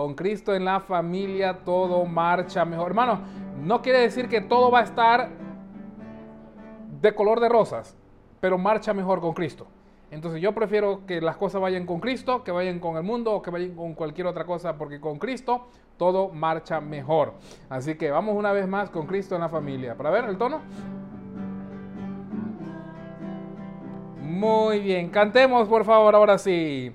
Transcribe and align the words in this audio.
Con 0.00 0.14
Cristo 0.14 0.54
en 0.54 0.64
la 0.64 0.80
familia 0.80 1.58
todo 1.62 2.06
marcha 2.06 2.64
mejor. 2.64 2.86
Hermano, 2.86 3.20
no 3.62 3.82
quiere 3.82 3.98
decir 3.98 4.30
que 4.30 4.40
todo 4.40 4.70
va 4.70 4.78
a 4.78 4.84
estar 4.84 5.28
de 7.02 7.14
color 7.14 7.38
de 7.38 7.50
rosas, 7.50 7.94
pero 8.40 8.56
marcha 8.56 8.94
mejor 8.94 9.20
con 9.20 9.34
Cristo. 9.34 9.66
Entonces 10.10 10.40
yo 10.40 10.54
prefiero 10.54 11.04
que 11.06 11.20
las 11.20 11.36
cosas 11.36 11.60
vayan 11.60 11.84
con 11.84 12.00
Cristo, 12.00 12.42
que 12.44 12.50
vayan 12.50 12.78
con 12.78 12.96
el 12.96 13.02
mundo 13.02 13.34
o 13.34 13.42
que 13.42 13.50
vayan 13.50 13.74
con 13.74 13.92
cualquier 13.92 14.26
otra 14.26 14.46
cosa, 14.46 14.78
porque 14.78 15.02
con 15.02 15.18
Cristo 15.18 15.66
todo 15.98 16.30
marcha 16.30 16.80
mejor. 16.80 17.34
Así 17.68 17.96
que 17.96 18.10
vamos 18.10 18.36
una 18.36 18.52
vez 18.52 18.66
más 18.66 18.88
con 18.88 19.06
Cristo 19.06 19.34
en 19.34 19.42
la 19.42 19.50
familia. 19.50 19.98
Para 19.98 20.08
ver 20.08 20.24
el 20.24 20.38
tono. 20.38 20.60
Muy 24.22 24.80
bien, 24.80 25.10
cantemos 25.10 25.68
por 25.68 25.84
favor 25.84 26.14
ahora 26.14 26.38
sí. 26.38 26.90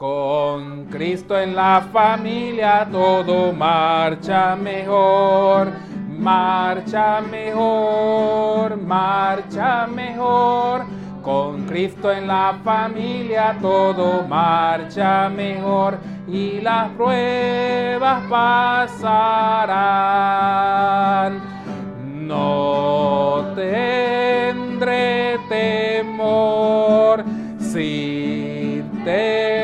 Con 0.00 0.86
Cristo 0.86 1.38
en 1.38 1.54
la 1.54 1.86
familia 1.92 2.88
todo 2.90 3.52
marcha 3.52 4.56
mejor, 4.56 5.70
marcha 6.18 7.20
mejor, 7.20 8.78
marcha 8.78 9.86
mejor. 9.86 10.86
Con 11.20 11.66
Cristo 11.66 12.10
en 12.10 12.26
la 12.26 12.58
familia 12.64 13.58
todo 13.60 14.22
marcha 14.26 15.28
mejor 15.28 15.98
y 16.26 16.62
las 16.62 16.88
pruebas 16.92 18.22
pasarán. 18.30 19.02
No 22.26 23.52
tendré 23.54 25.38
temor 25.50 27.22
si 27.58 28.82
tendré 29.04 29.59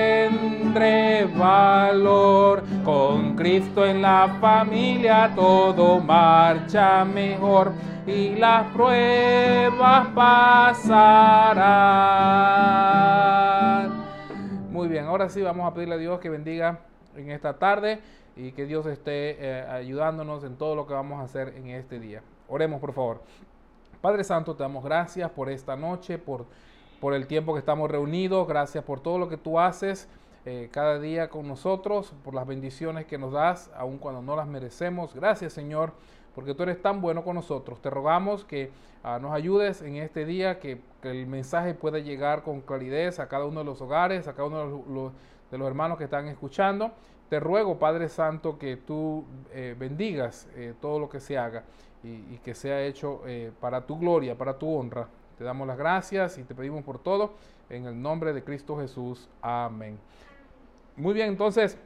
Con 2.84 3.34
Cristo 3.36 3.84
en 3.84 4.02
la 4.02 4.38
familia 4.40 5.32
todo 5.34 6.00
marcha 6.00 7.04
mejor 7.04 7.72
y 8.06 8.36
las 8.36 8.72
pruebas 8.72 10.08
pasarán. 10.14 11.12
Muy 14.70 14.88
bien, 14.88 15.06
ahora 15.06 15.28
sí 15.28 15.42
vamos 15.42 15.70
a 15.70 15.74
pedirle 15.74 15.96
a 15.96 15.98
Dios 15.98 16.20
que 16.20 16.28
bendiga 16.30 16.80
en 17.16 17.30
esta 17.30 17.58
tarde 17.58 18.00
y 18.36 18.52
que 18.52 18.66
Dios 18.66 18.86
esté 18.86 19.36
eh, 19.38 19.66
ayudándonos 19.68 20.44
en 20.44 20.56
todo 20.56 20.74
lo 20.74 20.86
que 20.86 20.94
vamos 20.94 21.20
a 21.20 21.24
hacer 21.24 21.54
en 21.56 21.70
este 21.70 21.98
día. 21.98 22.22
Oremos, 22.48 22.80
por 22.80 22.92
favor. 22.92 23.22
Padre 24.00 24.22
Santo, 24.24 24.54
te 24.54 24.62
damos 24.62 24.84
gracias 24.84 25.30
por 25.30 25.48
esta 25.48 25.74
noche, 25.76 26.18
por, 26.18 26.46
por 27.00 27.14
el 27.14 27.26
tiempo 27.26 27.54
que 27.54 27.60
estamos 27.60 27.90
reunidos, 27.90 28.46
gracias 28.46 28.84
por 28.84 29.00
todo 29.00 29.18
lo 29.18 29.28
que 29.28 29.36
tú 29.36 29.58
haces 29.58 30.08
eh, 30.46 30.70
cada 30.72 30.98
día 30.98 31.28
con 31.28 31.46
nosotros, 31.46 32.14
por 32.24 32.32
las 32.32 32.46
bendiciones 32.46 33.04
que 33.04 33.18
nos 33.18 33.32
das, 33.32 33.70
aun 33.76 33.98
cuando 33.98 34.22
no 34.22 34.34
las 34.34 34.46
merecemos. 34.46 35.14
Gracias, 35.14 35.52
Señor 35.52 35.92
porque 36.36 36.54
tú 36.54 36.64
eres 36.64 36.82
tan 36.82 37.00
bueno 37.00 37.24
con 37.24 37.34
nosotros. 37.34 37.80
Te 37.80 37.88
rogamos 37.88 38.44
que 38.44 38.70
ah, 39.02 39.18
nos 39.18 39.32
ayudes 39.32 39.80
en 39.80 39.96
este 39.96 40.26
día, 40.26 40.60
que, 40.60 40.78
el 41.02 41.26
mensaje 41.26 41.72
pueda 41.72 42.00
llegar 42.00 42.42
con 42.42 42.60
claridad 42.60 43.20
a 43.20 43.28
cada 43.28 43.46
uno 43.46 43.60
de 43.60 43.64
los 43.64 43.80
hogares, 43.80 44.28
a 44.28 44.34
cada 44.34 44.48
uno 44.48 45.12
de 45.50 45.58
los, 45.58 45.66
hermanos 45.66 45.96
que 45.96 46.04
están 46.04 46.28
escuchando. 46.28 46.90
Te 47.30 47.40
ruego, 47.40 47.78
Padre 47.78 48.10
Santo, 48.10 48.58
que 48.58 48.76
tú 48.76 49.24
eh, 49.54 49.74
bendigas 49.78 50.46
eh, 50.56 50.74
todo 50.78 50.98
lo 50.98 51.08
que 51.08 51.20
se 51.20 51.38
haga 51.38 51.62
y, 52.02 52.36
que 52.38 52.54
sea 52.54 52.82
hecho 52.82 53.22
eh, 53.26 53.50
para 53.58 53.86
tu 53.86 53.98
gloria, 53.98 54.36
para 54.36 54.58
tu 54.58 54.68
honra. 54.68 55.08
Te 55.38 55.44
damos 55.44 55.66
las 55.66 55.78
gracias 55.78 56.36
y 56.36 56.44
te 56.44 56.54
pedimos 56.54 56.84
por 56.84 56.98
todo 56.98 57.32
en 57.70 57.86
el 57.86 58.02
nombre 58.02 58.34
de 58.34 58.44
Cristo 58.44 58.76
Jesús. 58.76 59.26
Amén. 59.40 59.96
Muy 60.96 61.14
bien, 61.14 61.28
entonces 61.28 61.78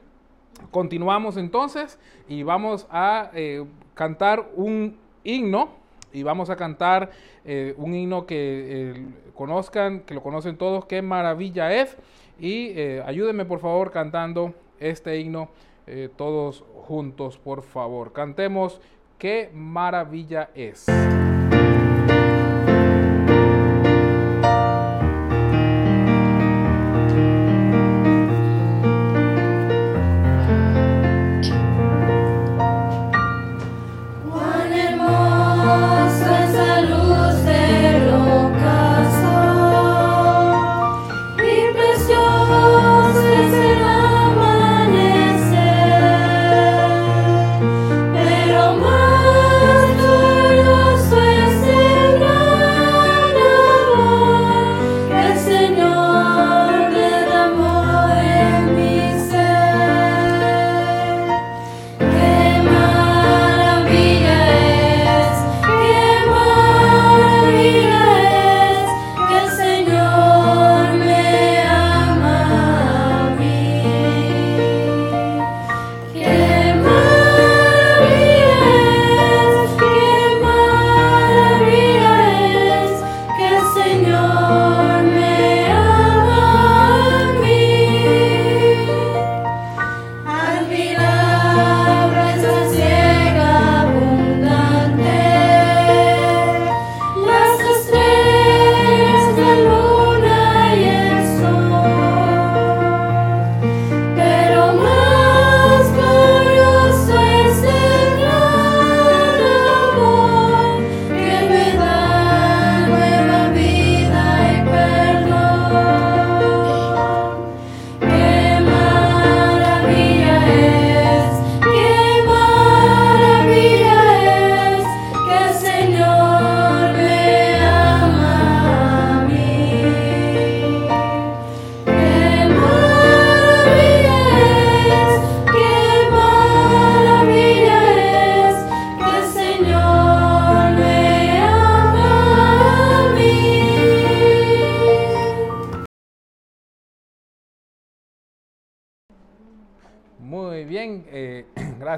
continuamos 0.69 1.37
entonces 1.37 1.99
y 2.27 2.43
vamos 2.43 2.87
a 2.89 3.31
cantar 3.93 4.49
un 4.55 4.97
himno 5.23 5.81
y 6.13 6.23
vamos 6.23 6.49
a 6.49 6.55
cantar 6.55 7.11
eh, 7.45 7.73
un 7.77 7.93
himno 7.93 8.25
que 8.25 8.35
eh, 8.37 9.05
conozcan, 9.35 10.01
que 10.01 10.13
lo 10.13 10.21
conocen 10.21 10.57
todos, 10.57 10.85
qué 10.85 11.01
maravilla 11.01 11.73
es. 11.73 11.97
Y 12.39 12.71
eh, 12.75 13.03
ayúdenme 13.05 13.45
por 13.45 13.59
favor 13.59 13.91
cantando 13.91 14.53
este 14.79 15.19
himno 15.19 15.49
todos 16.15 16.63
juntos, 16.87 17.37
por 17.37 17.63
favor. 17.63 18.13
Cantemos 18.13 18.79
qué 19.17 19.49
maravilla 19.53 20.49
es. 20.55 20.85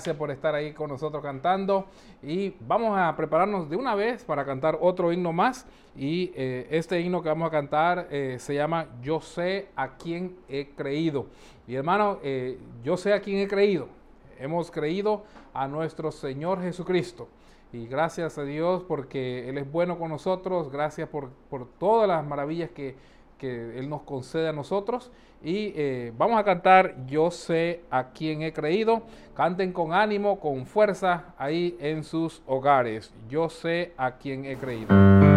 Gracias 0.03 0.17
por 0.17 0.31
estar 0.31 0.53
ahí 0.53 0.73
con 0.73 0.89
nosotros 0.89 1.23
cantando. 1.23 1.85
Y 2.21 2.53
vamos 2.67 2.94
a 3.00 3.15
prepararnos 3.15 3.69
de 3.69 3.77
una 3.77 3.95
vez 3.95 4.25
para 4.25 4.44
cantar 4.44 4.77
otro 4.81 5.13
himno 5.13 5.31
más. 5.31 5.65
Y 5.95 6.33
eh, 6.35 6.67
este 6.71 7.00
himno 7.00 7.23
que 7.23 7.29
vamos 7.29 7.47
a 7.47 7.51
cantar 7.51 8.09
eh, 8.11 8.35
se 8.38 8.53
llama 8.53 8.88
Yo 9.01 9.21
sé 9.21 9.69
a 9.77 9.95
quién 9.95 10.35
he 10.50 10.71
creído. 10.75 11.27
Mi 11.67 11.75
hermano, 11.75 12.19
eh, 12.21 12.59
yo 12.83 12.97
sé 12.97 13.13
a 13.13 13.21
quién 13.21 13.38
he 13.38 13.47
creído. 13.47 13.88
Hemos 14.38 14.69
creído 14.71 15.23
a 15.53 15.69
nuestro 15.69 16.11
Señor 16.11 16.61
Jesucristo. 16.61 17.29
Y 17.71 17.88
gracias 17.88 18.38
a 18.38 18.44
Dios 18.44 18.83
porque 18.85 19.47
Él 19.47 19.57
es 19.57 19.71
bueno 19.71 19.97
con 19.97 20.09
nosotros. 20.09 20.69
Gracias 20.69 21.07
por, 21.07 21.29
por 21.50 21.65
todas 21.79 22.09
las 22.09 22.25
maravillas 22.25 22.71
que 22.71 22.97
que 23.44 23.78
Él 23.78 23.90
nos 23.90 24.04
concede 24.04 24.48
a 24.48 24.54
nosotros. 24.54 25.12
Y 25.44 25.74
eh, 25.75 26.13
vamos 26.18 26.40
a 26.40 26.45
cantar 26.45 26.95
Yo 27.07 27.30
sé 27.30 27.81
a 27.92 28.12
quién 28.12 28.42
he 28.42 28.54
creído. 28.54 29.04
Canten 29.36 29.74
con 29.74 29.92
ánimo, 29.92 30.40
con 30.40 30.66
fuerza 30.66 31.34
ahí 31.38 31.75
en 31.81 32.06
sus 32.06 32.42
hogares. 32.48 33.13
Yo 33.28 33.50
sé 33.50 33.92
a 33.98 34.13
quién 34.13 34.45
he 34.45 34.56
creído. 34.56 35.32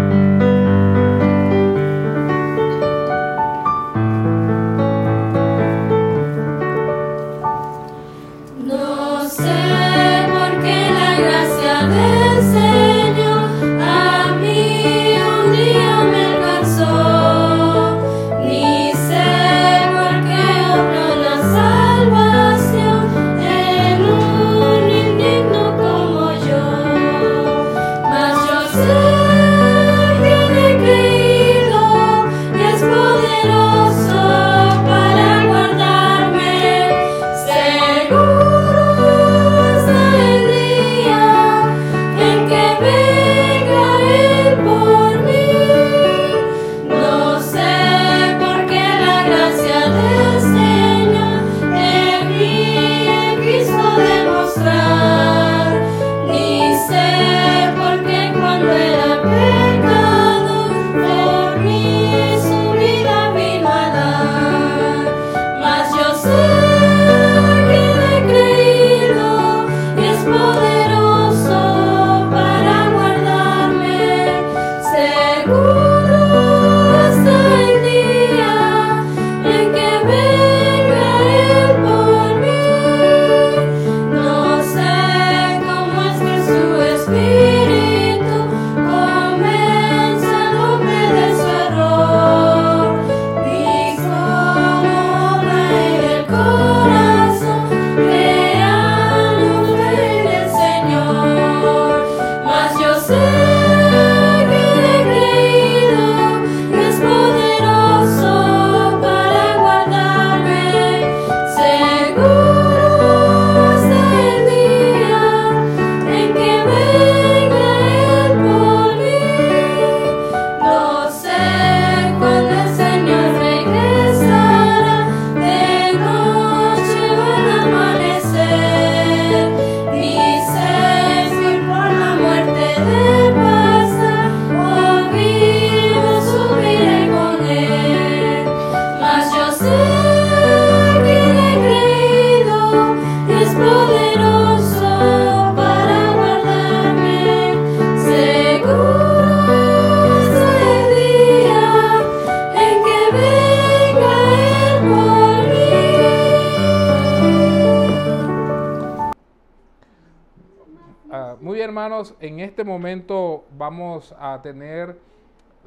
Vamos 163.57 164.14
a 164.19 164.40
tener 164.43 164.99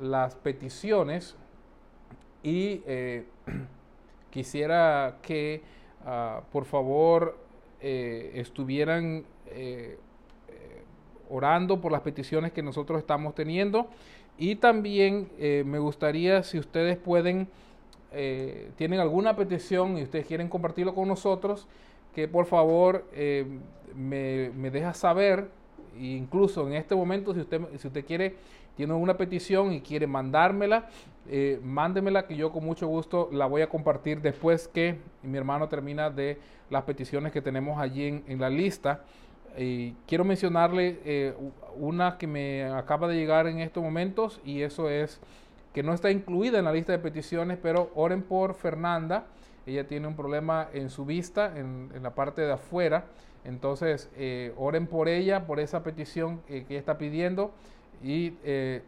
las 0.02 0.36
peticiones 0.36 1.36
y 2.44 2.82
eh, 2.86 3.26
quisiera 4.30 5.18
que 5.22 5.62
ah, 6.06 6.42
por 6.52 6.66
favor 6.66 7.38
eh, 7.82 8.32
estuvieran 8.36 9.26
eh, 9.48 9.98
orando 11.30 11.80
por 11.80 11.92
las 11.92 12.02
peticiones 12.02 12.52
que 12.52 12.64
nosotros 12.64 13.00
estamos 13.00 13.36
teniendo. 13.36 13.88
Y 14.38 14.56
también 14.56 15.30
me 15.38 15.78
gustaría 15.80 16.42
si 16.44 16.58
ustedes 16.58 16.98
pueden 16.98 17.50
tienen 18.78 19.00
alguna 19.00 19.36
petición 19.36 19.98
y 19.98 20.04
ustedes 20.04 20.26
quieren 20.26 20.48
compartirlo 20.48 20.96
con 20.96 21.08
nosotros 21.08 21.68
que 22.16 22.28
por 22.28 22.46
favor 22.46 23.06
me, 23.94 24.50
me 24.56 24.72
deja 24.72 24.94
saber 24.94 25.52
incluso 26.00 26.68
en 26.68 26.74
este 26.74 26.96
momento, 26.96 27.34
si 27.34 27.41
usted, 27.41 27.62
si 27.77 27.88
usted 27.88 28.06
quiere, 28.06 28.36
tiene 28.75 28.94
una 28.94 29.18
petición 29.18 29.74
y 29.74 29.82
quiere 29.82 30.08
mandármela, 30.08 30.88
eh, 31.27 31.60
mándemela 31.62 32.25
que 32.25 32.36
yo 32.36 32.51
con 32.51 32.63
mucho 32.63 32.88
gusto 32.88 33.29
la 33.32 33.46
voy 33.46 33.62
a 33.62 33.70
compartir 33.70 34.22
después 34.22 34.68
que 34.68 35.00
mi 35.22 35.38
hermano 35.38 35.68
termina 35.68 36.10
de 36.10 36.39
las 36.70 36.84
peticiones 36.84 37.32
que 37.32 37.41
tenemos 37.41 37.79
allí 37.79 38.24
en, 38.25 38.39
la 38.39 38.50
lista. 38.50 39.03
Y 39.58 39.91
quiero 40.08 40.24
mencionarle 40.24 41.00
eh, 41.03 41.34
una 41.75 42.18
que 42.18 42.27
me 42.27 42.63
acaba 42.63 43.08
de 43.08 43.15
llegar 43.15 43.48
en 43.48 43.60
estos 43.60 43.84
momentos 43.84 44.39
y 44.46 44.62
eso 44.62 44.89
es 44.89 45.20
que 45.74 45.84
no 45.84 45.94
está 45.94 46.10
incluida 46.10 46.60
en 46.60 46.65
la 46.65 46.72
lista 46.72 46.91
de 46.94 47.00
peticiones, 47.00 47.58
pero 47.62 47.91
oren 47.96 48.24
por 48.24 48.53
Fernanda. 48.53 49.25
Ella 49.65 49.86
tiene 49.88 50.08
un 50.08 50.15
problema 50.15 50.70
en 50.74 50.89
su 50.89 51.06
vista, 51.06 51.53
en 51.58 51.91
la 52.01 52.15
parte 52.15 52.41
de 52.41 52.53
afuera. 52.53 53.06
Entonces, 53.46 54.10
eh, 54.15 54.53
oren 54.58 54.88
por 54.88 55.08
ella, 55.08 55.46
por 55.46 55.60
esa 55.60 55.84
petición 55.84 56.41
que 56.48 56.65
ella 56.69 56.79
está 56.79 56.98
pidiendo. 56.98 57.51
Y 58.03 58.34
eh, 58.43 58.81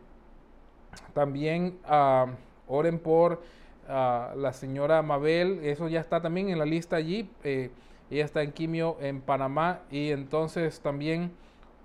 también 1.13 1.77
ah, 1.85 2.27
oren 2.67 2.99
por 2.99 3.41
ah, 3.87 4.33
la 4.35 4.53
señora 4.53 5.01
Mabel. 5.01 5.59
Eso 5.63 5.87
ya 5.87 5.99
está 5.99 6.21
también 6.21 6.49
en 6.49 6.59
la 6.59 6.65
lista 6.65 6.95
allí. 6.97 7.29
Eh, 7.43 7.71
ella 8.09 8.25
está 8.25 8.43
en 8.43 8.51
quimio 8.51 8.97
en 8.99 9.21
Panamá. 9.21 9.81
Y 9.89 10.11
entonces 10.11 10.79
también 10.81 11.31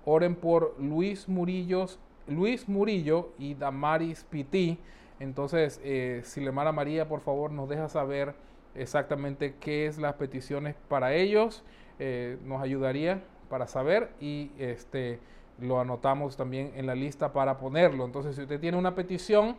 oren 0.05 0.35
por 0.35 0.75
Luis 0.79 1.27
Murillos, 1.27 1.99
Luis 2.27 2.67
Murillo 2.67 3.29
y 3.39 3.53
Damaris 3.53 4.25
Piti. 4.29 4.77
Entonces, 5.19 5.81
si 6.25 6.41
María, 6.51 7.07
por 7.07 7.21
favor, 7.21 7.51
nos 7.51 7.67
deja 7.67 7.89
saber 7.89 8.35
exactamente 8.75 9.55
qué 9.59 9.87
es 9.87 9.97
las 9.97 10.13
peticiones 10.13 10.75
para 10.87 11.13
ellos. 11.13 11.63
Eh, 11.99 12.37
nos 12.45 12.61
ayudaría 12.61 13.23
para 13.49 13.67
saber 13.67 14.11
y 14.19 14.51
este, 14.59 15.19
lo 15.59 15.79
anotamos 15.79 16.37
también 16.37 16.71
en 16.75 16.85
la 16.85 16.95
lista 16.95 17.33
para 17.33 17.57
ponerlo. 17.57 18.05
Entonces, 18.05 18.35
si 18.35 18.43
usted 18.43 18.59
tiene 18.59 18.77
una 18.77 18.93
petición, 18.93 19.55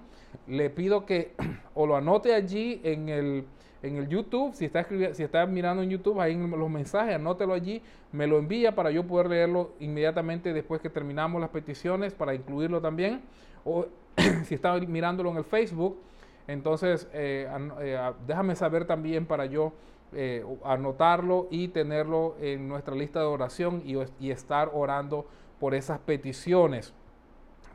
le 0.47 0.71
pido 0.71 1.04
que 1.04 1.33
o 1.75 1.87
lo 1.87 1.97
anote 1.97 2.35
allí 2.35 2.80
en 2.85 3.09
el, 3.09 3.45
en 3.83 3.97
el 3.97 4.09
YouTube, 4.09 4.54
si 4.54 4.66
está, 4.66 4.87
si 5.12 5.23
está 5.23 5.47
mirando 5.47 5.83
en 5.83 5.90
YouTube, 5.90 6.21
ahí 6.21 6.35
en 6.35 6.50
los 6.50 6.71
mensajes, 6.71 7.14
anótelo 7.14 7.54
allí, 7.54 7.83
me 8.12 8.26
lo 8.26 8.38
envía 8.38 8.75
para 8.75 8.90
yo 8.90 9.07
poder 9.07 9.30
leerlo 9.30 9.73
inmediatamente 9.80 10.52
después 10.52 10.80
que 10.80 10.90
terminamos 10.90 11.40
las 11.40 11.50
peticiones, 11.50 12.14
para 12.14 12.35
incluirlo 12.35 12.80
también. 12.80 13.23
O 13.64 13.87
si 14.45 14.54
está 14.54 14.78
mirándolo 14.78 15.30
en 15.30 15.38
el 15.38 15.45
Facebook, 15.45 15.99
entonces 16.47 17.09
eh, 17.12 17.49
eh, 17.80 18.12
déjame 18.26 18.54
saber 18.57 18.87
también 18.87 19.26
para 19.26 19.47
yo 19.47 19.73
eh, 20.12 20.44
anotarlo 20.64 21.48
y 21.50 21.68
tenerlo 21.68 22.34
en 22.40 22.66
nuestra 22.66 22.94
lista 22.94 23.20
de 23.20 23.26
oración 23.26 23.82
y, 23.84 23.98
estar 24.30 24.70
orando 24.72 25.26
por 25.60 25.74
esas 25.74 25.98
peticiones. 25.98 26.94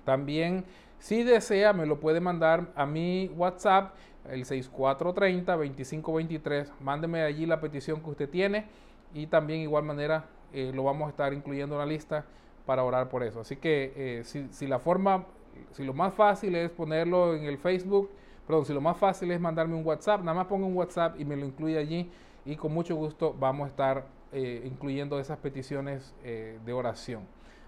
También, 0.04 0.66
si 0.98 1.22
desea, 1.24 1.74
me 1.74 1.86
lo 1.86 2.00
puede 2.00 2.20
mandar 2.20 2.72
a 2.76 2.88
mi 2.88 3.30
WhatsApp, 3.36 3.94
el 4.30 4.46
6430-2523. 4.46 6.72
Mándeme 6.80 7.22
allí 7.22 7.46
la 7.46 7.62
petición 7.62 8.02
que 8.02 8.10
usted 8.10 8.28
tiene 8.30 8.66
y 9.14 9.28
también 9.28 9.62
igual 9.62 9.84
manera 9.84 10.26
eh, 10.54 10.72
lo 10.74 10.86
vamos 10.86 11.06
a 11.08 11.12
estar 11.12 11.34
incluyendo 11.34 11.76
en 11.76 11.80
la 11.80 11.86
lista 11.86 12.26
para 12.66 12.84
orar 12.84 13.10
por 13.10 13.22
eso. 13.24 13.42
Así 13.42 13.58
que 13.58 13.94
eh, 13.96 14.24
si, 14.24 14.48
si, 14.52 14.66
la 14.66 14.80
forma, 14.80 15.28
si 15.72 15.84
lo 15.84 15.94
más 15.94 16.16
fácil 16.16 16.56
es 16.56 16.72
ponerlo 16.72 17.36
en 17.36 17.44
el 17.44 17.60
Facebook, 17.60 18.10
perdón, 18.46 18.66
si 18.66 18.74
lo 18.74 18.82
más 18.82 18.98
fácil 18.98 19.32
es 19.32 19.40
mandarme 19.40 19.76
un 19.76 19.86
WhatsApp, 19.86 20.22
nada 20.22 20.34
más 20.34 20.48
ponga 20.48 20.66
un 20.66 20.76
WhatsApp 20.76 21.20
y 21.20 21.26
me 21.26 21.36
lo 21.36 21.46
incluye 21.46 21.78
allí 21.78 22.10
y 22.46 22.56
con 22.56 22.74
mucho 22.74 22.96
gusto 22.96 23.36
vamos 23.40 23.66
a 23.66 23.70
estar 23.70 24.06
eh, 24.32 24.64
incluyendo 24.66 25.20
esas 25.20 25.38
peticiones 25.38 26.14
de 26.24 26.74
oración. 26.74 27.24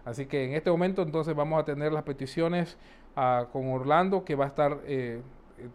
Así 0.06 0.28
que 0.28 0.46
en 0.46 0.54
este 0.54 0.70
momento 0.70 1.02
entonces 1.02 1.36
vamos 1.36 1.60
a 1.60 1.66
tener 1.66 1.92
las 1.92 2.04
peticiones 2.04 2.78
ah, 3.16 3.48
con 3.52 3.68
Orlando 3.72 4.24
que 4.24 4.36
va 4.36 4.46
a 4.46 4.48
estar 4.48 4.80
eh, 4.86 5.20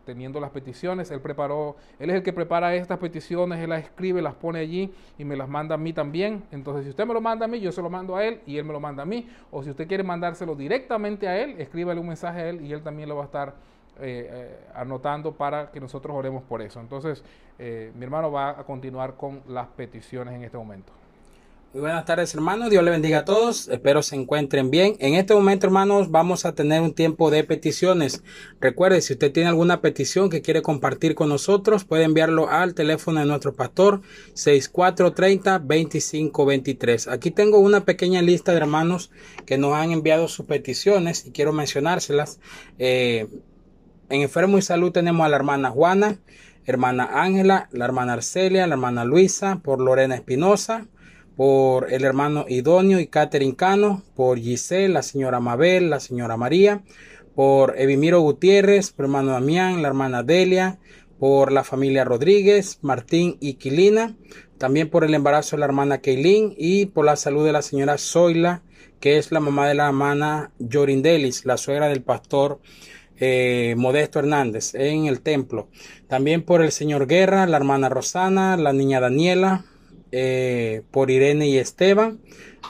teniendo 0.05 0.39
las 0.39 0.51
peticiones. 0.51 1.11
Él 1.11 1.21
preparó, 1.21 1.75
él 1.99 2.11
es 2.11 2.17
el 2.17 2.23
que 2.23 2.33
prepara 2.33 2.75
estas 2.77 2.99
peticiones, 2.99 3.59
él 3.59 3.71
las 3.71 3.83
escribe, 3.83 4.23
las 4.23 4.35
pone 4.35 4.61
allí 4.61 4.93
y 5.19 5.25
me 5.25 5.37
las 5.37 5.49
manda 5.49 5.75
a 5.75 5.79
mí 5.79 5.93
también. 5.93 6.45
Entonces, 6.53 6.85
si 6.85 6.91
usted 6.91 7.07
me 7.07 7.15
lo 7.15 7.21
manda 7.21 7.47
a 7.47 7.49
mí, 7.49 7.59
yo 7.59 7.73
se 7.73 7.83
lo 7.83 7.91
mando 7.91 8.15
a 8.15 8.25
él 8.25 8.41
y 8.47 8.57
él 8.57 8.65
me 8.65 8.73
lo 8.73 8.79
manda 8.79 9.03
a 9.03 9.07
mí. 9.07 9.29
O 9.51 9.65
si 9.65 9.71
usted 9.71 9.89
quiere 9.89 10.05
mandárselo 10.05 10.55
directamente 10.55 11.27
a 11.27 11.37
él, 11.37 11.57
escríbale 11.59 11.99
un 12.01 12.07
mensaje 12.07 12.41
a 12.41 12.49
él 12.51 12.65
y 12.65 12.73
él 12.73 12.83
también 12.83 13.09
lo 13.09 13.17
va 13.17 13.23
a 13.23 13.27
estar 13.27 13.55
eh, 14.01 14.29
eh, 14.31 14.59
anotando 14.75 15.33
para 15.33 15.71
que 15.71 15.81
nosotros 15.81 16.17
oremos 16.17 16.43
por 16.45 16.63
eso. 16.63 16.81
Entonces, 16.81 17.23
mi 17.59 18.05
hermano 18.05 18.33
va 18.33 18.51
a 18.51 18.65
continuar 18.65 19.17
con 19.17 19.43
las 19.47 19.67
peticiones 19.69 20.35
en 20.35 20.45
este 20.45 20.57
momento. 20.57 20.93
Muy 21.73 21.83
buenas 21.83 22.05
tardes 22.05 22.35
hermanos, 22.35 22.69
Dios 22.69 22.83
le 22.83 22.91
bendiga 22.91 23.21
a 23.21 23.25
todos, 23.25 23.69
espero 23.69 24.03
se 24.03 24.17
encuentren 24.17 24.73
bien. 24.73 24.97
En 24.99 25.15
este 25.15 25.35
momento 25.35 25.69
hermanos 25.69 26.11
vamos 26.11 26.45
a 26.45 26.53
tener 26.53 26.83
un 26.83 26.95
tiempo 26.95 27.31
de 27.31 27.45
peticiones. 27.45 28.25
Recuerde, 28.61 29.01
si 29.03 29.13
usted 29.13 29.31
tiene 29.31 29.51
alguna 29.51 29.81
petición 29.81 30.31
que 30.31 30.43
quiere 30.43 30.63
compartir 30.63 31.15
con 31.15 31.29
nosotros, 31.29 31.85
puede 31.85 32.03
enviarlo 32.03 32.49
al 32.49 32.75
teléfono 32.75 33.21
de 33.21 33.27
nuestro 33.27 33.55
pastor 33.55 34.01
6430-2523. 34.35 37.07
Aquí 37.07 37.31
tengo 37.31 37.61
una 37.61 37.85
pequeña 37.85 38.21
lista 38.21 38.51
de 38.51 38.59
hermanos 38.59 39.13
que 39.47 39.57
nos 39.57 39.73
han 39.75 39.93
enviado 39.93 40.27
sus 40.27 40.47
peticiones 40.47 41.25
y 41.25 41.31
quiero 41.31 41.53
mencionárselas. 41.53 42.41
Eh, 42.81 43.29
en 44.11 44.23
Enfermo 44.23 44.59
y 44.59 44.63
Salud 44.63 44.93
tenemos 44.93 45.25
a 45.25 45.29
la 45.29 45.37
hermana 45.37 45.71
Juana, 45.71 46.19
hermana 46.67 47.09
Ángela, 47.13 47.69
la 47.73 47.85
hermana 47.85 48.13
Arcelia, 48.15 48.67
la 48.67 48.75
hermana 48.75 49.05
Luisa, 49.05 49.61
por 49.63 49.81
Lorena 49.81 50.15
Espinosa 50.15 50.87
por 51.41 51.91
el 51.91 52.05
hermano 52.05 52.45
Idonio 52.51 53.01
y 53.01 53.07
Catherine 53.07 53.57
Cano, 53.57 54.03
por 54.15 54.39
Giselle, 54.39 54.91
la 54.91 55.03
señora 55.03 55.41
Mabel, 55.41 55.89
la 55.89 55.99
señora 55.99 56.37
María, 56.37 56.83
por 57.35 57.79
Evimiro 57.79 58.21
Gutiérrez, 58.21 58.93
por 58.93 59.07
hermano 59.07 59.33
Damián, 59.33 59.81
la 59.81 59.89
hermana 59.89 60.23
Delia, 60.23 60.79
por 61.19 61.51
la 61.51 61.65
familia 61.65 62.05
Rodríguez, 62.05 62.79
Martín 62.83 63.39
y 63.41 63.55
Quilina, 63.55 64.19
también 64.59 64.91
por 64.91 65.03
el 65.03 65.15
embarazo 65.15 65.57
de 65.57 65.61
la 65.61 65.65
hermana 65.65 66.03
Keilin 66.03 66.55
y 66.59 66.85
por 66.85 67.07
la 67.07 67.17
salud 67.17 67.47
de 67.47 67.53
la 67.53 67.63
señora 67.63 67.97
Zoila, 67.97 68.63
que 69.01 69.17
es 69.17 69.33
la 69.33 69.41
mamá 69.41 69.67
de 69.67 69.77
la 69.77 69.87
hermana 69.87 70.53
Yorindelis, 70.59 71.47
la 71.47 71.57
suegra 71.57 71.89
del 71.89 72.03
pastor 72.03 72.61
eh, 73.21 73.75
Modesto 73.77 74.19
Hernández 74.19 74.75
en 74.75 75.07
el 75.07 75.21
templo. 75.21 75.69
También 76.09 76.43
por 76.43 76.63
el 76.63 76.73
señor 76.73 77.07
Guerra, 77.07 77.47
la 77.47 77.57
hermana 77.57 77.89
Rosana, 77.89 78.57
la 78.57 78.73
niña 78.73 79.01
Daniela, 79.01 79.65
eh, 80.13 80.83
por 80.91 81.11
Irene 81.11 81.47
y 81.49 81.59
Esteban, 81.59 82.21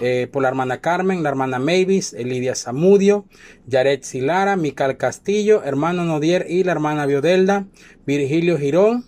eh, 0.00 0.28
por 0.30 0.42
la 0.42 0.48
hermana 0.48 0.82
Carmen, 0.82 1.22
la 1.22 1.30
hermana 1.30 1.58
Mavis, 1.58 2.12
Elidia 2.12 2.54
Zamudio, 2.54 3.26
Yaret 3.66 4.02
Silara, 4.02 4.56
Mical 4.56 4.98
Castillo, 4.98 5.62
hermano 5.64 6.04
Nodier 6.04 6.46
y 6.48 6.64
la 6.64 6.72
hermana 6.72 7.06
Biodelda, 7.06 7.66
Virgilio 8.06 8.58
Girón. 8.58 9.06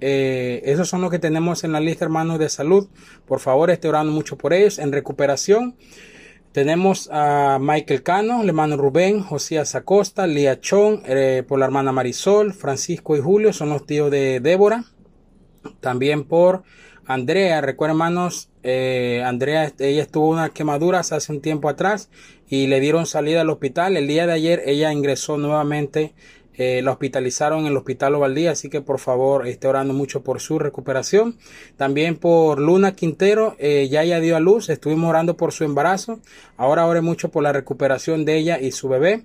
Eh, 0.00 0.62
esos 0.64 0.88
son 0.88 1.02
los 1.02 1.10
que 1.10 1.18
tenemos 1.18 1.62
en 1.64 1.72
la 1.72 1.80
lista, 1.80 2.04
hermanos 2.04 2.38
de 2.38 2.48
salud. 2.48 2.88
Por 3.26 3.40
favor, 3.40 3.70
esté 3.70 3.88
orando 3.88 4.12
mucho 4.12 4.36
por 4.36 4.52
ellos. 4.52 4.78
En 4.78 4.92
recuperación, 4.92 5.76
tenemos 6.52 7.08
a 7.12 7.58
Michael 7.60 8.02
Cano, 8.02 8.42
el 8.42 8.48
hermano 8.48 8.76
Rubén, 8.76 9.22
Josías 9.22 9.74
Acosta, 9.74 10.26
Lía 10.26 10.60
Chon, 10.60 11.02
por 11.46 11.58
la 11.58 11.66
hermana 11.66 11.92
Marisol, 11.92 12.52
Francisco 12.52 13.16
y 13.16 13.20
Julio, 13.20 13.52
son 13.52 13.70
los 13.70 13.86
tíos 13.86 14.10
de 14.10 14.40
Débora. 14.40 14.84
También 15.80 16.24
por 16.24 16.62
Andrea, 17.08 17.62
recuerden 17.62 17.96
hermanos, 17.96 18.50
eh, 18.62 19.22
Andrea, 19.24 19.72
ella 19.78 20.02
estuvo 20.02 20.28
unas 20.28 20.50
quemaduras 20.50 21.12
hace 21.12 21.32
un 21.32 21.40
tiempo 21.40 21.70
atrás 21.70 22.10
y 22.48 22.66
le 22.66 22.80
dieron 22.80 23.06
salida 23.06 23.40
al 23.40 23.48
hospital. 23.48 23.96
El 23.96 24.06
día 24.06 24.26
de 24.26 24.34
ayer 24.34 24.62
ella 24.66 24.92
ingresó 24.92 25.38
nuevamente, 25.38 26.14
eh, 26.58 26.82
la 26.82 26.90
hospitalizaron 26.90 27.60
en 27.60 27.68
el 27.68 27.76
hospital 27.76 28.14
Ovaldía, 28.16 28.50
así 28.50 28.68
que 28.68 28.82
por 28.82 28.98
favor 28.98 29.46
esté 29.46 29.66
orando 29.68 29.94
mucho 29.94 30.22
por 30.22 30.40
su 30.40 30.58
recuperación. 30.58 31.38
También 31.76 32.16
por 32.16 32.58
Luna 32.58 32.92
Quintero, 32.92 33.56
eh, 33.58 33.88
ya 33.90 34.02
ella 34.02 34.20
dio 34.20 34.36
a 34.36 34.40
luz, 34.40 34.68
estuvimos 34.68 35.08
orando 35.08 35.36
por 35.36 35.52
su 35.52 35.64
embarazo. 35.64 36.20
Ahora 36.56 36.86
ore 36.86 37.00
mucho 37.00 37.30
por 37.30 37.42
la 37.42 37.52
recuperación 37.52 38.24
de 38.24 38.36
ella 38.36 38.60
y 38.60 38.72
su 38.72 38.88
bebé. 38.88 39.24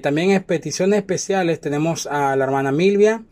también 0.00 0.30
en 0.30 0.42
peticiones 0.44 0.98
especiales 0.98 1.60
tenemos 1.60 2.06
a 2.06 2.36
la 2.36 2.44
hermana 2.44 2.70
Milvia, 2.70 3.24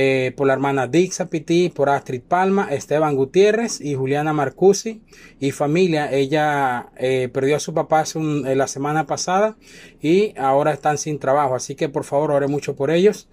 eh, 0.00 0.32
por 0.36 0.46
la 0.46 0.52
hermana 0.52 0.86
Dixa 0.86 1.26
Piti, 1.26 1.70
por 1.70 1.90
Astrid 1.90 2.20
Palma, 2.20 2.68
Esteban 2.70 3.16
Gutiérrez 3.16 3.80
y 3.80 3.96
Juliana 3.96 4.32
Marcusi 4.32 5.02
y 5.40 5.50
familia. 5.50 6.12
Ella 6.12 6.90
eh, 6.98 7.28
perdió 7.32 7.56
a 7.56 7.58
su 7.58 7.74
papá 7.74 8.04
eh, 8.04 8.54
la 8.54 8.68
semana 8.68 9.08
pasada 9.08 9.56
y 10.00 10.38
ahora 10.38 10.72
están 10.72 10.98
sin 10.98 11.18
trabajo, 11.18 11.56
así 11.56 11.74
que 11.74 11.88
por 11.88 12.04
favor 12.04 12.30
ore 12.30 12.46
mucho 12.46 12.76
por 12.76 12.92
ellos. 12.92 13.26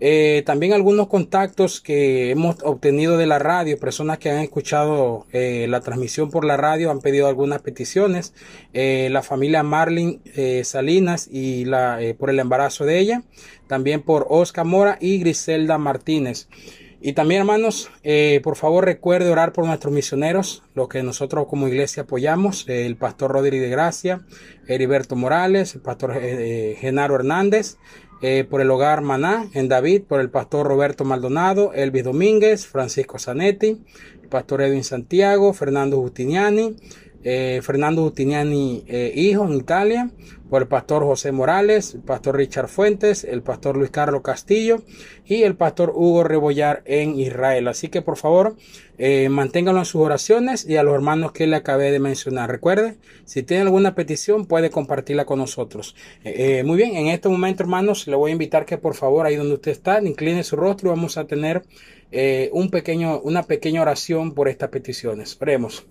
Eh, 0.00 0.42
también 0.44 0.72
algunos 0.72 1.06
contactos 1.06 1.80
que 1.80 2.30
hemos 2.30 2.56
obtenido 2.62 3.16
de 3.16 3.26
la 3.26 3.38
radio, 3.38 3.78
personas 3.78 4.18
que 4.18 4.30
han 4.30 4.40
escuchado 4.40 5.26
eh, 5.32 5.66
la 5.68 5.80
transmisión 5.80 6.30
por 6.30 6.44
la 6.44 6.56
radio 6.56 6.90
han 6.90 7.00
pedido 7.00 7.28
algunas 7.28 7.62
peticiones. 7.62 8.34
Eh, 8.72 9.08
la 9.10 9.22
familia 9.22 9.62
Marlin 9.62 10.20
Salinas 10.64 11.28
y 11.30 11.64
la, 11.64 11.98
por 12.18 12.30
el 12.30 12.40
embarazo 12.40 12.84
de 12.84 12.98
ella. 12.98 13.22
También 13.66 14.02
por 14.02 14.26
Oscar 14.28 14.66
Mora 14.66 14.98
y 15.00 15.18
Griselda 15.18 15.78
Martínez. 15.78 16.48
Y 17.00 17.12
también, 17.12 17.40
hermanos, 17.40 17.90
por 18.42 18.56
favor 18.56 18.86
recuerde 18.86 19.28
orar 19.28 19.52
por 19.52 19.66
nuestros 19.66 19.92
misioneros, 19.92 20.62
los 20.74 20.88
que 20.88 21.02
nosotros 21.02 21.46
como 21.48 21.68
iglesia 21.68 22.04
apoyamos, 22.04 22.66
el 22.66 22.96
pastor 22.96 23.32
Rodríguez 23.32 23.68
de 23.68 23.76
Gracia, 23.76 24.22
Heriberto 24.68 25.14
Morales, 25.14 25.74
el 25.74 25.82
pastor 25.82 26.18
Genaro 26.18 27.16
Hernández, 27.16 27.76
eh, 28.26 28.42
por 28.48 28.62
el 28.62 28.70
hogar 28.70 29.02
Maná 29.02 29.50
en 29.52 29.68
David, 29.68 30.04
por 30.08 30.18
el 30.18 30.30
pastor 30.30 30.66
Roberto 30.66 31.04
Maldonado, 31.04 31.74
Elvis 31.74 32.04
Domínguez, 32.04 32.66
Francisco 32.66 33.18
Zanetti, 33.18 33.84
pastor 34.30 34.62
Edwin 34.62 34.82
Santiago, 34.82 35.52
Fernando 35.52 35.98
Justiniani, 36.00 36.74
eh, 37.24 37.60
Fernando 37.62 38.02
Justiniani 38.02 38.84
eh, 38.86 39.12
hijo 39.14 39.44
en 39.46 39.54
Italia, 39.54 40.10
por 40.54 40.62
el 40.62 40.68
pastor 40.68 41.02
José 41.02 41.32
Morales, 41.32 41.94
el 41.94 42.02
pastor 42.02 42.36
Richard 42.36 42.68
Fuentes, 42.68 43.24
el 43.24 43.42
pastor 43.42 43.76
Luis 43.76 43.90
Carlos 43.90 44.22
Castillo 44.22 44.82
y 45.24 45.42
el 45.42 45.56
pastor 45.56 45.90
Hugo 45.94 46.22
Rebollar 46.22 46.82
en 46.84 47.18
Israel. 47.18 47.66
Así 47.66 47.88
que 47.88 48.02
por 48.02 48.16
favor, 48.16 48.54
eh, 48.96 49.24
en 49.24 49.84
sus 49.84 50.00
oraciones 50.00 50.64
y 50.64 50.76
a 50.76 50.84
los 50.84 50.94
hermanos 50.94 51.32
que 51.32 51.48
le 51.48 51.56
acabé 51.56 51.90
de 51.90 51.98
mencionar. 51.98 52.50
Recuerde, 52.50 52.98
si 53.24 53.42
tiene 53.42 53.64
alguna 53.64 53.96
petición, 53.96 54.46
puede 54.46 54.70
compartirla 54.70 55.24
con 55.24 55.40
nosotros. 55.40 55.96
Eh, 56.22 56.58
eh, 56.60 56.62
muy 56.62 56.76
bien, 56.76 56.94
en 56.94 57.08
este 57.08 57.28
momento, 57.28 57.64
hermanos, 57.64 58.06
le 58.06 58.14
voy 58.14 58.30
a 58.30 58.32
invitar 58.34 58.64
que 58.64 58.78
por 58.78 58.94
favor, 58.94 59.26
ahí 59.26 59.34
donde 59.34 59.54
usted 59.54 59.72
está, 59.72 60.00
incline 60.00 60.44
su 60.44 60.54
rostro 60.54 60.90
y 60.90 60.94
vamos 60.94 61.16
a 61.18 61.26
tener 61.26 61.64
un 62.52 62.70
pequeño, 62.70 63.18
una 63.22 63.42
pequeña 63.42 63.82
oración 63.82 64.34
por 64.34 64.46
estas 64.46 64.68
peticiones. 64.68 65.36
Oremos. 65.40 65.84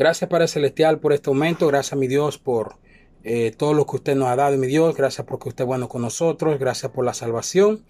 Gracias, 0.00 0.30
Padre 0.30 0.48
Celestial, 0.48 0.98
por 0.98 1.12
este 1.12 1.28
momento. 1.28 1.66
Gracias, 1.66 1.98
mi 1.98 2.08
Dios, 2.08 2.38
por 2.38 2.76
eh, 3.22 3.52
todo 3.54 3.74
lo 3.74 3.84
que 3.84 3.96
usted 3.96 4.16
nos 4.16 4.28
ha 4.28 4.36
dado, 4.36 4.56
mi 4.56 4.66
Dios. 4.66 4.96
Gracias 4.96 5.26
porque 5.26 5.50
usted 5.50 5.64
es 5.64 5.66
bueno 5.66 5.90
con 5.90 6.00
nosotros. 6.00 6.58
Gracias 6.58 6.90
por 6.90 7.04
la 7.04 7.12
salvación. 7.12 7.84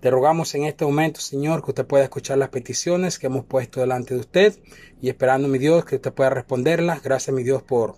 Te 0.00 0.10
rogamos 0.10 0.54
en 0.54 0.64
este 0.64 0.84
momento, 0.84 1.22
Señor, 1.22 1.64
que 1.64 1.70
usted 1.70 1.86
pueda 1.86 2.04
escuchar 2.04 2.36
las 2.36 2.50
peticiones 2.50 3.18
que 3.18 3.28
hemos 3.28 3.46
puesto 3.46 3.80
delante 3.80 4.12
de 4.12 4.20
usted 4.20 4.58
y 5.00 5.08
esperando, 5.08 5.48
mi 5.48 5.56
Dios, 5.56 5.86
que 5.86 5.96
usted 5.96 6.12
pueda 6.12 6.28
responderlas. 6.28 7.02
Gracias, 7.02 7.34
mi 7.34 7.42
Dios, 7.42 7.62
por 7.62 7.96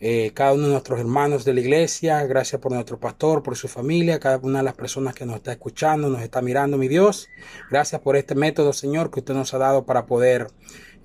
eh, 0.00 0.30
cada 0.32 0.54
uno 0.54 0.62
de 0.62 0.70
nuestros 0.70 0.98
hermanos 0.98 1.44
de 1.44 1.52
la 1.52 1.60
iglesia. 1.60 2.24
Gracias 2.24 2.62
por 2.62 2.72
nuestro 2.72 2.98
pastor, 2.98 3.42
por 3.42 3.56
su 3.56 3.68
familia, 3.68 4.18
cada 4.18 4.38
una 4.38 4.60
de 4.60 4.64
las 4.64 4.74
personas 4.74 5.14
que 5.14 5.26
nos 5.26 5.36
está 5.36 5.52
escuchando, 5.52 6.08
nos 6.08 6.22
está 6.22 6.40
mirando, 6.40 6.78
mi 6.78 6.88
Dios. 6.88 7.28
Gracias 7.70 8.00
por 8.00 8.16
este 8.16 8.34
método, 8.34 8.72
Señor, 8.72 9.10
que 9.10 9.20
usted 9.20 9.34
nos 9.34 9.52
ha 9.52 9.58
dado 9.58 9.84
para 9.84 10.06
poder 10.06 10.46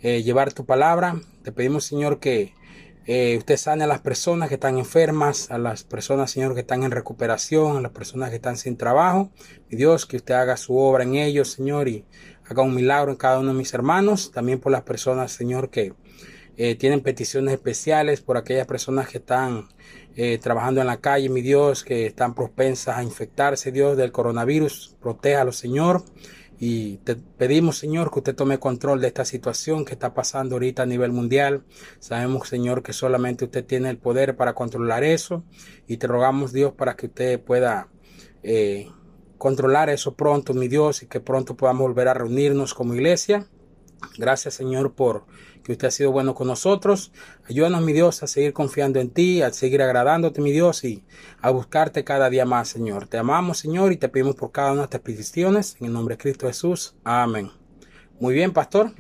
eh, 0.02 0.24
llevar 0.24 0.52
tu 0.52 0.66
palabra. 0.66 1.22
Te 1.44 1.52
pedimos, 1.52 1.86
Señor, 1.86 2.20
que 2.20 2.56
eh, 3.06 3.36
usted 3.38 3.58
sane 3.58 3.84
a 3.84 3.88
las 3.88 4.02
personas 4.02 4.50
que 4.50 4.56
están 4.56 4.80
enfermas, 4.80 5.52
a 5.52 5.60
las 5.60 5.84
personas, 5.84 6.32
Señor, 6.32 6.56
que 6.56 6.62
están 6.62 6.82
en 6.84 6.90
recuperación, 6.90 7.78
a 7.78 7.82
las 7.82 7.92
personas 7.92 8.32
que 8.32 8.38
están 8.38 8.58
sin 8.58 8.78
trabajo. 8.78 9.32
Mi 9.70 9.78
Dios, 9.78 10.08
que 10.08 10.18
usted 10.18 10.34
haga 10.34 10.58
su 10.58 10.76
obra 10.76 11.04
en 11.04 11.16
ellos, 11.16 11.52
Señor, 11.52 11.88
y 11.88 12.06
haga 12.50 12.64
un 12.64 12.74
milagro 12.74 13.12
en 13.12 13.18
cada 13.18 13.40
uno 13.40 13.50
de 13.50 13.58
mis 13.60 13.74
hermanos. 13.76 14.32
También 14.32 14.60
por 14.60 14.72
las 14.72 14.82
personas, 14.82 15.32
Señor, 15.32 15.70
que 15.70 15.94
eh, 16.58 16.76
tienen 16.76 17.02
peticiones 17.02 17.54
especiales 17.54 18.22
por 18.22 18.38
aquellas 18.38 18.66
personas 18.66 19.08
que 19.08 19.20
están 19.20 19.68
trabajando 20.42 20.82
en 20.82 20.88
la 20.88 20.98
calle, 20.98 21.30
mi 21.30 21.42
Dios, 21.42 21.86
que 21.86 22.06
están 22.06 22.36
propensas 22.36 22.98
a 22.98 23.04
infectarse, 23.04 23.72
Dios, 23.72 23.96
del 23.96 24.12
coronavirus. 24.12 24.98
Protéjalo, 25.00 25.54
Señor. 25.54 26.04
Y 26.64 26.98
te 26.98 27.16
pedimos, 27.16 27.80
Señor, 27.80 28.12
que 28.12 28.20
usted 28.20 28.36
tome 28.36 28.60
control 28.60 29.02
de 29.02 29.08
esta 29.08 29.26
situación 29.26 29.84
que 29.84 29.94
está 29.94 30.14
pasando 30.14 30.54
ahorita 30.54 30.84
a 30.84 30.86
nivel 30.86 31.12
mundial. 31.12 31.66
Sabemos, 31.98 32.48
Señor, 32.48 32.84
que 32.84 32.94
solamente 32.94 33.46
usted 33.46 33.66
tiene 33.66 33.90
el 33.90 33.98
poder 33.98 34.38
para 34.38 34.54
controlar 34.54 35.04
eso. 35.04 35.44
Y 35.88 35.98
te 35.98 36.06
rogamos, 36.06 36.54
Dios, 36.54 36.74
para 36.74 36.96
que 36.96 37.08
usted 37.08 37.42
pueda 37.42 37.90
eh, 38.44 38.92
controlar 39.40 39.90
eso 39.90 40.14
pronto, 40.14 40.54
mi 40.54 40.68
Dios, 40.68 41.02
y 41.02 41.08
que 41.08 41.20
pronto 41.20 41.58
podamos 41.58 41.82
volver 41.82 42.08
a 42.10 42.14
reunirnos 42.14 42.76
como 42.76 42.94
iglesia. 42.94 43.48
Gracias, 44.18 44.56
Señor, 44.56 44.94
por 44.94 45.26
que 45.64 45.74
usted 45.74 45.88
ha 45.88 45.92
sido 45.92 46.12
bueno 46.12 46.34
con 46.34 46.48
nosotros. 46.48 47.12
Ayúdanos, 47.48 47.82
mi 47.82 47.94
Dios, 47.94 48.24
a 48.24 48.28
seguir 48.28 48.54
confiando 48.54 49.00
en 49.00 49.10
ti, 49.10 49.42
a 49.42 49.52
seguir 49.52 49.82
agradándote, 49.82 50.42
mi 50.42 50.52
Dios, 50.52 50.84
y 50.84 51.04
a 51.42 51.52
buscarte 51.52 52.04
cada 52.04 52.30
día 52.30 52.46
más, 52.46 52.70
Señor. 52.70 53.08
Te 53.08 53.18
amamos, 53.18 53.60
Señor, 53.60 53.92
y 53.92 53.98
te 53.98 54.10
pedimos 54.10 54.36
por 54.36 54.52
cada 54.52 54.68
una 54.68 54.74
de 54.74 54.82
nuestras 54.82 55.04
peticiones. 55.04 55.78
En 55.80 55.88
el 55.88 55.94
nombre 55.94 56.16
de 56.16 56.22
Cristo 56.22 56.48
Jesús. 56.48 56.96
Amén. 57.04 57.52
Muy 58.20 58.34
bien, 58.34 58.54
pastor. 58.54 58.92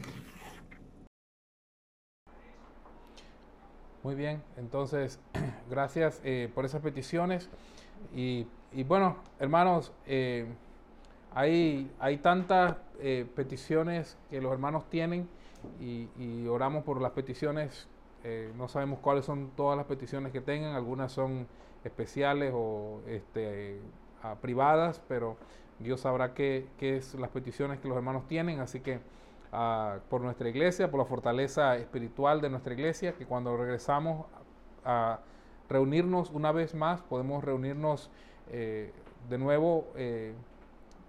Muy 4.03 4.15
bien, 4.15 4.41
entonces, 4.57 5.19
gracias 5.69 6.21
eh, 6.23 6.49
por 6.53 6.65
esas 6.65 6.81
peticiones. 6.81 7.49
Y, 8.15 8.47
bueno, 8.87 9.17
hermanos, 9.39 9.91
eh, 10.07 10.47
hay, 11.35 11.91
hay 11.99 12.17
tantas 12.17 12.77
eh, 13.03 13.25
peticiones 13.35 14.15
que 14.29 14.39
los 14.41 14.51
hermanos 14.51 14.87
tienen 14.87 15.27
y, 15.79 16.45
oramos 16.47 16.83
por 16.83 17.01
las 17.01 17.11
peticiones. 17.13 17.87
Eh, 18.23 18.53
no 18.55 18.67
sabemos 18.67 18.99
cuáles 18.99 19.25
son 19.25 19.49
todas 19.55 19.75
las 19.75 19.87
peticiones 19.87 20.31
que 20.31 20.39
tengan, 20.39 20.75
algunas 20.75 21.11
son 21.11 21.47
especiales 21.83 22.51
o 22.55 23.01
este, 23.07 23.79
privadas, 24.39 25.01
pero 25.07 25.35
Dios 25.79 26.01
sabrá 26.01 26.35
qué, 26.35 26.67
qué 26.77 26.97
es 26.97 27.15
las 27.15 27.31
peticiones 27.31 27.79
que 27.79 27.87
los 27.87 27.97
hermanos 27.97 28.27
tienen, 28.27 28.59
así 28.59 28.81
que 28.81 28.99
ah, 29.51 29.97
por 30.07 30.21
nuestra 30.21 30.47
iglesia, 30.47 30.91
por 30.91 30.99
la 30.99 31.05
fortaleza 31.05 31.77
espiritual 31.77 32.39
de 32.39 32.51
nuestra 32.51 32.73
iglesia, 32.73 33.13
que 33.13 33.25
cuando 33.25 33.57
regresamos 33.57 34.27
a 34.85 35.21
reunirnos 35.69 36.29
una 36.29 36.51
vez 36.51 36.75
más, 36.75 37.01
podemos 37.01 37.43
reunirnos 37.43 38.11
eh, 38.51 38.93
de 39.27 39.37
nuevo 39.39 39.87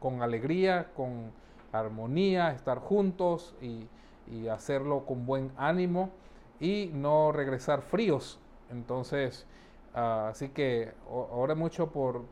con 0.01 0.23
alegría, 0.23 0.89
con 0.97 1.33
armonía, 1.73 2.53
estar 2.53 2.79
juntos 2.79 3.55
y 3.61 3.89
y 4.31 4.49
hacerlo 4.49 5.05
con 5.07 5.27
buen 5.27 5.53
ánimo 5.57 6.11
y 6.61 6.91
no 6.93 7.33
regresar 7.33 7.83
fríos. 7.83 8.39
Entonces, 8.71 9.47
ah, 9.95 10.29
así 10.31 10.49
que 10.51 10.93
ore 11.09 11.55
mucho 11.55 11.91
por, 11.91 12.25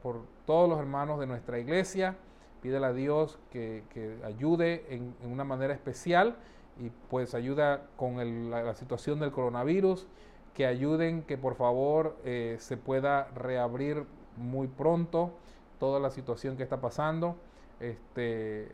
todos 0.46 0.68
los 0.68 0.78
hermanos 0.78 1.20
de 1.20 1.26
nuestra 1.26 1.58
iglesia. 1.58 2.16
Pídele 2.62 2.86
a 2.86 2.92
Dios 2.92 3.38
que, 3.50 3.82
ayude 4.24 4.84
en, 4.90 5.14
una 5.24 5.44
manera 5.44 5.72
especial 5.74 6.36
y 6.78 6.90
pues 7.08 7.34
ayuda 7.34 7.82
con 7.96 8.50
la, 8.50 8.74
situación 8.74 9.20
del 9.20 9.32
coronavirus, 9.32 10.06
que 10.54 10.66
ayuden 10.66 11.22
que 11.22 11.38
por 11.38 11.54
favor 11.54 12.16
eh, 12.24 12.56
se 12.58 12.76
pueda 12.76 13.28
reabrir 13.34 14.04
muy 14.36 14.66
pronto 14.66 15.32
toda 15.78 16.00
la 16.00 16.10
situación 16.10 16.56
que 16.56 16.62
está 16.62 16.80
pasando 16.80 17.36
este, 17.80 18.68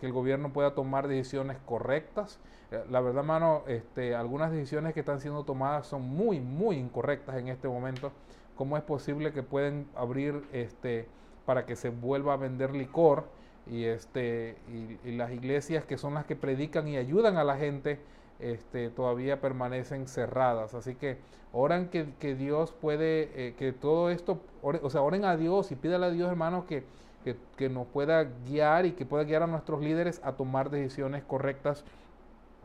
que 0.00 0.06
el 0.06 0.12
gobierno 0.12 0.52
pueda 0.52 0.74
tomar 0.74 1.08
decisiones 1.08 1.58
correctas. 1.66 2.38
Eh, 2.70 2.82
la 2.90 3.00
verdad, 3.00 3.24
mano, 3.24 3.64
este, 3.66 4.14
algunas 4.14 4.52
decisiones 4.52 4.94
que 4.94 5.00
están 5.00 5.20
siendo 5.20 5.44
tomadas 5.44 5.86
son 5.86 6.02
muy, 6.02 6.40
muy 6.40 6.76
incorrectas 6.76 7.36
en 7.36 7.48
este 7.48 7.68
momento. 7.68 8.12
¿Cómo 8.56 8.76
es 8.76 8.84
posible 8.84 9.32
que 9.32 9.42
pueden 9.42 9.88
abrir 9.96 10.44
este, 10.52 11.08
para 11.44 11.66
que 11.66 11.74
se 11.74 11.90
vuelva 11.90 12.34
a 12.34 12.36
vender 12.36 12.74
licor 12.74 13.24
y, 13.66 13.84
este, 13.84 14.56
y, 15.04 15.12
las 15.12 15.32
iglesias 15.32 15.84
que 15.84 15.98
son 15.98 16.14
las 16.14 16.24
que 16.24 16.36
predican 16.36 16.86
y 16.86 16.96
ayudan 16.96 17.36
a 17.36 17.44
la 17.44 17.56
gente 17.56 17.98
este, 18.38 18.90
todavía 18.90 19.40
permanecen 19.40 20.06
cerradas? 20.06 20.74
Así 20.74 20.94
que 20.94 21.18
oran 21.52 21.88
que, 21.88 22.34
Dios 22.36 22.72
puede, 22.72 23.30
eh, 23.34 23.54
que 23.58 23.72
todo 23.72 24.10
esto, 24.10 24.40
o 24.62 24.90
sea, 24.90 25.02
oren 25.02 25.24
a 25.24 25.36
Dios 25.36 25.72
y 25.72 25.76
pídale 25.76 26.06
a 26.06 26.10
Dios, 26.10 26.28
hermano, 26.28 26.66
que 26.66 26.84
que, 27.24 27.68
nos 27.68 27.86
pueda 27.86 28.24
guiar 28.46 28.86
y 28.86 28.92
que 28.92 29.06
pueda 29.06 29.24
guiar 29.24 29.42
a 29.42 29.46
nuestros 29.46 29.80
líderes 29.80 30.20
a 30.22 30.32
tomar 30.32 30.70
decisiones 30.70 31.24
correctas 31.24 31.84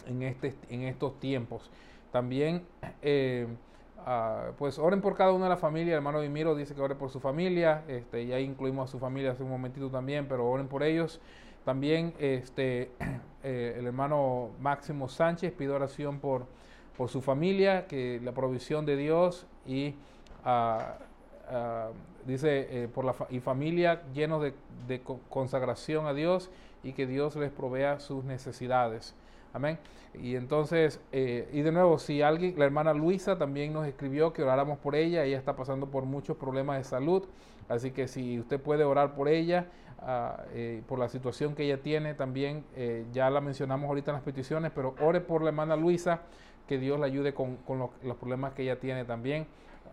en, 0.07 0.23
este, 0.23 0.55
en 0.69 0.83
estos 0.83 1.19
tiempos. 1.19 1.69
También, 2.11 2.63
eh, 3.01 3.47
ah, 4.05 4.51
pues 4.57 4.77
oren 4.77 5.01
por 5.01 5.15
cada 5.15 5.31
una 5.31 5.45
de 5.45 5.49
las 5.49 5.59
familias. 5.59 5.89
El 5.89 5.97
hermano 5.97 6.21
Dimiro 6.21 6.55
dice 6.55 6.75
que 6.75 6.81
ore 6.81 6.95
por 6.95 7.09
su 7.09 7.19
familia. 7.19 7.83
Este, 7.87 8.25
ya 8.25 8.39
incluimos 8.39 8.89
a 8.89 8.91
su 8.91 8.99
familia 8.99 9.31
hace 9.31 9.43
un 9.43 9.49
momentito 9.49 9.89
también, 9.89 10.27
pero 10.27 10.49
oren 10.49 10.67
por 10.67 10.83
ellos. 10.83 11.21
También 11.63 12.13
este, 12.19 12.91
eh, 13.43 13.75
el 13.77 13.85
hermano 13.85 14.49
Máximo 14.59 15.07
Sánchez 15.07 15.53
pide 15.53 15.69
oración 15.69 16.19
por, 16.19 16.45
por 16.97 17.09
su 17.09 17.21
familia, 17.21 17.87
que 17.87 18.19
la 18.23 18.33
provisión 18.33 18.85
de 18.85 18.97
Dios 18.97 19.47
y 19.65 19.95
uh, 20.45 21.08
dice, 22.25 22.83
eh, 22.83 22.87
por 22.87 23.05
la 23.05 23.15
y 23.29 23.39
familia 23.39 24.01
llenos 24.13 24.41
de, 24.41 25.01
consagración 25.29 26.07
a 26.07 26.13
Dios 26.13 26.49
y 26.83 26.93
que 26.93 27.05
Dios 27.05 27.35
les 27.35 27.51
provea 27.51 27.99
sus 27.99 28.23
necesidades. 28.23 29.13
Amén. 29.53 29.77
Y 30.13 30.35
entonces, 30.35 30.99
eh, 31.11 31.47
y 31.53 31.61
de 31.61 31.71
nuevo, 31.71 31.99
si 31.99 32.21
alguien, 32.21 32.57
la 32.57 32.65
hermana 32.65 32.93
Luisa 32.93 33.37
también 33.37 33.73
nos 33.73 33.87
escribió 33.87 34.33
que 34.33 34.41
oráramos 34.41 34.79
por 34.79 34.95
ella, 34.95 35.23
ella 35.23 35.37
está 35.37 35.55
pasando 35.55 35.87
por 35.87 36.05
muchos 36.05 36.37
problemas 36.37 36.77
de 36.77 36.83
salud, 36.83 37.23
así 37.67 37.91
que 37.91 38.07
si 38.07 38.39
usted 38.39 38.59
puede 38.59 38.83
orar 38.83 39.13
por 39.13 39.27
ella, 39.27 39.67
ah, 39.99 40.43
eh, 40.53 40.81
por 40.87 40.97
la 40.97 41.09
situación 41.09 41.53
que 41.53 41.65
ella 41.65 41.81
tiene 41.81 42.15
también, 42.15 42.63
ya 43.11 43.29
la 43.29 43.41
mencionamos 43.41 43.87
ahorita 43.87 44.11
en 44.11 44.15
las 44.15 44.23
peticiones, 44.23 44.71
pero 44.73 44.95
ore 45.01 45.21
por 45.21 45.43
la 45.43 45.49
hermana 45.49 45.75
Luisa, 45.75 46.21
que 46.67 46.77
Dios 46.77 46.99
la 46.99 47.07
ayude 47.07 47.33
con, 47.33 47.57
los 48.03 48.17
problemas 48.17 48.53
que 48.53 48.63
ella 48.63 48.79
tiene 48.79 49.03
también. 49.03 49.47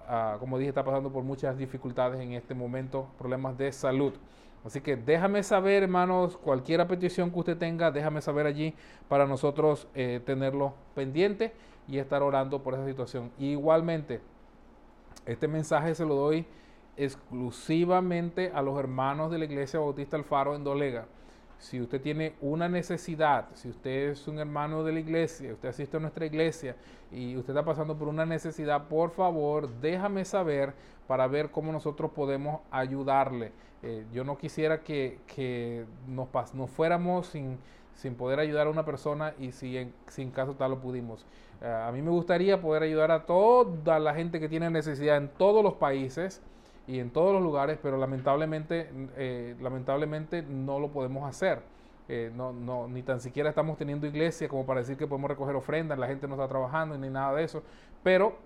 Ah, 0.09 0.37
como 0.39 0.57
dije, 0.59 0.69
está 0.69 0.85
pasando 0.85 1.11
por 1.11 1.25
muchas 1.25 1.59
dificultades 1.59 2.21
en 2.21 2.33
este 2.33 2.55
momento, 2.55 3.09
problemas 3.19 3.59
de 3.59 3.73
salud. 3.73 4.13
Así 4.65 4.81
que 4.81 4.97
déjame 4.97 5.43
saber, 5.43 5.83
hermanos, 5.83 6.37
cualquier 6.37 6.87
petición 6.87 7.31
que 7.31 7.39
usted 7.39 7.57
tenga, 7.57 7.91
déjame 7.91 8.21
saber 8.21 8.47
allí 8.47 8.75
para 9.09 9.27
nosotros 9.27 9.89
eh, 9.95 10.21
tenerlo 10.25 10.75
pendiente 10.95 11.53
y 11.89 11.99
estar 11.99 12.23
orando 12.23 12.63
por 12.63 12.75
esa 12.75 12.87
situación. 12.87 13.31
igualmente, 13.39 14.21
este 15.25 15.49
mensaje 15.49 15.95
se 15.95 16.05
lo 16.05 16.15
doy 16.15 16.47
exclusivamente 16.97 18.53
a 18.55 18.63
los 18.63 18.79
hermanos 18.79 19.31
de 19.31 19.39
la 19.39 19.45
Iglesia 19.45 19.81
Bautista 19.81 20.17
Alfaro 20.17 20.55
en 20.55 20.65
Dolega 20.65 21.07
si 21.59 21.81
usted 21.81 22.01
tiene 22.01 22.35
una 22.41 22.69
necesidad, 22.69 23.47
si 23.55 23.69
usted 23.69 24.11
es 24.11 24.29
un 24.29 24.39
hermano 24.39 24.85
de 24.85 24.93
la 24.93 25.01
iglesia, 25.01 25.53
usted 25.53 25.69
asiste 25.69 25.97
a 25.97 26.01
nuestra 26.01 26.27
iglesia 26.27 26.77
y 27.11 27.37
usted 27.37 27.53
está 27.53 27.65
pasando 27.65 27.97
por 27.97 28.09
una 28.09 28.27
necesidad, 28.27 28.89
por 28.89 29.11
favor, 29.11 29.69
déjame 29.81 30.25
saber 30.25 30.75
para 31.07 31.27
ver 31.27 31.51
cómo 31.51 31.73
nosotros 31.73 32.11
podemos 32.11 32.61
ayudarle. 32.71 33.53
Eh, 33.83 34.05
yo 34.13 34.25
no 34.25 34.37
quisiera 34.37 34.81
que, 34.81 35.87
nos, 36.07 36.29
nos 36.55 36.71
fuéramos 36.71 37.29
sin, 37.29 37.59
sin 37.95 38.15
poder 38.15 38.41
ayudar 38.41 38.67
a 38.67 38.71
una 38.71 38.85
persona 38.85 39.35
y 39.39 39.53
si 39.53 39.77
en, 39.77 39.93
sin 40.09 40.31
caso 40.31 40.55
tal 40.55 40.73
lo 40.73 40.81
pudimos. 40.81 41.25
Eh, 41.63 41.67
a 41.67 41.91
mí 41.93 42.03
me 42.03 42.11
gustaría 42.11 42.61
poder 42.61 42.83
ayudar 42.83 43.11
a 43.11 43.25
toda 43.25 43.99
la 43.99 44.15
gente 44.15 44.41
que 44.41 44.49
tiene 44.49 44.69
necesidad 44.71 45.17
en 45.17 45.29
todos 45.29 45.63
los 45.63 45.75
países 45.75 46.43
y 46.87 47.01
en 47.01 47.11
todos 47.11 47.33
los 47.33 47.43
lugares, 47.43 47.79
pero 47.83 47.97
lamentablemente, 47.97 48.89
eh, 49.17 49.57
lamentablemente 49.61 50.43
no 50.43 50.79
lo 50.79 50.89
podemos 50.89 51.29
hacer. 51.29 51.61
Eh, 52.09 52.31
no, 52.35 52.53
no, 52.53 52.87
ni 52.87 53.03
tan 53.03 53.21
siquiera 53.21 53.49
estamos 53.49 53.77
teniendo 53.77 54.07
iglesia 54.07 54.49
como 54.49 54.65
para 54.65 54.81
decir 54.81 54.97
que 54.97 55.09
podemos 55.09 55.29
recoger 55.29 55.57
ofrendas, 55.57 55.99
la 55.99 56.07
gente 56.07 56.29
no 56.29 56.35
está 56.35 56.47
trabajando 56.47 56.97
ni 56.97 57.11
nada 57.11 57.35
de 57.35 57.43
eso. 57.43 57.63
Pero 58.05 58.37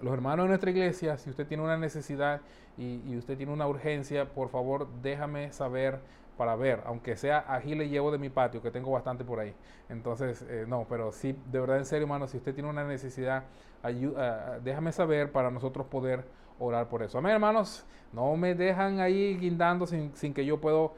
los 0.00 0.14
hermanos 0.14 0.44
de 0.44 0.48
nuestra 0.48 0.70
iglesia, 0.70 1.18
si 1.18 1.28
usted 1.30 1.46
tiene 1.46 1.62
una 1.62 1.76
necesidad 1.76 2.40
y, 2.78 3.16
usted 3.16 3.36
tiene 3.36 3.52
una 3.52 3.66
urgencia, 3.66 4.26
por 4.26 4.48
favor 4.48 4.88
déjame 5.02 5.52
saber 5.52 6.00
para 6.38 6.54
ver, 6.56 6.82
aunque 6.84 7.16
sea 7.16 7.44
aquí 7.48 7.74
le 7.74 7.88
llevo 7.88 8.10
de 8.10 8.18
mi 8.18 8.28
patio, 8.28 8.60
que 8.62 8.70
tengo 8.70 8.90
bastante 8.90 9.24
por 9.24 9.40
ahí. 9.40 9.54
Entonces, 9.88 10.44
eh, 10.48 10.64
no, 10.68 10.86
pero 10.88 11.12
sí, 11.12 11.34
de 11.50 11.60
verdad, 11.60 11.78
en 11.78 11.86
serio, 11.86 12.04
hermano, 12.04 12.26
si 12.26 12.36
usted 12.36 12.54
tiene 12.54 12.68
una 12.68 12.84
necesidad, 12.84 13.44
ayuda, 13.82 14.58
déjame 14.60 14.92
saber 14.92 15.32
para 15.32 15.50
nosotros 15.50 15.86
poder 15.86 16.24
orar 16.58 16.88
por 16.88 17.02
eso. 17.02 17.18
Amén, 17.18 17.32
hermanos. 17.32 17.84
No 18.12 18.36
me 18.36 18.54
dejan 18.54 19.00
ahí 19.00 19.36
guindando 19.36 19.86
sin, 19.86 20.10
que 20.32 20.44
yo 20.44 20.60
puedo 20.60 20.94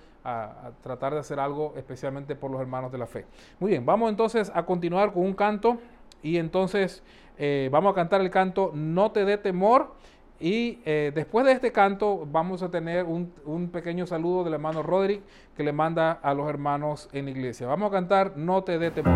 tratar 0.82 1.14
de 1.14 1.20
hacer 1.20 1.40
algo 1.40 1.72
especialmente 1.76 2.36
por 2.36 2.50
los 2.50 2.60
hermanos 2.60 2.92
de 2.92 2.98
la 2.98 3.06
fe. 3.06 3.24
Muy 3.58 3.70
bien, 3.70 3.86
vamos 3.86 4.10
entonces 4.10 4.52
a 4.54 4.66
continuar 4.66 5.12
con 5.12 5.22
un 5.22 5.32
canto 5.32 5.78
y 6.22 6.36
entonces 6.36 7.02
eh, 7.38 7.68
vamos 7.72 7.92
a 7.92 7.94
cantar 7.94 8.20
el 8.20 8.30
canto 8.30 8.72
No 8.74 9.10
te 9.10 9.24
dé 9.24 9.38
temor. 9.38 9.94
Y 10.40 10.78
eh, 10.84 11.10
después 11.12 11.44
de 11.44 11.52
este 11.52 11.72
canto 11.72 12.24
vamos 12.30 12.62
a 12.62 12.70
tener 12.70 13.04
un, 13.04 13.32
un, 13.44 13.70
pequeño 13.70 14.06
saludo 14.06 14.44
del 14.44 14.54
hermano 14.54 14.84
Roderick 14.84 15.22
que 15.56 15.64
le 15.64 15.72
manda 15.72 16.12
a 16.12 16.32
los 16.32 16.48
hermanos 16.48 17.08
en 17.12 17.24
la 17.24 17.32
iglesia. 17.32 17.66
Vamos 17.66 17.88
a 17.88 17.92
cantar 17.92 18.36
No 18.36 18.62
te 18.62 18.78
dé 18.78 18.92
temor. 18.92 19.14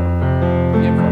Bien 0.81 1.12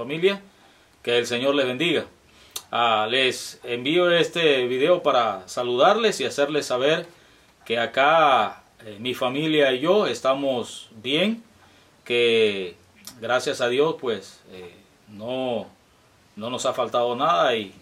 familia. 0.00 0.40
Que 1.02 1.18
el 1.18 1.26
Señor 1.26 1.54
les 1.54 1.66
bendiga. 1.66 2.06
Ah, 2.70 3.06
les 3.10 3.60
envío 3.64 4.10
este 4.10 4.66
video 4.66 5.02
para 5.02 5.46
saludarles 5.46 6.20
y 6.20 6.24
hacerles 6.24 6.66
saber 6.66 7.06
que 7.66 7.78
acá 7.78 8.62
eh, 8.84 8.96
mi 8.98 9.12
familia 9.12 9.72
y 9.72 9.80
yo 9.80 10.06
estamos 10.06 10.88
bien, 11.02 11.42
que 12.04 12.76
gracias 13.20 13.60
a 13.60 13.68
Dios 13.68 13.96
pues 14.00 14.40
eh, 14.52 14.74
no, 15.08 15.66
no 16.36 16.48
nos 16.48 16.64
ha 16.64 16.72
faltado 16.72 17.14
nada 17.14 17.54
y 17.56 17.74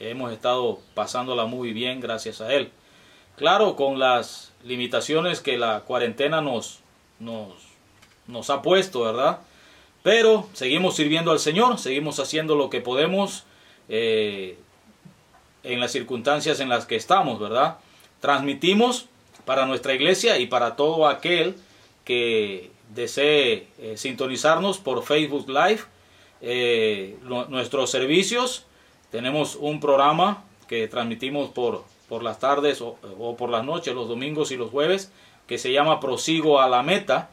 hemos 0.00 0.32
estado 0.32 0.80
pasándola 0.94 1.46
muy 1.46 1.72
bien 1.72 2.00
gracias 2.00 2.40
a 2.40 2.52
Él. 2.52 2.70
Claro, 3.36 3.76
con 3.76 3.98
las 3.98 4.52
limitaciones 4.62 5.40
que 5.40 5.56
la 5.56 5.80
cuarentena 5.80 6.40
nos, 6.40 6.80
nos, 7.18 7.54
nos 8.26 8.50
ha 8.50 8.60
puesto, 8.60 9.02
¿verdad? 9.02 9.40
Pero 10.02 10.48
seguimos 10.52 10.96
sirviendo 10.96 11.30
al 11.30 11.38
Señor, 11.38 11.78
seguimos 11.78 12.18
haciendo 12.18 12.56
lo 12.56 12.70
que 12.70 12.80
podemos 12.80 13.44
eh, 13.88 14.58
en 15.62 15.80
las 15.80 15.92
circunstancias 15.92 16.60
en 16.60 16.68
las 16.68 16.86
que 16.86 16.96
estamos, 16.96 17.38
¿verdad? 17.38 17.78
Transmitimos 18.20 19.06
para 19.44 19.66
nuestra 19.66 19.94
iglesia 19.94 20.38
y 20.38 20.46
para 20.46 20.76
todo 20.76 21.08
aquel 21.08 21.54
que 22.04 22.70
desee 22.94 23.68
eh, 23.78 23.96
sintonizarnos 23.96 24.78
por 24.78 25.04
Facebook 25.04 25.48
Live. 25.48 25.80
Eh, 26.40 27.16
nuestros 27.22 27.90
servicios, 27.90 28.64
tenemos 29.10 29.56
un 29.56 29.78
programa 29.78 30.44
que 30.66 30.88
transmitimos 30.88 31.50
por, 31.50 31.84
por 32.08 32.22
las 32.22 32.40
tardes 32.40 32.80
o, 32.80 32.96
por 33.36 33.50
las 33.50 33.64
noches, 33.64 33.94
los 33.94 34.08
domingos 34.08 34.50
y 34.50 34.56
los 34.56 34.70
jueves, 34.70 35.12
que 35.46 35.58
se 35.58 35.72
llama 35.72 36.00
Prosigo 36.00 36.60
a 36.60 36.68
la 36.68 36.82
Meta, 36.82 37.30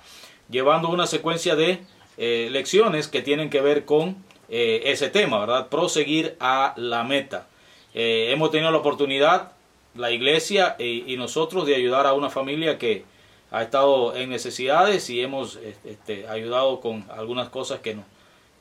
llevando 0.49 0.89
una 0.89 1.07
secuencia 1.07 1.55
de 1.55 1.79
eh, 2.19 2.49
lecciones 2.51 3.07
que 3.07 3.23
tienen 3.23 3.49
que 3.49 3.61
ver 3.61 3.85
con 3.85 4.29
ese 4.51 5.09
tema, 5.09 5.39
¿verdad? 5.41 5.69
Proseguir 5.69 6.35
a 6.39 6.73
la 6.75 7.03
meta. 7.03 7.47
hemos 7.93 8.49
tenido 8.49 8.71
la 8.71 8.79
oportunidad, 8.79 9.51
la 9.93 10.09
iglesia 10.09 10.75
y 10.79 11.15
nosotros, 11.17 11.67
de 11.67 11.75
ayudar 11.75 12.07
a 12.07 12.13
una 12.13 12.31
familia 12.31 12.79
que, 12.79 13.05
ha 13.51 13.63
estado 13.63 14.15
en 14.15 14.29
necesidades 14.29 15.09
y 15.09 15.21
hemos 15.21 15.57
este, 15.83 16.27
ayudado 16.27 16.79
con 16.79 17.05
algunas 17.09 17.49
cosas 17.49 17.79
que, 17.79 17.95
no, 17.95 18.03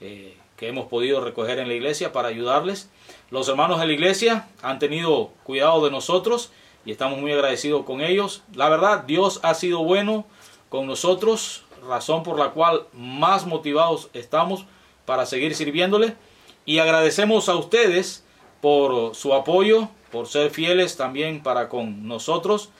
eh, 0.00 0.34
que 0.56 0.68
hemos 0.68 0.86
podido 0.86 1.20
recoger 1.20 1.58
en 1.58 1.68
la 1.68 1.74
iglesia 1.74 2.12
para 2.12 2.28
ayudarles. 2.28 2.88
Los 3.30 3.48
hermanos 3.48 3.80
de 3.80 3.86
la 3.86 3.92
iglesia 3.92 4.48
han 4.62 4.78
tenido 4.78 5.30
cuidado 5.44 5.84
de 5.84 5.90
nosotros 5.90 6.50
y 6.86 6.92
estamos 6.92 7.18
muy 7.18 7.32
agradecidos 7.32 7.84
con 7.84 8.00
ellos. 8.00 8.42
La 8.54 8.68
verdad, 8.68 9.04
Dios 9.04 9.40
ha 9.42 9.54
sido 9.54 9.84
bueno 9.84 10.24
con 10.70 10.86
nosotros, 10.86 11.64
razón 11.86 12.22
por 12.22 12.38
la 12.38 12.50
cual 12.50 12.86
más 12.92 13.46
motivados 13.46 14.10
estamos 14.12 14.64
para 15.04 15.26
seguir 15.26 15.54
sirviéndole. 15.54 16.16
Y 16.64 16.78
agradecemos 16.78 17.48
a 17.48 17.56
ustedes 17.56 18.24
por 18.60 19.14
su 19.14 19.34
apoyo, 19.34 19.88
por 20.10 20.26
ser 20.26 20.50
fieles 20.50 20.96
también 20.96 21.42
para 21.42 21.68
con 21.68 22.06
nosotros 22.06 22.70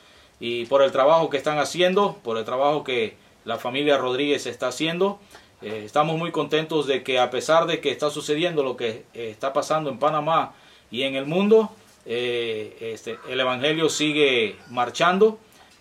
y 0.40 0.66
por 0.66 0.82
el 0.82 0.92
trabajo 0.92 1.30
que 1.30 1.36
están 1.36 1.58
haciendo, 1.58 2.16
por 2.22 2.38
el 2.38 2.44
trabajo 2.44 2.84
que 2.84 3.16
la 3.44 3.58
familia 3.58 3.98
Rodríguez 3.98 4.46
está 4.46 4.68
haciendo. 4.68 5.18
Eh, 5.62 5.82
estamos 5.84 6.16
muy 6.16 6.30
contentos 6.30 6.86
de 6.86 7.02
que 7.02 7.18
a 7.18 7.30
pesar 7.30 7.66
de 7.66 7.80
que 7.80 7.90
está 7.90 8.10
sucediendo 8.10 8.62
lo 8.62 8.76
que 8.76 9.04
eh, 9.14 9.30
está 9.30 9.52
pasando 9.52 9.90
en 9.90 9.98
Panamá 9.98 10.54
y 10.90 11.02
en 11.02 11.16
el 11.16 11.26
mundo, 11.26 11.70
eh, 12.06 12.76
este, 12.80 13.18
el 13.28 13.40
Evangelio 13.40 13.88
sigue 13.88 14.56
marchando, 14.68 15.38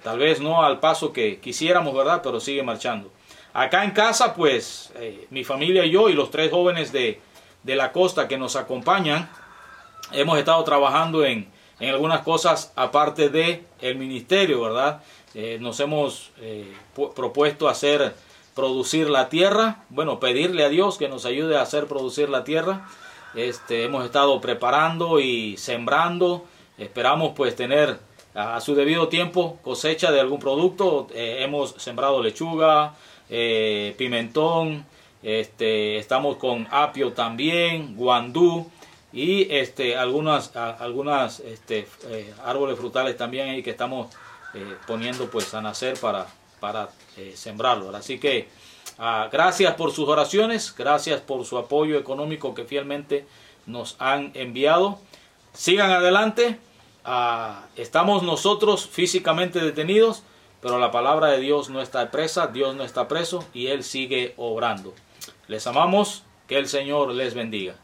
tal 0.07 0.19
vez 0.19 0.39
no 0.39 0.63
al 0.63 0.79
paso 0.79 1.11
que 1.11 1.41
quisiéramos, 1.41 1.93
¿verdad? 1.93 2.21
Pero 2.23 2.39
sigue 2.39 2.63
marchando. 2.63 3.11
Acá 3.51 3.83
en 3.83 3.91
casa, 3.91 4.33
pues, 4.33 4.93
mi 5.31 5.43
familia 5.43 5.83
y 5.83 5.91
yo 5.91 6.07
y 6.07 6.13
los 6.13 6.31
tres 6.31 6.49
jóvenes 6.49 6.93
de, 6.93 7.19
de 7.63 7.75
la 7.75 7.91
costa 7.91 8.25
que 8.29 8.37
nos 8.37 8.55
acompañan, 8.55 9.29
hemos 10.13 10.39
estado 10.39 10.63
trabajando 10.63 11.25
en, 11.25 11.51
en 11.81 11.89
algunas 11.89 12.21
cosas 12.21 12.71
aparte 12.77 13.27
de 13.27 13.65
el 13.81 13.97
ministerio, 13.97 14.61
¿verdad? 14.61 15.03
Eh, 15.33 15.57
nos 15.59 15.77
hemos 15.81 16.31
eh, 16.39 16.73
propuesto 17.13 17.67
hacer 17.67 18.15
producir 18.55 19.09
la 19.09 19.27
tierra, 19.27 19.83
bueno, 19.89 20.21
pedirle 20.21 20.63
a 20.63 20.69
Dios 20.69 20.97
que 20.97 21.09
nos 21.09 21.25
ayude 21.25 21.57
a 21.57 21.63
hacer 21.63 21.87
producir 21.87 22.29
la 22.29 22.45
tierra. 22.45 22.87
Este, 23.35 23.83
hemos 23.83 24.05
estado 24.05 24.39
preparando 24.39 25.19
y 25.19 25.57
sembrando, 25.57 26.45
esperamos 26.77 27.33
pues 27.35 27.57
tener 27.57 28.06
a, 28.37 28.61
su 28.61 28.75
debido 28.75 29.07
tiempo 29.09 29.57
cosecha 29.63 30.11
de 30.11 30.19
algún 30.19 30.39
producto. 30.39 31.07
Eh, 31.13 31.39
hemos 31.41 31.71
sembrado 31.77 32.21
lechuga, 32.21 32.95
pimentón, 33.97 34.85
este, 35.21 35.97
estamos 35.97 36.37
con 36.37 36.67
apio 36.71 37.11
también, 37.11 37.97
guandú, 37.97 38.69
y 39.13 39.47
este 39.53 39.95
algunas 39.95 40.55
algunas 40.55 41.39
este, 41.39 41.87
eh, 42.05 42.33
árboles 42.43 42.77
frutales 42.77 43.17
también 43.17 43.49
ahí 43.49 43.63
que 43.63 43.71
estamos 43.71 44.13
eh, 44.53 44.75
poniendo 44.85 45.29
pues 45.29 45.53
a 45.53 45.61
nacer 45.61 45.99
para 45.99 46.27
para 46.59 46.89
eh, 47.15 47.33
sembrarlo 47.35 47.95
así 47.95 48.19
que 48.19 48.47
ah, 48.99 49.29
gracias 49.31 49.75
por 49.75 49.91
sus 49.91 50.07
oraciones 50.09 50.73
gracias 50.77 51.21
por 51.21 51.45
su 51.45 51.57
apoyo 51.57 51.97
económico 51.97 52.53
que 52.53 52.65
fielmente 52.65 53.25
nos 53.65 53.95
han 53.99 54.31
enviado 54.33 54.99
sigan 55.53 55.91
adelante 55.91 56.59
ah, 57.07 57.65
estamos 57.75 58.21
nosotros 58.21 58.87
físicamente 58.87 59.59
detenidos 59.59 60.21
pero 60.61 60.77
la 60.77 60.91
palabra 60.91 61.29
de 61.29 61.39
Dios 61.39 61.69
no 61.69 61.81
está 61.81 62.11
presa 62.11 62.47
Dios 62.47 62.75
no 62.75 62.83
está 62.83 63.07
preso 63.07 63.43
y 63.53 63.67
él 63.67 63.83
sigue 63.83 64.33
obrando. 64.37 64.93
Les 65.47 65.65
amamos 65.65 66.23
que 66.47 66.57
el 66.57 66.67
Señor 66.67 67.13
les 67.13 67.33
bendiga 67.33 67.75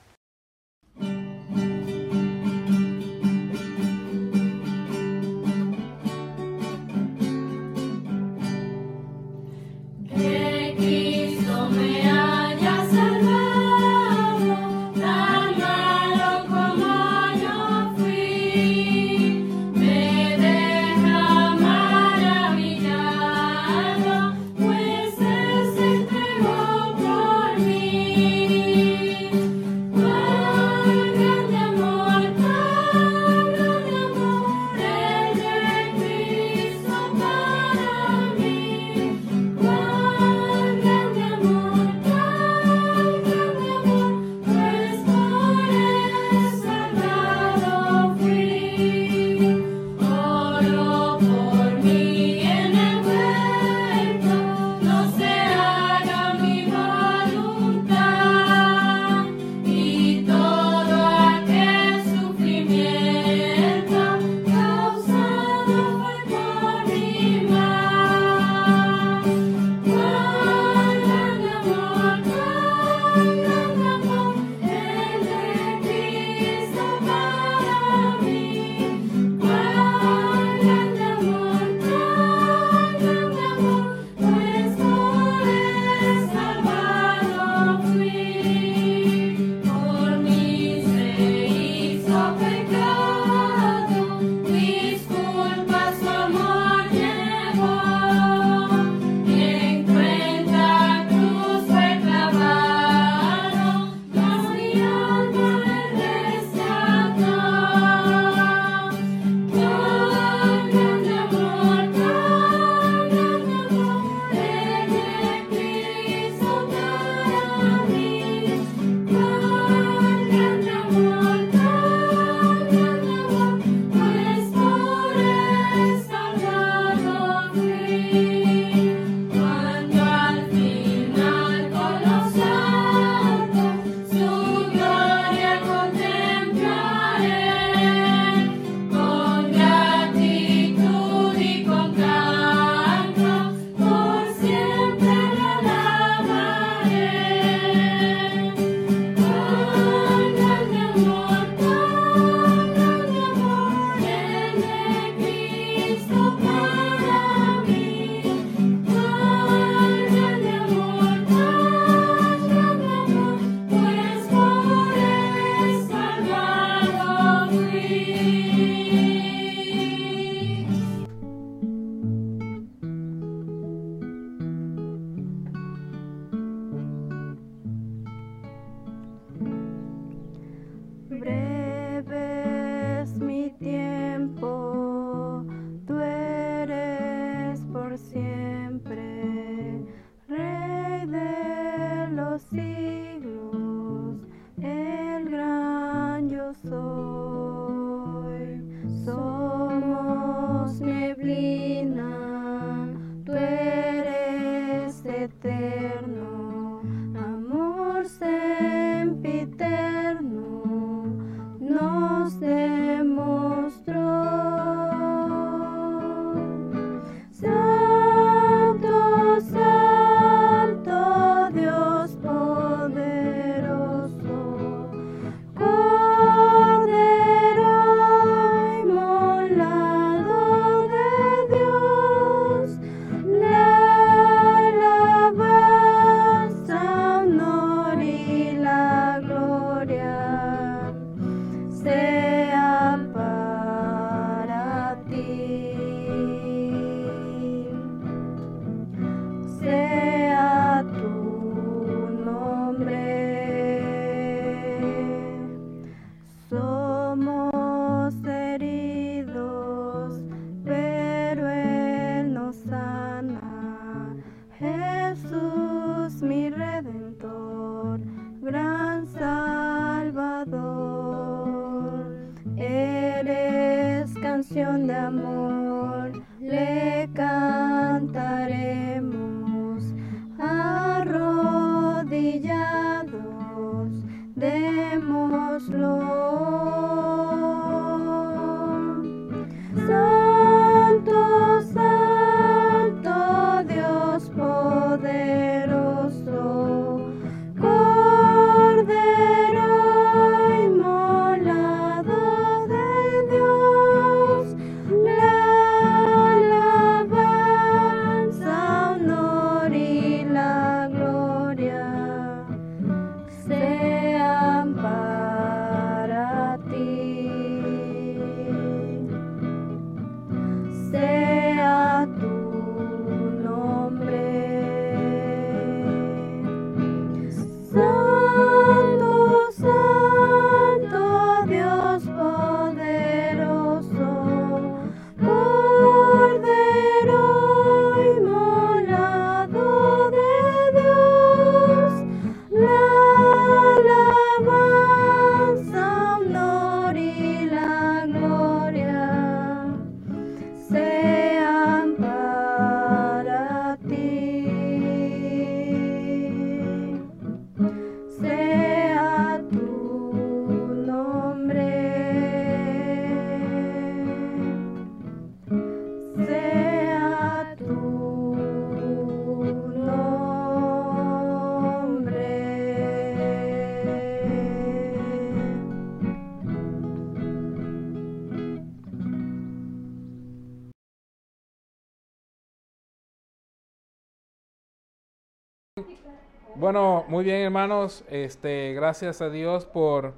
muy 387.14 387.24
bien 387.24 387.42
hermanos, 387.42 388.04
este, 388.10 388.74
gracias 388.74 389.22
a 389.22 389.30
Dios 389.30 389.66
por 389.66 390.16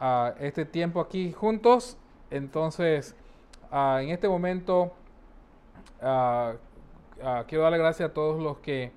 ah, 0.00 0.32
este 0.40 0.64
tiempo 0.64 1.02
aquí 1.02 1.30
juntos. 1.30 1.98
Entonces, 2.30 3.14
ah, 3.70 3.98
en 4.00 4.08
este 4.08 4.30
momento 4.30 4.94
ah, 6.00 6.54
quiero 7.46 7.64
darle 7.64 7.76
gracias 7.76 8.08
a 8.08 8.14
todos 8.14 8.42
los 8.42 8.56
que, 8.60 8.92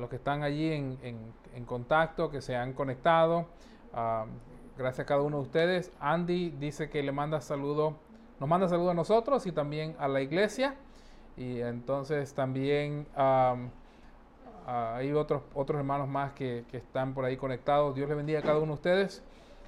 los 0.00 0.10
que 0.10 0.16
están 0.16 0.42
allí 0.42 0.72
en, 0.72 1.64
contacto, 1.64 2.28
que 2.28 2.42
se 2.42 2.56
han 2.56 2.72
conectado. 2.72 3.46
Gracias 4.76 5.04
a 5.04 5.06
cada 5.06 5.22
uno 5.22 5.36
de 5.36 5.42
ustedes. 5.44 5.92
Andy 6.00 6.50
dice 6.58 6.90
que 6.90 7.04
le 7.04 7.12
manda 7.12 7.40
saludo, 7.40 7.94
nos 8.40 8.48
manda 8.48 8.66
saludo 8.68 8.90
a 8.90 8.94
nosotros 8.94 9.46
y 9.46 9.52
también 9.52 9.94
a 10.00 10.08
la 10.08 10.20
iglesia. 10.20 10.74
Y 11.36 11.60
entonces 11.60 12.34
también 12.34 13.06
am, 13.14 13.70
Ah, 14.66 14.96
hay 14.96 15.12
otros, 15.12 15.42
otros 15.54 15.78
hermanos 15.78 16.08
más 16.08 16.32
que, 16.32 16.64
están 16.72 17.14
por 17.14 17.24
ahí 17.24 17.36
conectados. 17.36 17.94
Dios 17.94 18.08
les 18.08 18.16
bendiga 18.16 18.38
a 18.38 18.42
cada 18.42 18.58
uno 18.58 18.68
de 18.68 18.72
ustedes. 18.74 19.22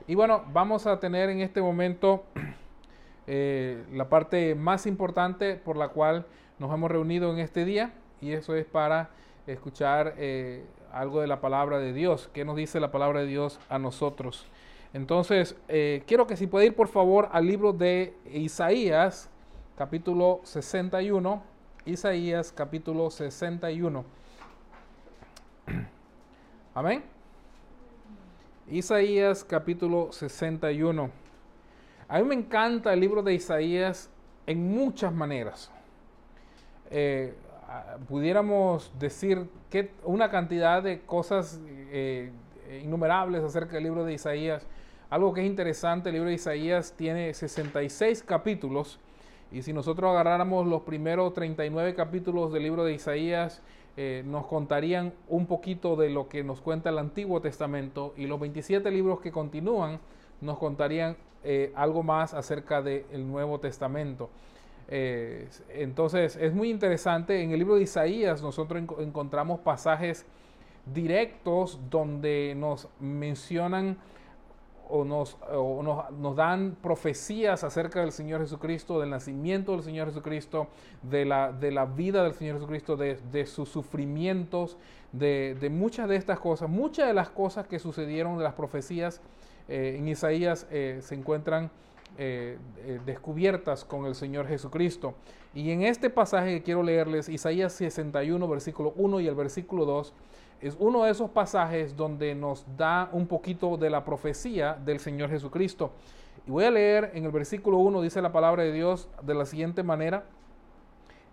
Y 0.07 0.15
bueno, 0.15 0.45
vamos 0.53 0.87
a 0.87 1.01
tener 1.01 1.31
en 1.31 1.41
este 1.41 1.61
momento 1.61 2.25
eh, 3.27 3.85
la 3.93 4.09
parte 4.09 4.55
más 4.55 4.87
importante 4.87 5.57
por 5.57 5.77
la 5.77 5.89
cual 5.89 6.27
nos 6.59 6.73
hemos 6.73 6.91
reunido 6.91 7.33
en 7.33 7.39
este 7.39 7.65
día. 7.65 7.93
Y 8.21 8.33
eso 8.33 8.55
es 8.55 8.65
para 8.65 9.11
escuchar 9.47 10.15
eh, 10.17 10.65
algo 10.93 11.21
de 11.21 11.27
la 11.27 11.41
palabra 11.41 11.79
de 11.79 11.93
Dios. 11.93 12.31
¿Qué 12.33 12.45
nos 12.45 12.57
dice 12.57 12.79
la 12.79 12.93
palabra 12.93 13.21
de 13.21 13.27
Dios 13.27 13.59
a 13.69 13.79
nosotros? 13.79 14.47
Entonces, 14.93 15.57
eh, 15.69 16.05
quiero 16.07 16.29
que 16.29 16.37
si 16.37 16.47
puede 16.47 16.67
ir 16.67 16.77
por 16.77 16.87
favor 16.87 17.29
al 17.33 17.47
libro 17.47 17.73
de 17.73 18.15
Isaías, 18.33 19.29
capítulo 19.77 20.41
61. 20.45 21.43
Isaías, 21.85 22.53
capítulo 22.53 23.11
61. 23.11 24.05
Amén. 26.77 27.05
Isaías 28.69 29.45
capítulo 29.45 30.11
61. 30.11 31.09
A 32.09 32.19
mí 32.19 32.25
me 32.25 32.35
encanta 32.35 32.93
el 32.93 32.99
libro 32.99 33.23
de 33.23 33.33
Isaías 33.33 34.11
en 34.45 34.75
muchas 34.75 35.13
maneras. 35.13 35.71
Eh, 36.91 37.33
ah, 37.69 37.99
pudiéramos 38.09 38.93
decir 38.99 39.49
que 39.71 39.93
una 40.03 40.31
cantidad 40.31 40.83
de 40.83 41.03
cosas 41.03 41.61
eh, 41.93 42.33
innumerables 42.83 43.45
acerca 43.45 43.75
del 43.75 43.85
libro 43.85 44.05
de 44.05 44.15
Isaías. 44.15 44.67
Algo 45.11 45.33
que 45.33 45.43
es 45.43 45.47
interesante, 45.47 46.09
el 46.09 46.17
libro 46.17 46.29
de 46.29 46.35
Isaías 46.35 46.93
tiene 46.97 47.33
66 47.35 48.25
capítulos 48.25 48.99
y 49.53 49.63
si 49.63 49.73
nosotros 49.73 50.11
agarráramos 50.11 50.67
los 50.67 50.83
primeros 50.83 51.33
39 51.35 51.95
capítulos 51.95 52.53
del 52.53 52.65
libro 52.65 52.83
de 52.83 52.95
Isaías, 52.95 53.63
eh, 53.97 54.23
nos 54.27 54.47
contarían 54.47 55.13
un 55.29 55.47
poquito 55.47 55.95
de 55.97 56.11
lo 56.11 56.29
que 56.29 56.43
nos 56.43 56.61
cuenta 56.61 56.91
el 56.91 56.99
Antiguo 56.99 57.41
Testamento 57.41 58.13
y 58.17 58.27
los 58.27 58.41
27 58.41 58.91
libros 58.91 59.21
que 59.21 59.31
continúan 59.31 60.01
nos 60.41 60.59
contarían 60.59 61.17
eh, 61.45 61.73
algo 61.77 62.03
más 62.03 62.35
acerca 62.35 62.83
del 62.83 63.29
Nuevo 63.29 63.61
Testamento. 63.61 64.31
Eh, 64.89 65.49
entonces 65.71 66.37
es 66.37 66.53
muy 66.53 66.71
interesante, 66.71 67.43
en 67.43 67.53
el 67.53 67.59
libro 67.59 67.77
de 67.77 67.83
Isaías 67.83 68.43
nosotros 68.43 68.83
enco- 68.83 69.01
encontramos 69.01 69.61
pasajes 69.61 70.27
directos 70.93 71.79
donde 71.91 72.55
nos 72.57 72.89
mencionan 73.01 73.97
o 74.89 75.05
nos, 75.05 75.37
nos, 76.19 76.37
dan 76.37 76.77
profecías 76.83 77.65
acerca 77.65 78.01
del 78.01 78.13
Señor 78.13 78.41
Jesucristo, 78.41 79.01
del 79.01 79.11
nacimiento 79.11 79.73
del 79.73 79.83
Señor 79.83 80.09
Jesucristo, 80.09 80.69
de 81.03 81.25
la, 81.25 81.53
de 81.53 81.71
la 81.71 81.87
vida 81.87 82.23
del 82.23 82.35
Señor 82.35 82.57
Jesucristo, 82.57 82.97
de, 82.97 83.19
de 83.33 83.47
sus 83.47 83.69
sufrimientos, 83.69 84.77
de, 85.13 85.57
de 85.61 85.71
muchas 85.71 86.09
de 86.09 86.17
estas 86.17 86.39
cosas. 86.39 86.69
Muchas 86.69 87.07
de 87.07 87.15
las 87.15 87.31
cosas 87.31 87.67
que 87.67 87.79
sucedieron 87.79 88.39
de 88.39 88.45
las 88.45 88.55
profecías 88.55 89.21
eh, 89.69 89.97
en 89.99 90.09
Isaías 90.09 90.67
eh, 90.71 90.99
se 91.03 91.15
encuentran 91.15 91.71
eh, 92.17 92.59
descubiertas 93.05 93.85
con 93.85 94.07
el 94.07 94.15
Señor 94.15 94.47
Jesucristo. 94.47 95.15
Y 95.55 95.71
en 95.71 95.83
este 95.83 96.11
pasaje 96.11 96.57
que 96.57 96.63
quiero 96.63 96.83
leerles, 96.83 97.29
Isaías 97.29 97.73
61, 97.73 98.47
versículo 98.49 98.93
1 98.97 99.21
y 99.21 99.29
el 99.29 99.35
versículo 99.35 99.85
2, 99.85 100.13
es 100.61 100.77
uno 100.79 101.05
de 101.05 101.11
esos 101.11 101.31
pasajes 101.31 101.97
donde 101.97 102.35
nos 102.35 102.65
da 102.77 103.09
un 103.13 103.27
poquito 103.27 103.77
de 103.77 103.91
la 103.91 104.05
profecía 104.05 104.75
del 104.75 105.01
Señor 105.01 105.31
Jesucristo. 105.31 105.93
Y 106.47 106.51
voy 106.51 106.65
a 106.65 106.71
leer 106.71 107.11
en 107.15 107.25
el 107.25 107.31
versículo 107.31 107.79
1, 107.79 108.03
dice 108.03 108.23
la 108.23 108.33
palabra 108.33 108.63
de 108.63 108.73
Dios 108.73 109.09
de 109.23 109.35
la 109.35 109.47
siguiente 109.47 109.83
manera, 109.83 110.25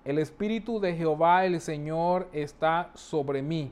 el 0.04 0.18
Espíritu 0.18 0.80
de 0.80 0.96
Jehová 0.96 1.46
el 1.46 1.62
Señor 1.62 2.28
está 2.34 2.90
sobre 2.96 3.42
mí, 3.42 3.72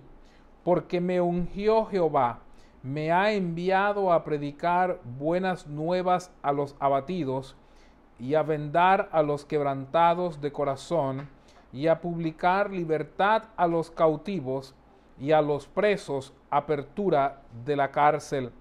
porque 0.64 1.02
me 1.02 1.20
ungió 1.22 1.86
Jehová, 1.86 2.40
me 2.84 3.12
ha 3.12 3.32
enviado 3.32 4.14
a 4.14 4.24
predicar 4.24 5.00
buenas 5.18 5.68
nuevas 5.68 6.32
a 6.42 6.52
los 6.52 6.76
abatidos 6.80 7.56
y 8.20 8.36
a 8.36 8.44
vendar 8.44 9.10
a 9.12 9.24
los 9.24 9.46
quebrantados 9.46 10.40
de 10.40 10.52
corazón 10.52 11.28
y 11.72 11.88
a 11.88 12.02
publicar 12.02 12.70
libertad 12.70 13.44
a 13.58 13.68
los 13.68 13.92
cautivos 13.92 14.76
y 15.20 15.32
a 15.32 15.42
los 15.42 15.68
presos 15.68 16.34
apertura 16.50 17.42
de 17.66 17.76
la 17.76 17.92
cárcel, 17.92 18.52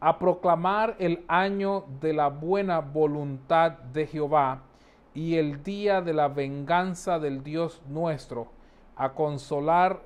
a 0.00 0.18
proclamar 0.18 0.96
el 0.98 1.24
año 1.28 1.84
de 2.00 2.12
la 2.12 2.28
buena 2.28 2.80
voluntad 2.80 3.72
de 3.72 4.06
Jehová 4.06 4.62
y 5.14 5.36
el 5.36 5.62
día 5.62 6.02
de 6.02 6.12
la 6.12 6.28
venganza 6.28 7.18
del 7.18 7.42
Dios 7.42 7.80
nuestro, 7.88 8.48
a 8.96 9.12
consolar 9.12 10.00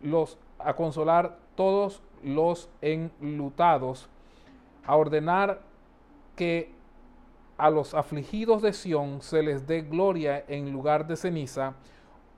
los 0.00 0.38
a 0.58 0.74
consolar 0.74 1.38
todos 1.54 2.02
los 2.22 2.68
enlutados, 2.80 4.08
a 4.84 4.96
ordenar 4.96 5.60
que 6.34 6.70
a 7.58 7.70
los 7.70 7.94
afligidos 7.94 8.62
de 8.62 8.72
Sión 8.72 9.22
se 9.22 9.42
les 9.42 9.66
dé 9.66 9.82
gloria 9.82 10.44
en 10.48 10.72
lugar 10.72 11.06
de 11.06 11.16
ceniza, 11.16 11.74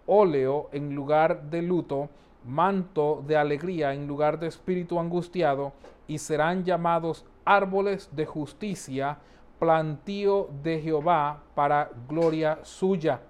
óleo 0.06 0.68
en 0.72 0.94
lugar 0.94 1.42
de 1.50 1.62
luto, 1.62 2.08
manto 2.48 3.22
de 3.26 3.36
alegría 3.36 3.92
en 3.92 4.06
lugar 4.06 4.40
de 4.40 4.48
espíritu 4.48 4.98
angustiado, 4.98 5.72
y 6.06 6.18
serán 6.18 6.64
llamados 6.64 7.24
árboles 7.44 8.08
de 8.12 8.26
justicia, 8.26 9.18
plantío 9.58 10.48
de 10.62 10.80
Jehová 10.80 11.42
para 11.54 11.90
gloria 12.08 12.58
suya. 12.62 13.20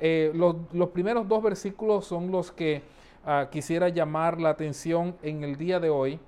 Eh, 0.00 0.30
los, 0.34 0.56
primeros 0.90 1.26
dos 1.26 1.42
versículos 1.42 2.06
son 2.06 2.30
los 2.30 2.52
que 2.52 2.82
uh, 3.26 3.50
quisiera 3.50 3.88
llamar 3.88 4.40
la 4.40 4.50
atención 4.50 5.16
en 5.22 5.42
el 5.42 5.56
día 5.56 5.80
de 5.80 5.90
hoy. 5.90 6.20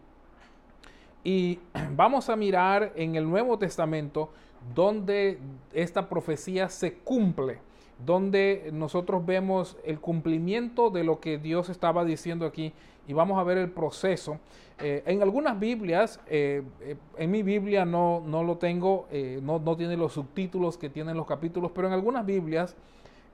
Y 1.23 1.61
vamos 1.95 2.29
a 2.29 2.37
mirar 2.37 2.93
en 2.97 3.15
el 3.15 3.29
Nuevo 3.29 3.59
Testamento 3.59 4.31
donde 4.75 5.39
esta 5.73 6.09
profecía 6.09 6.69
se 6.69 6.95
cumple 6.95 7.59
donde 8.05 8.71
nosotros 8.73 9.25
vemos 9.25 9.77
el 9.85 10.01
cumplimiento 10.01 10.91
de 10.91 11.05
lo 11.05 11.21
que 11.21 11.39
Dios 11.39 11.69
estaba 11.69 12.05
diciendo 12.05 12.47
aquí 12.47 12.73
y 13.07 13.13
vamos 13.13 13.39
a 13.39 13.43
ver 13.43 13.59
el 13.59 13.71
proceso. 13.71 14.39
Eh, 14.79 15.03
en 15.07 15.21
algunas 15.23 15.59
Biblias, 15.59 16.21
eh, 16.27 16.63
eh, 16.81 16.97
en 17.19 17.31
mi 17.31 17.43
Biblia 17.43 17.85
no, 17.85 18.23
no 18.27 18.43
lo 18.43 18.57
tengo, 18.57 19.09
no, 19.43 19.59
no, 19.59 19.77
tiene 19.77 19.97
los 19.97 20.13
subtítulos 20.15 20.79
que 20.79 20.89
tienen 20.89 21.17
los 21.17 21.27
capítulos, 21.27 21.73
pero 21.75 21.89
en 21.89 21.95
algunas 21.95 22.25
Biblias 22.25 22.77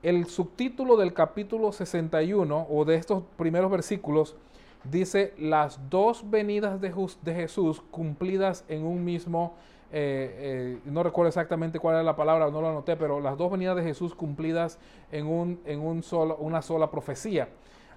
el 0.03 0.25
subtítulo 0.25 0.95
del 0.95 1.13
capítulo 1.13 1.71
61 1.71 2.67
o 2.69 2.85
de 2.85 2.95
estos 2.95 3.23
primeros 3.35 3.71
versículos 3.71 4.35
dice 4.83 5.33
las 5.37 5.89
dos 5.89 6.29
venidas 6.29 6.79
de, 6.79 6.93
de 7.23 7.33
Jesús 7.33 7.81
cumplidas 7.91 8.63
en 8.67 8.83
un 8.85 9.03
mismo 9.03 9.55
eh, 9.91 10.35
eh, 10.37 10.79
no 10.85 11.01
recuerdo 11.01 11.29
exactamente 11.29 11.79
cuál 11.79 11.95
era 11.95 12.03
la 12.03 12.15
palabra, 12.15 12.49
no 12.49 12.61
lo 12.61 12.69
anoté, 12.69 12.97
pero 12.97 13.19
las 13.19 13.37
dos 13.37 13.51
venidas 13.51 13.75
de 13.75 13.83
Jesús 13.83 14.13
cumplidas 14.13 14.79
en, 15.11 15.27
un, 15.27 15.61
en 15.65 15.79
un 15.79 16.03
solo, 16.03 16.35
una 16.37 16.61
sola 16.61 16.91
profecía. 16.91 17.47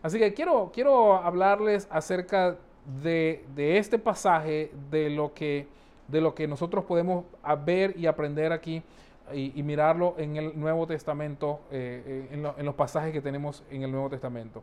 Así 0.03 0.19
que 0.19 0.33
quiero, 0.33 0.71
quiero 0.73 1.17
hablarles 1.17 1.89
acerca 1.91 2.57
de, 3.03 3.45
de, 3.55 3.79
este 3.79 3.99
pasaje, 3.99 4.73
de 4.91 5.11
lo, 5.11 5.35
que, 5.35 5.67
de 6.09 6.21
lo 6.21 6.35
que 6.35 6.47
nosotros 6.47 6.85
podemos 6.85 7.25
ver 7.65 7.99
y 7.99 8.07
aprender 8.07 8.53
aquí 8.53 8.83
y, 9.33 9.63
mirarlo 9.63 10.15
en 10.17 10.37
el 10.37 10.59
Nuevo 10.59 10.87
Testamento, 10.87 11.61
eh, 11.71 12.29
en, 12.31 12.47
en 12.57 12.67
los 12.67 12.75
pasajes 12.75 13.13
que 13.13 13.21
tenemos 13.21 13.63
en 13.71 13.83
el 13.83 13.91
Nuevo 13.91 14.09
Testamento. 14.09 14.63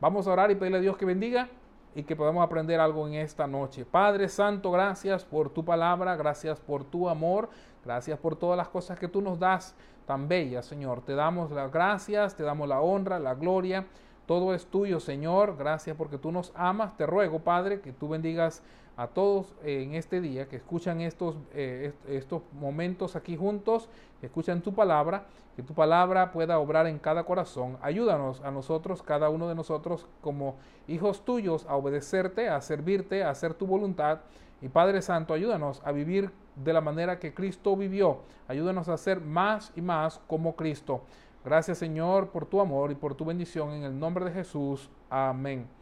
Vamos 0.00 0.26
a 0.26 0.32
orar 0.32 0.50
y 0.50 0.54
pedirle 0.54 0.78
a 0.78 0.80
Dios 0.80 0.96
que 0.96 1.04
bendiga 1.04 1.48
y 1.94 2.02
que 2.04 2.16
podamos 2.16 2.44
aprender 2.44 2.80
algo 2.80 3.06
en 3.06 3.14
esta 3.14 3.46
noche. 3.46 3.84
Padre 3.84 4.28
Santo, 4.28 4.70
gracias 4.70 5.24
por 5.24 5.50
tu 5.50 5.64
palabra, 5.64 6.16
gracias 6.16 6.58
por 6.60 6.84
tu 6.84 7.08
amor, 7.08 7.50
gracias 7.84 8.18
por 8.18 8.36
todas 8.36 8.56
las 8.56 8.68
cosas 8.68 8.98
que 8.98 9.08
tú 9.08 9.20
nos 9.20 9.38
das 9.38 9.74
tan 10.06 10.28
bellas, 10.28 10.66
Señor. 10.66 11.02
Te 11.02 11.14
damos 11.14 11.50
las 11.50 11.72
gracias, 11.72 12.34
te 12.36 12.42
damos 12.42 12.68
la 12.68 12.80
honra, 12.80 13.18
la 13.18 13.34
gloria. 13.34 13.86
Todo 14.26 14.54
es 14.54 14.66
tuyo, 14.66 15.00
Señor. 15.00 15.56
Gracias 15.56 15.96
porque 15.96 16.18
tú 16.18 16.32
nos 16.32 16.52
amas. 16.54 16.96
Te 16.96 17.06
ruego, 17.06 17.40
Padre, 17.40 17.80
que 17.80 17.92
tú 17.92 18.08
bendigas 18.08 18.62
a 18.96 19.06
todos 19.06 19.54
en 19.64 19.94
este 19.94 20.20
día, 20.20 20.48
que 20.48 20.56
escuchan 20.56 21.00
estos, 21.00 21.36
eh, 21.54 21.92
estos 22.08 22.42
momentos 22.52 23.16
aquí 23.16 23.36
juntos, 23.36 23.88
escuchan 24.20 24.60
tu 24.60 24.74
palabra, 24.74 25.26
que 25.56 25.62
tu 25.62 25.74
palabra 25.74 26.32
pueda 26.32 26.58
obrar 26.58 26.86
en 26.86 26.98
cada 26.98 27.24
corazón. 27.24 27.78
Ayúdanos 27.82 28.40
a 28.42 28.50
nosotros, 28.50 29.02
cada 29.02 29.28
uno 29.28 29.48
de 29.48 29.54
nosotros, 29.54 30.06
como 30.20 30.56
hijos 30.88 31.24
tuyos, 31.24 31.66
a 31.66 31.76
obedecerte, 31.76 32.48
a 32.48 32.60
servirte, 32.60 33.22
a 33.22 33.30
hacer 33.30 33.54
tu 33.54 33.66
voluntad. 33.66 34.20
Y 34.60 34.68
Padre 34.68 35.02
Santo, 35.02 35.34
ayúdanos 35.34 35.82
a 35.84 35.92
vivir 35.92 36.30
de 36.56 36.72
la 36.72 36.80
manera 36.80 37.18
que 37.18 37.34
Cristo 37.34 37.76
vivió. 37.76 38.20
Ayúdanos 38.48 38.88
a 38.88 38.96
ser 38.96 39.20
más 39.20 39.72
y 39.76 39.80
más 39.80 40.20
como 40.26 40.54
Cristo. 40.56 41.02
Gracias 41.44 41.78
Señor 41.78 42.28
por 42.28 42.46
tu 42.46 42.60
amor 42.60 42.92
y 42.92 42.94
por 42.94 43.14
tu 43.14 43.24
bendición 43.24 43.70
en 43.72 43.82
el 43.82 43.98
nombre 43.98 44.24
de 44.24 44.32
Jesús. 44.32 44.88
Amén 45.10 45.81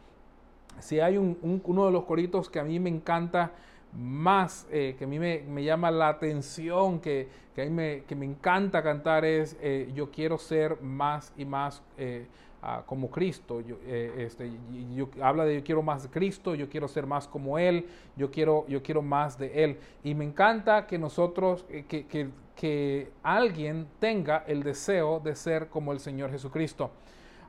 si 0.79 0.99
hay 0.99 1.17
un, 1.17 1.37
un, 1.41 1.61
uno 1.65 1.85
de 1.85 1.91
los 1.91 2.03
coritos 2.05 2.49
que 2.49 2.59
a 2.59 2.63
mí 2.63 2.79
me 2.79 2.89
encanta 2.89 3.51
más, 3.93 4.67
eh, 4.71 4.95
que 4.97 5.03
a 5.03 5.07
mí 5.07 5.19
me, 5.19 5.43
me, 5.47 5.63
llama 5.63 5.91
la 5.91 6.09
atención, 6.09 6.99
que, 6.99 7.27
que 7.53 7.61
a 7.61 7.65
mí 7.65 7.71
me, 7.71 8.03
que 8.03 8.15
me 8.15 8.25
encanta 8.25 8.81
cantar 8.81 9.25
es 9.25 9.57
eh, 9.61 9.91
Yo 9.93 10.09
quiero 10.11 10.37
ser 10.37 10.81
más 10.81 11.33
y 11.37 11.45
más 11.45 11.81
eh, 11.97 12.25
uh, 12.63 12.85
como 12.85 13.09
Cristo. 13.09 13.59
Yo, 13.61 13.77
este, 13.85 14.51
yo, 14.95 15.09
habla 15.21 15.45
de 15.45 15.55
yo 15.55 15.63
quiero 15.63 15.81
más 15.81 16.03
de 16.03 16.09
Cristo, 16.09 16.55
yo 16.55 16.69
quiero 16.69 16.87
ser 16.87 17.05
más 17.05 17.27
como 17.27 17.57
Él, 17.59 17.85
yo 18.15 18.31
quiero, 18.31 18.65
yo 18.67 18.81
quiero 18.81 19.01
más 19.01 19.37
de 19.37 19.63
Él. 19.63 19.77
Y 20.03 20.15
me 20.15 20.23
encanta 20.23 20.87
que 20.87 20.97
nosotros, 20.97 21.65
que, 21.87 22.05
que, 22.07 22.29
que 22.55 23.11
alguien 23.23 23.87
tenga 23.99 24.43
el 24.47 24.63
deseo 24.63 25.19
de 25.19 25.35
ser 25.35 25.67
como 25.67 25.91
el 25.91 25.99
Señor 25.99 26.31
Jesucristo. 26.31 26.91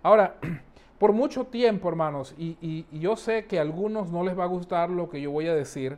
Ahora, 0.03 0.37
por 1.03 1.13
mucho 1.13 1.47
tiempo, 1.47 1.89
hermanos, 1.89 2.33
y, 2.39 2.87
yo 2.93 3.17
sé 3.17 3.47
que 3.47 3.59
a 3.59 3.63
algunos 3.63 4.13
no 4.13 4.23
les 4.23 4.39
va 4.39 4.45
a 4.45 4.47
gustar 4.47 4.89
lo 4.89 5.11
que 5.11 5.21
yo 5.21 5.33
voy 5.33 5.49
a 5.49 5.53
decir, 5.53 5.97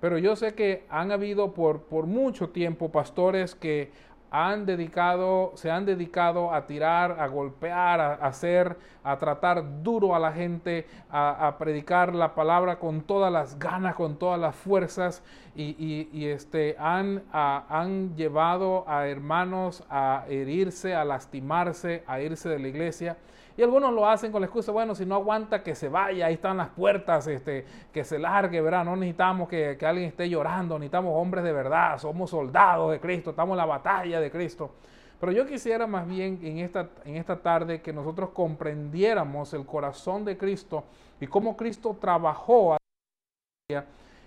pero 0.00 0.16
yo 0.16 0.34
sé 0.34 0.54
que 0.54 0.86
han 0.88 1.12
habido 1.12 1.52
por, 1.52 2.06
mucho 2.06 2.48
tiempo 2.48 2.90
pastores 2.90 3.54
que 3.54 3.92
han 4.30 4.64
dedicado, 4.64 5.52
se 5.56 5.70
han 5.70 5.84
dedicado 5.84 6.54
a 6.54 6.64
tirar, 6.64 7.20
a 7.20 7.26
golpear, 7.26 8.00
a, 8.00 8.14
hacer, 8.14 8.78
a 9.02 9.18
tratar 9.18 9.82
duro 9.82 10.14
a 10.14 10.18
la 10.18 10.32
gente, 10.32 10.86
a, 11.10 11.56
predicar 11.58 12.14
la 12.14 12.34
palabra 12.34 12.78
con 12.78 13.02
todas 13.02 13.30
las 13.30 13.58
ganas, 13.58 13.94
con 13.94 14.16
todas 14.16 14.40
las 14.40 14.56
fuerzas, 14.56 15.22
y 15.54 16.24
este, 16.24 16.76
han, 16.78 17.24
han 17.30 18.16
llevado 18.16 18.88
a 18.88 19.06
hermanos 19.06 19.84
a 19.90 20.24
herirse, 20.30 20.94
a 20.94 21.04
lastimarse, 21.04 22.04
a 22.06 22.22
irse 22.22 22.48
de 22.48 22.58
la 22.58 22.68
iglesia. 22.68 23.18
Y 23.56 23.62
algunos 23.62 23.92
lo 23.92 24.08
hacen 24.08 24.32
con 24.32 24.40
la 24.40 24.46
excusa, 24.46 24.72
bueno, 24.72 24.94
si 24.94 25.06
no 25.06 25.14
aguanta 25.14 25.62
que 25.62 25.74
se 25.74 25.88
vaya, 25.88 26.26
ahí 26.26 26.34
están 26.34 26.56
las 26.56 26.70
puertas, 26.70 27.26
este, 27.28 27.64
que 27.92 28.02
se 28.02 28.18
largue, 28.18 28.60
¿verdad? 28.60 28.84
No 28.84 28.96
necesitamos 28.96 29.48
que, 29.48 29.76
que, 29.78 29.86
alguien 29.86 30.08
esté 30.08 30.28
llorando, 30.28 30.78
necesitamos 30.78 31.12
hombres 31.14 31.44
de 31.44 31.52
verdad, 31.52 31.98
somos 31.98 32.30
soldados 32.30 32.90
de 32.90 33.00
Cristo, 33.00 33.30
estamos 33.30 33.54
en 33.54 33.58
la 33.58 33.66
batalla 33.66 34.20
de 34.20 34.30
Cristo. 34.30 34.72
Pero 35.20 35.30
yo 35.30 35.46
quisiera 35.46 35.86
más 35.86 36.06
bien 36.06 36.40
en 36.42 36.58
esta, 36.58 36.90
en 37.04 37.16
esta 37.16 37.36
tarde 37.36 37.80
que 37.80 37.92
nosotros 37.92 38.30
comprendiéramos 38.30 39.54
el 39.54 39.64
corazón 39.64 40.24
de 40.24 40.36
Cristo 40.36 40.84
y 41.20 41.26
cómo 41.26 41.56
Cristo 41.56 41.96
trabajó 42.00 42.74
a 42.74 42.78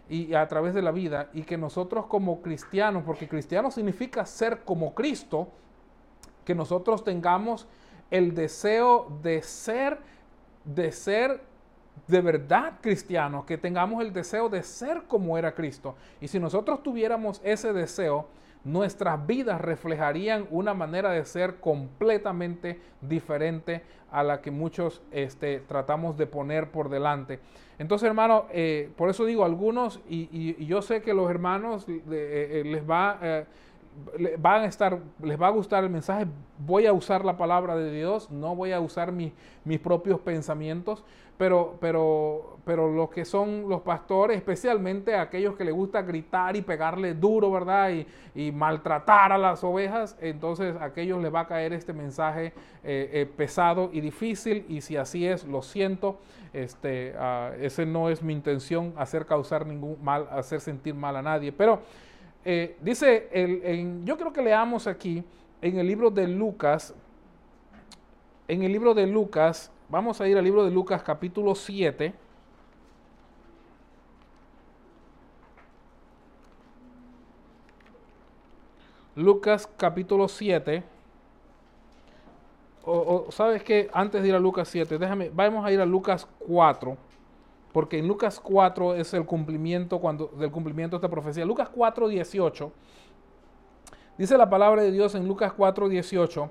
y 0.09 0.34
a 0.34 0.47
través 0.47 0.73
de 0.73 0.82
la 0.82 0.91
vida 0.91 1.30
y 1.34 1.43
que 1.43 1.57
nosotros 1.57 2.05
como 2.05 2.41
cristianos, 2.41 3.03
porque 3.05 3.28
cristiano 3.28 3.71
significa 3.71 4.25
ser 4.25 4.63
como 4.63 4.93
Cristo, 4.93 5.49
que 6.45 6.55
nosotros 6.55 7.03
tengamos 7.03 7.67
el 8.12 8.34
deseo 8.34 9.20
de 9.22 9.41
ser, 9.41 9.99
de 10.64 10.91
ser 10.91 11.41
de 12.08 12.22
verdad 12.22 12.74
cristianos, 12.82 13.45
que 13.45 13.58
tengamos 13.58 14.01
el 14.01 14.14
deseo 14.14 14.49
de 14.49 14.64
ser 14.64 15.03
como 15.08 15.38
era 15.38 15.53
Cristo. 15.53 15.95
Y 16.22 16.28
si 16.28 16.39
nosotros 16.39 16.84
tuviéramos 16.84 17.41
ese 17.43 17.74
deseo, 17.74 18.28
nuestras 18.64 19.26
vidas 19.26 19.62
reflejarían 19.62 20.47
una 20.51 20.74
manera 20.74 21.12
de 21.12 21.26
ser 21.26 21.55
completamente 21.55 22.80
diferente 23.01 23.82
a 24.12 24.24
la 24.24 24.41
que 24.41 24.51
muchos 24.51 25.01
este, 25.12 25.60
tratamos 25.62 26.18
de 26.18 26.28
poner 26.28 26.70
por 26.72 26.89
delante. 26.89 27.39
Entonces, 27.80 28.08
hermano, 28.08 28.45
eh, 28.51 28.89
por 28.95 29.10
eso 29.10 29.26
digo, 29.26 29.45
algunos, 29.45 30.01
y, 30.10 30.66
yo 30.66 30.82
sé 30.82 31.01
que 31.01 31.14
los 31.14 31.30
hermanos 31.30 31.88
eh, 31.89 32.01
eh, 32.10 32.64
les 32.66 32.89
va... 32.89 33.45
van 34.37 34.61
a 34.61 34.65
estar, 34.65 34.99
les 35.23 35.41
va 35.41 35.47
a 35.47 35.51
gustar 35.51 35.83
el 35.83 35.89
mensaje, 35.89 36.27
voy 36.59 36.85
a 36.85 36.93
usar 36.93 37.25
la 37.25 37.37
palabra 37.37 37.75
de 37.75 37.91
Dios, 37.91 38.29
no 38.31 38.55
voy 38.55 38.71
a 38.71 38.79
usar 38.79 39.11
mi- 39.11 39.33
mis 39.65 39.79
propios 39.79 40.19
pensamientos, 40.19 41.03
pero, 41.37 41.75
pero, 41.79 42.57
pero 42.65 42.91
los 42.91 43.09
que 43.09 43.23
son 43.23 43.69
los 43.69 43.81
pastores, 43.81 44.37
especialmente 44.37 45.15
aquellos 45.15 45.55
que 45.55 45.63
les 45.63 45.73
gusta 45.73 46.01
gritar 46.01 46.55
y 46.55 46.61
pegarle 46.63 47.13
duro, 47.13 47.51
¿verdad? 47.51 47.91
Y, 47.91 48.07
y 48.33 48.51
maltratar 48.51 49.31
a 49.31 49.37
las 49.37 49.63
ovejas, 49.63 50.17
entonces 50.19 50.75
a 50.77 50.85
aquellos 50.85 51.21
les 51.21 51.33
va 51.33 51.41
a 51.41 51.47
caer 51.47 51.73
este 51.73 51.93
mensaje 51.93 52.53
eh, 52.83 53.09
eh, 53.13 53.25
pesado 53.37 53.89
y 53.93 54.01
difícil, 54.01 54.65
y 54.67 54.81
si 54.81 54.97
así 54.97 55.27
es, 55.27 55.43
lo 55.45 55.61
siento, 55.61 56.19
este, 56.53 57.13
ah, 57.19 57.51
ese 57.59 57.85
no 57.85 58.09
es 58.09 58.23
mi 58.23 58.33
intención, 58.33 58.93
hacer 58.97 59.25
causar 59.27 59.65
ningún 59.67 59.97
mal, 60.03 60.27
hacer 60.31 60.59
sentir 60.59 60.93
mal 60.95 61.15
a 61.15 61.21
nadie, 61.21 61.51
pero... 61.51 61.81
Eh, 62.49 62.77
dice, 62.79 63.27
el, 63.33 63.61
en- 63.65 64.05
yo 64.05 64.17
creo 64.17 64.31
que 64.31 64.41
leamos 64.41 64.87
aquí 64.87 65.21
en 65.61 65.79
el 65.79 65.85
libro 65.85 66.09
de 66.09 66.29
Lucas, 66.29 66.93
en 68.47 68.63
el 68.63 68.71
libro 68.71 68.93
de 68.93 69.05
Lucas, 69.05 69.69
vamos 69.89 70.21
a 70.21 70.29
ir 70.29 70.37
al 70.37 70.45
libro 70.45 70.63
de 70.63 70.71
Lucas 70.71 71.03
capítulo 71.03 71.55
7. 71.55 72.13
Lucas 79.15 79.67
capítulo 79.77 80.27
7. 80.27 80.83
O, 82.85 83.27
sabes 83.31 83.63
que 83.63 83.89
antes 83.91 84.21
de 84.21 84.29
ir 84.29 84.35
a 84.35 84.39
Lucas 84.39 84.69
7, 84.69 84.97
déjame, 84.97 85.29
vamos 85.33 85.65
a 85.65 85.71
ir 85.71 85.81
a 85.81 85.85
Lucas 85.85 86.25
4 86.47 86.97
porque 87.78 87.99
en 87.99 88.07
Lucas 88.07 88.39
4 88.39 88.95
es 88.95 89.13
el 89.13 89.23
cumplimiento 89.23 89.99
cuando, 89.99 90.30
del 90.39 90.49
cumplimiento 90.49 90.95
de 90.95 90.97
esta 91.05 91.11
profecía. 91.11 91.45
Lucas 91.45 91.69
4, 91.69 92.07
18, 92.07 92.71
dice 94.17 94.36
la 94.36 94.49
palabra 94.49 94.82
de 94.82 94.91
Dios 94.91 95.13
en 95.13 95.28
Lucas 95.28 95.53
4, 95.55 95.88
18, 95.88 96.49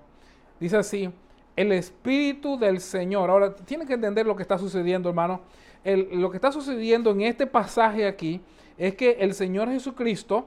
dice 0.61 0.77
así, 0.77 1.11
el 1.57 1.73
Espíritu 1.73 2.57
del 2.57 2.79
Señor, 2.79 3.29
ahora 3.29 3.57
tienen 3.57 3.89
que 3.89 3.95
entender 3.95 4.25
lo 4.25 4.37
que 4.37 4.43
está 4.43 4.57
sucediendo, 4.57 5.09
hermano, 5.09 5.41
lo 5.85 6.31
que 6.31 6.37
está 6.37 6.53
sucediendo 6.53 7.11
en 7.11 7.23
este 7.23 7.45
pasaje 7.45 8.07
aquí 8.07 8.41
es 8.79 8.95
que 8.95 9.11
el 9.19 9.35
Señor 9.35 9.69
Jesucristo 9.69 10.47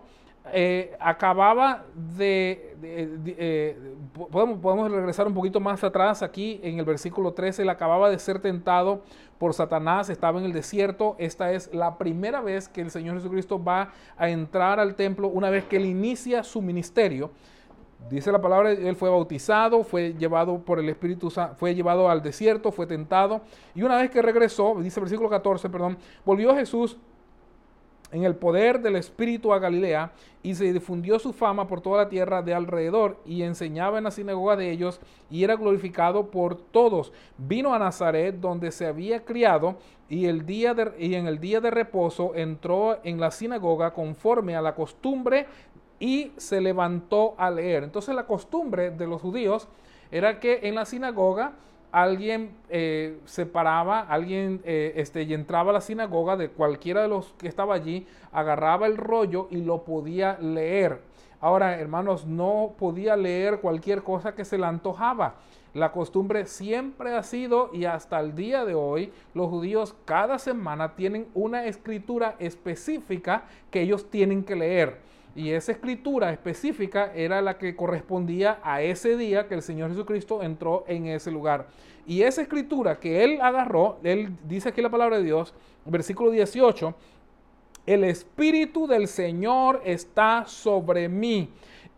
eh, 0.54 0.96
acababa 1.02 1.84
de, 1.94 2.78
eh, 2.82 3.78
po- 4.14 4.30
podemos, 4.30 4.60
podemos 4.60 4.90
regresar 4.90 5.28
un 5.28 5.34
poquito 5.34 5.60
más 5.60 5.84
atrás 5.84 6.24
aquí 6.24 6.62
en 6.64 6.80
el 6.80 6.86
versículo 6.86 7.34
13, 7.34 7.64
él 7.64 7.70
acababa 7.70 8.10
de 8.10 8.18
ser 8.18 8.40
tentado 8.40 9.02
por 9.40 9.54
Satanás, 9.54 10.10
estaba 10.10 10.38
en 10.38 10.46
el 10.46 10.54
desierto, 10.54 11.16
esta 11.18 11.54
es 11.54 11.74
la 11.74 11.98
primera 11.98 12.42
vez 12.42 12.68
que 12.68 12.82
el 12.82 12.92
Señor 12.92 13.16
Jesucristo 13.16 13.64
va 13.64 13.94
a 14.18 14.30
entrar 14.30 14.80
al 14.80 14.96
templo 14.96 15.30
una 15.30 15.50
vez 15.50 15.64
que 15.64 15.78
él 15.78 15.86
inicia 15.86 16.44
su 16.44 16.62
ministerio. 16.62 17.32
Dice 18.10 18.32
la 18.32 18.42
palabra, 18.42 18.72
él 18.72 18.96
fue 18.96 19.10
bautizado, 19.10 19.84
fue 19.84 20.14
llevado 20.14 20.60
por 20.60 20.80
el 20.80 20.90
Espíritu 20.90 21.30
Santo, 21.30 21.56
fue 21.58 21.74
llevado 21.74 22.10
al 22.10 22.22
desierto, 22.22 22.72
fue 22.72 22.86
tentado, 22.86 23.42
y 23.74 23.82
una 23.82 23.98
vez 23.98 24.10
que 24.10 24.22
regresó, 24.22 24.76
dice 24.82 25.00
versículo 25.00 25.30
14, 25.30 25.70
perdón, 25.70 25.98
volvió 26.26 26.54
Jesús 26.56 26.98
en 28.12 28.24
el 28.24 28.36
poder 28.36 28.82
del 28.82 28.96
Espíritu 28.96 29.54
a 29.54 29.60
Galilea 29.60 30.12
y 30.42 30.56
se 30.56 30.72
difundió 30.72 31.20
su 31.20 31.34
fama 31.34 31.68
por 31.68 31.82
toda 31.82 32.04
la 32.04 32.10
tierra 32.10 32.42
de 32.42 32.54
alrededor 32.54 33.18
y 33.26 33.44
enseñaba 33.44 33.98
en 33.98 34.06
la 34.06 34.12
sinagoga 34.12 34.56
de 34.56 34.72
ellos 34.72 35.00
y 35.30 35.44
era 35.44 35.56
glorificado 35.56 36.32
por 36.32 36.56
todos. 36.56 37.12
Vino 37.38 37.74
a 37.74 37.80
Nazaret 37.80 38.36
donde 38.36 38.72
se 38.72 38.88
había 38.88 39.26
criado 39.26 39.78
y, 40.08 40.26
el 40.26 40.46
día 40.46 40.76
y 40.98 41.16
en 41.16 41.28
el 41.28 41.40
día 41.40 41.62
de 41.62 41.72
reposo 41.72 42.34
entró 42.36 43.00
en 43.04 43.20
la 43.20 43.32
sinagoga 43.32 43.94
conforme 43.94 44.56
a 44.56 44.62
la 44.62 44.76
costumbre 44.76 45.46
y 46.00 46.32
se 46.38 46.62
levantó 46.62 47.36
a 47.38 47.52
leer. 47.52 47.84
Entonces 47.84 48.16
la 48.16 48.26
costumbre 48.26 48.92
de 48.92 49.08
los 49.08 49.22
judíos 49.22 49.68
era 50.12 50.40
que 50.40 50.62
en 50.64 50.76
la 50.76 50.86
sinagoga 50.86 51.54
alguien 51.92 52.52
eh, 52.70 53.20
se 53.26 53.46
paraba, 53.46 54.02
alguien 54.02 54.62
eh, 54.64 54.94
este, 54.96 55.24
y 55.24 55.34
entraba 55.34 55.72
a 55.72 55.74
la 55.74 55.82
sinagoga 55.82 56.38
de 56.38 56.50
cualquiera 56.50 57.02
de 57.02 57.08
los 57.08 57.34
que 57.34 57.48
estaba 57.48 57.76
allí, 57.76 58.06
agarraba 58.32 58.88
el 58.88 58.98
rollo 58.98 59.48
y 59.50 59.58
lo 59.58 59.84
podía 59.84 60.38
leer. 60.40 61.02
Ahora, 61.42 61.80
hermanos, 61.80 62.26
no 62.26 62.74
podía 62.78 63.16
leer 63.16 63.60
cualquier 63.62 64.04
cosa 64.04 64.36
que 64.36 64.44
se 64.44 64.58
le 64.58 64.66
antojaba. 64.66 65.36
La 65.74 65.92
costumbre 65.92 66.46
siempre 66.46 67.16
ha 67.16 67.24
sido 67.24 67.70
y 67.72 67.86
hasta 67.86 68.20
el 68.20 68.36
día 68.36 68.66
de 68.66 68.74
hoy 68.74 69.14
los 69.34 69.50
judíos 69.50 69.96
cada 70.04 70.40
semana 70.40 70.96
tienen 70.96 71.28
una 71.36 71.66
escritura 71.66 72.36
específica 72.40 73.44
que 73.70 73.82
ellos 73.82 74.10
tienen 74.10 74.44
que 74.44 74.56
leer. 74.56 74.98
Y 75.36 75.52
esa 75.52 75.72
escritura 75.72 76.32
específica 76.32 77.12
era 77.14 77.42
la 77.42 77.58
que 77.58 77.76
correspondía 77.76 78.60
a 78.64 78.82
ese 78.82 79.16
día 79.16 79.48
que 79.48 79.56
el 79.56 79.62
Señor 79.62 79.92
Jesucristo 79.92 80.44
entró 80.44 80.84
en 80.88 81.08
ese 81.08 81.32
lugar. 81.32 81.68
Y 82.06 82.24
esa 82.24 82.42
escritura 82.42 83.00
que 83.00 83.24
él 83.24 83.40
agarró, 83.42 84.00
él 84.04 84.36
dice 84.44 84.70
aquí 84.70 84.82
la 84.82 84.90
palabra 84.90 85.18
de 85.18 85.24
Dios, 85.24 85.54
versículo 85.86 86.32
18, 86.32 86.96
el 87.86 88.04
Espíritu 88.04 88.88
del 88.88 89.08
Señor 89.08 89.82
está 89.86 90.46
sobre 90.46 91.08
mí. 91.08 91.50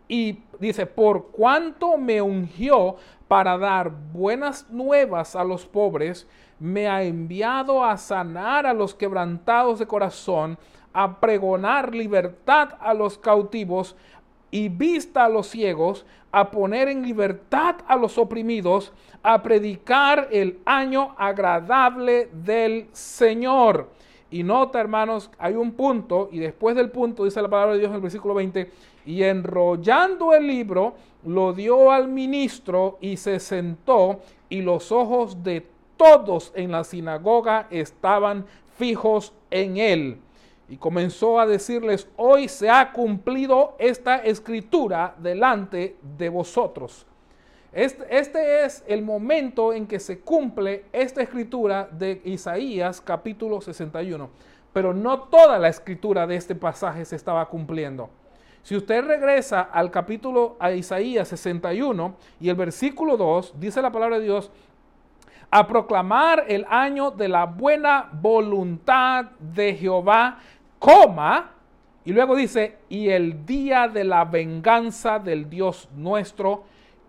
Y 0.08 0.40
dice, 0.60 0.84
por 0.84 1.28
cuanto 1.28 1.96
me 1.96 2.20
ungió 2.20 2.96
para 3.28 3.56
dar 3.56 3.90
buenas 3.90 4.68
nuevas 4.70 5.34
a 5.34 5.44
los 5.44 5.64
pobres, 5.64 6.26
me 6.58 6.86
ha 6.86 7.02
enviado 7.02 7.84
a 7.84 7.96
sanar 7.96 8.66
a 8.66 8.74
los 8.74 8.94
quebrantados 8.94 9.78
de 9.78 9.86
corazón, 9.86 10.58
a 10.92 11.20
pregonar 11.20 11.94
libertad 11.94 12.70
a 12.80 12.94
los 12.94 13.18
cautivos 13.18 13.96
y 14.50 14.68
vista 14.68 15.24
a 15.24 15.28
los 15.28 15.48
ciegos, 15.48 16.04
a 16.30 16.50
poner 16.50 16.88
en 16.88 17.02
libertad 17.02 17.76
a 17.86 17.96
los 17.96 18.18
oprimidos, 18.18 18.92
a 19.22 19.42
predicar 19.42 20.28
el 20.30 20.58
año 20.64 21.14
agradable 21.18 22.28
del 22.32 22.88
Señor. 22.92 23.88
Y 24.30 24.42
nota, 24.42 24.80
hermanos, 24.80 25.30
hay 25.38 25.54
un 25.54 25.72
punto, 25.72 26.28
y 26.32 26.38
después 26.38 26.74
del 26.76 26.90
punto 26.90 27.24
dice 27.24 27.42
la 27.42 27.48
palabra 27.48 27.74
de 27.74 27.80
Dios 27.80 27.90
en 27.90 27.96
el 27.96 28.00
versículo 28.00 28.34
20, 28.34 28.70
y 29.04 29.22
enrollando 29.22 30.32
el 30.32 30.46
libro, 30.46 30.94
lo 31.24 31.52
dio 31.52 31.90
al 31.90 32.08
ministro 32.08 32.98
y 33.00 33.16
se 33.16 33.40
sentó, 33.40 34.20
y 34.48 34.62
los 34.62 34.90
ojos 34.90 35.42
de 35.42 35.66
todos 35.96 36.52
en 36.54 36.72
la 36.72 36.84
sinagoga 36.84 37.66
estaban 37.70 38.46
fijos 38.76 39.32
en 39.50 39.76
él. 39.76 40.18
Y 40.72 40.78
comenzó 40.78 41.38
a 41.38 41.44
decirles, 41.44 42.08
hoy 42.16 42.48
se 42.48 42.70
ha 42.70 42.92
cumplido 42.92 43.76
esta 43.78 44.16
escritura 44.16 45.14
delante 45.18 45.98
de 46.16 46.30
vosotros. 46.30 47.04
Este, 47.74 48.06
este, 48.08 48.64
es 48.64 48.82
el 48.88 49.02
momento 49.02 49.74
en 49.74 49.86
que 49.86 50.00
se 50.00 50.20
cumple 50.20 50.86
esta 50.90 51.20
escritura 51.20 51.90
de 51.92 52.22
Isaías 52.24 53.02
capítulo 53.02 53.60
61. 53.60 54.30
Pero 54.72 54.94
no 54.94 55.24
toda 55.24 55.58
la 55.58 55.68
escritura 55.68 56.26
de 56.26 56.36
este 56.36 56.54
pasaje 56.54 57.04
se 57.04 57.16
estaba 57.16 57.46
cumpliendo. 57.50 58.08
Si 58.62 58.74
usted 58.74 59.04
regresa 59.04 59.60
al 59.60 59.90
capítulo 59.90 60.56
a 60.58 60.72
Isaías 60.72 61.28
61 61.28 62.16
y 62.40 62.48
el 62.48 62.56
versículo 62.56 63.18
2, 63.18 63.60
dice 63.60 63.82
la 63.82 63.92
palabra 63.92 64.18
de 64.18 64.24
Dios, 64.24 64.50
a 65.54 65.66
proclamar 65.66 66.46
el 66.48 66.64
año 66.66 67.10
de 67.10 67.28
la 67.28 67.44
buena 67.44 68.08
voluntad 68.10 69.26
de 69.38 69.74
Jehová, 69.74 70.38
coma, 70.82 71.52
y 72.04 72.12
luego 72.12 72.34
dice, 72.34 72.78
y 72.88 73.10
el 73.10 73.46
día 73.46 73.86
de 73.86 74.02
la 74.02 74.24
venganza 74.24 75.20
del 75.20 75.48
Dios 75.48 75.88
nuestro, 75.94 76.64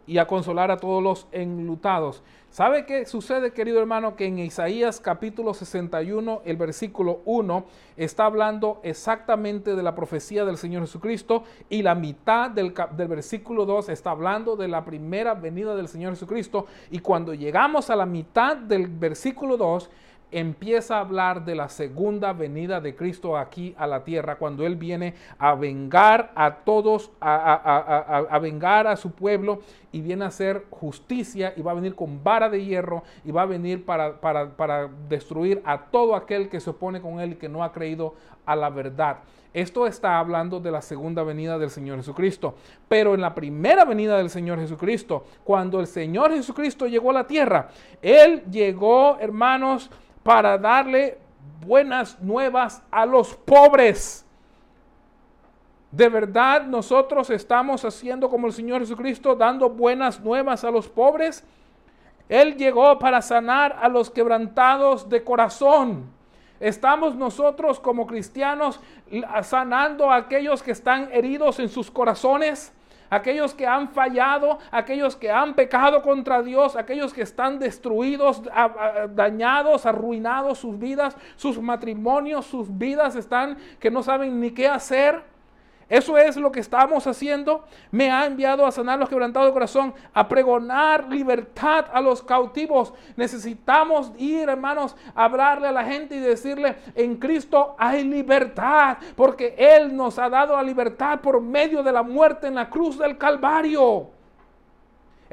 y 0.05 0.19
a 0.19 0.27
consolar 0.27 0.69
a 0.69 0.77
todos 0.77 1.01
los 1.01 1.27
enlutados. 1.31 2.21
¿Sabe 2.51 2.85
qué 2.85 3.07
sucede, 3.07 3.51
querido 3.51 3.79
hermano? 3.79 4.15
Que 4.15 4.27
en 4.27 4.37
Isaías 4.37 4.99
capítulo 4.99 5.55
61, 5.55 6.43
el 6.45 6.55
versículo 6.55 7.21
1, 7.25 7.65
está 7.97 8.25
hablando 8.25 8.79
exactamente 8.83 9.75
de 9.75 9.81
la 9.81 9.95
profecía 9.95 10.45
del 10.45 10.57
Señor 10.57 10.83
Jesucristo 10.83 11.43
y 11.69 11.81
la 11.81 11.95
mitad 11.95 12.51
del, 12.51 12.75
del, 12.95 13.07
versículo 13.07 13.65
2 13.65 13.89
está 13.89 14.11
hablando 14.11 14.55
de 14.55 14.67
la 14.67 14.85
primera 14.85 15.33
venida 15.33 15.75
del 15.75 15.87
Señor 15.87 16.13
Jesucristo. 16.13 16.67
Y 16.91 16.99
cuando 16.99 17.33
llegamos 17.33 17.89
a 17.89 17.95
la 17.95 18.05
mitad 18.05 18.55
del 18.55 18.87
versículo 18.87 19.57
2, 19.57 19.89
empieza 20.33 20.97
a 20.97 21.01
hablar 21.01 21.45
de 21.45 21.55
la 21.55 21.69
segunda 21.69 22.33
venida 22.33 22.81
de 22.81 22.95
Cristo 22.95 23.37
aquí 23.37 23.73
a 23.77 23.87
la 23.87 24.03
tierra, 24.03 24.35
cuando 24.37 24.65
Él 24.65 24.75
viene 24.75 25.13
a 25.39 25.55
vengar 25.55 26.31
a 26.35 26.55
todos, 26.65 27.11
a, 27.21 27.35
a- 27.35 28.17
a- 28.17 28.17
a- 28.29 28.39
vengar 28.39 28.87
a 28.87 28.95
su 28.95 29.11
pueblo 29.11 29.61
y 29.93 30.01
viene 30.01 30.25
a 30.25 30.27
hacer 30.27 30.65
justicia 30.69 31.53
y 31.55 31.61
va 31.61 31.71
a 31.71 31.75
venir 31.75 31.95
con 31.95 32.21
vara 32.21 32.49
de 32.49 32.65
hierro 32.65 33.03
y 33.23 33.31
va 33.31 33.43
a 33.43 33.45
venir 33.45 33.85
para, 33.85 34.19
para- 34.19 34.49
para 34.57 34.89
destruir 35.07 35.61
a 35.63 35.85
todo 35.85 36.15
aquel 36.15 36.49
que 36.49 36.59
se 36.59 36.71
opone 36.71 36.99
con 36.99 37.21
Él 37.21 37.31
y 37.33 37.35
que 37.35 37.47
no 37.47 37.63
ha 37.63 37.71
creído 37.71 38.15
a 38.45 38.55
la 38.57 38.69
verdad. 38.69 39.19
Esto 39.53 39.85
está 39.85 40.17
hablando 40.17 40.59
de 40.59 40.71
la 40.71 40.81
segunda 40.81 41.21
venida 41.23 41.59
del 41.59 41.69
Señor 41.69 41.97
Jesucristo. 41.97 42.55
Pero 42.89 43.13
en 43.13 43.21
la 43.21 43.35
primera 43.35 43.85
venida 43.85 44.17
del 44.17 44.31
Señor 44.31 44.59
Jesucristo, 44.59 45.25
cuando 45.43 45.79
el 45.79 45.85
Señor 45.85 46.31
Jesucristo 46.33 46.87
llegó 46.87 47.11
a 47.11 47.13
la 47.13 47.27
tierra, 47.27 47.69
Él 48.01 48.43
llegó, 48.49 49.17
hermanos, 49.19 49.91
para 50.23 50.57
darle 50.57 51.19
buenas 51.63 52.19
nuevas 52.19 52.81
a 52.89 53.05
los 53.05 53.35
pobres. 53.35 54.22
De 55.93 56.09
verdad 56.09 56.65
nosotros 56.65 57.29
estamos 57.29 57.85
haciendo 57.85 58.27
como 58.27 58.47
el 58.47 58.53
Señor 58.53 58.81
Jesucristo, 58.81 59.35
dando 59.35 59.69
buenas 59.69 60.19
nuevas 60.19 60.63
a 60.63 60.71
los 60.71 60.89
pobres. 60.89 61.43
Él 62.27 62.57
llegó 62.57 62.97
para 62.97 63.21
sanar 63.21 63.77
a 63.79 63.87
los 63.89 64.09
quebrantados 64.09 65.07
de 65.07 65.23
corazón. 65.23 66.09
Estamos 66.59 67.15
nosotros 67.15 67.79
como 67.79 68.07
cristianos 68.07 68.79
sanando 69.43 70.09
a 70.09 70.15
aquellos 70.15 70.63
que 70.63 70.71
están 70.71 71.09
heridos 71.11 71.59
en 71.59 71.69
sus 71.69 71.91
corazones, 71.91 72.73
aquellos 73.11 73.53
que 73.53 73.67
han 73.67 73.89
fallado, 73.89 74.57
aquellos 74.71 75.15
que 75.15 75.29
han 75.29 75.53
pecado 75.53 76.01
contra 76.01 76.41
Dios, 76.41 76.75
aquellos 76.75 77.13
que 77.13 77.21
están 77.21 77.59
destruidos, 77.59 78.41
dañados, 79.13 79.85
arruinados 79.85 80.57
sus 80.57 80.79
vidas, 80.79 81.15
sus 81.35 81.61
matrimonios, 81.61 82.47
sus 82.47 82.75
vidas 82.79 83.15
están 83.15 83.59
que 83.79 83.91
no 83.91 84.01
saben 84.01 84.39
ni 84.39 84.49
qué 84.49 84.67
hacer. 84.67 85.31
Eso 85.93 86.17
es 86.17 86.37
lo 86.37 86.51
que 86.51 86.59
estamos 86.59 87.05
haciendo. 87.05 87.65
Me 87.91 88.09
ha 88.09 88.25
enviado 88.25 88.65
a 88.65 88.71
sanar 88.71 88.97
los 88.97 89.09
quebrantados 89.09 89.49
de 89.49 89.53
corazón, 89.53 89.93
a 90.11 90.27
pregonar 90.27 91.07
libertad 91.07 91.85
a 91.93 92.01
los 92.01 92.23
cautivos. 92.23 92.95
Necesitamos 93.15 94.11
ir, 94.17 94.49
hermanos, 94.49 94.95
a 95.13 95.25
hablarle 95.25 95.67
a 95.67 95.71
la 95.71 95.83
gente 95.83 96.15
y 96.15 96.19
decirle, 96.19 96.77
en 96.95 97.17
Cristo 97.17 97.75
hay 97.77 98.03
libertad, 98.05 98.97
porque 99.15 99.53
Él 99.55 99.95
nos 99.95 100.17
ha 100.17 100.29
dado 100.29 100.55
la 100.55 100.63
libertad 100.63 101.21
por 101.21 101.39
medio 101.39 101.83
de 101.83 101.91
la 101.91 102.01
muerte 102.01 102.47
en 102.47 102.55
la 102.55 102.71
cruz 102.71 102.97
del 102.97 103.15
Calvario. 103.15 104.22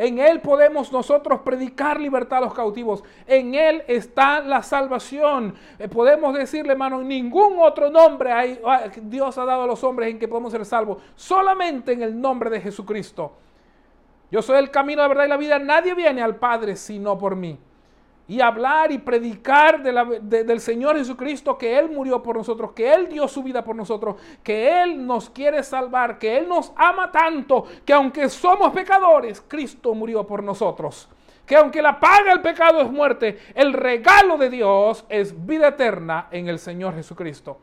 En 0.00 0.18
Él 0.18 0.40
podemos 0.40 0.90
nosotros 0.90 1.40
predicar 1.40 2.00
libertad 2.00 2.38
a 2.38 2.40
los 2.46 2.54
cautivos. 2.54 3.04
En 3.26 3.54
Él 3.54 3.84
está 3.86 4.40
la 4.40 4.62
salvación. 4.62 5.54
Eh, 5.78 5.88
podemos 5.88 6.32
decirle, 6.32 6.72
hermano, 6.72 7.02
ningún 7.02 7.58
otro 7.58 7.90
nombre 7.90 8.32
hay, 8.32 8.58
Dios 9.02 9.36
ha 9.36 9.44
dado 9.44 9.64
a 9.64 9.66
los 9.66 9.84
hombres 9.84 10.08
en 10.08 10.18
que 10.18 10.26
podemos 10.26 10.52
ser 10.52 10.64
salvos. 10.64 11.02
Solamente 11.14 11.92
en 11.92 12.00
el 12.00 12.18
nombre 12.18 12.48
de 12.48 12.62
Jesucristo. 12.62 13.32
Yo 14.30 14.40
soy 14.40 14.56
el 14.56 14.70
camino, 14.70 15.02
la 15.02 15.08
verdad 15.08 15.26
y 15.26 15.28
la 15.28 15.36
vida. 15.36 15.58
Nadie 15.58 15.94
viene 15.94 16.22
al 16.22 16.36
Padre 16.36 16.76
sino 16.76 17.18
por 17.18 17.36
mí. 17.36 17.58
Y 18.30 18.40
hablar 18.40 18.92
y 18.92 18.98
predicar 18.98 19.82
del 19.82 20.60
Señor 20.60 20.96
Jesucristo, 20.96 21.58
que 21.58 21.76
Él 21.76 21.90
murió 21.90 22.22
por 22.22 22.36
nosotros, 22.36 22.70
que 22.70 22.94
Él 22.94 23.08
dio 23.08 23.26
su 23.26 23.42
vida 23.42 23.64
por 23.64 23.74
nosotros, 23.74 24.14
que 24.44 24.82
Él 24.82 25.04
nos 25.04 25.28
quiere 25.30 25.64
salvar, 25.64 26.16
que 26.16 26.36
Él 26.38 26.48
nos 26.48 26.72
ama 26.76 27.10
tanto, 27.10 27.64
que 27.84 27.92
aunque 27.92 28.28
somos 28.28 28.70
pecadores, 28.72 29.42
Cristo 29.48 29.92
murió 29.94 30.24
por 30.24 30.44
nosotros. 30.44 31.08
Que 31.44 31.56
aunque 31.56 31.82
la 31.82 31.98
paga 31.98 32.30
el 32.32 32.40
pecado 32.40 32.80
es 32.80 32.88
muerte, 32.92 33.36
el 33.56 33.72
regalo 33.72 34.36
de 34.38 34.48
Dios 34.48 35.04
es 35.08 35.34
vida 35.44 35.66
eterna 35.66 36.28
en 36.30 36.46
el 36.46 36.60
Señor 36.60 36.94
Jesucristo. 36.94 37.58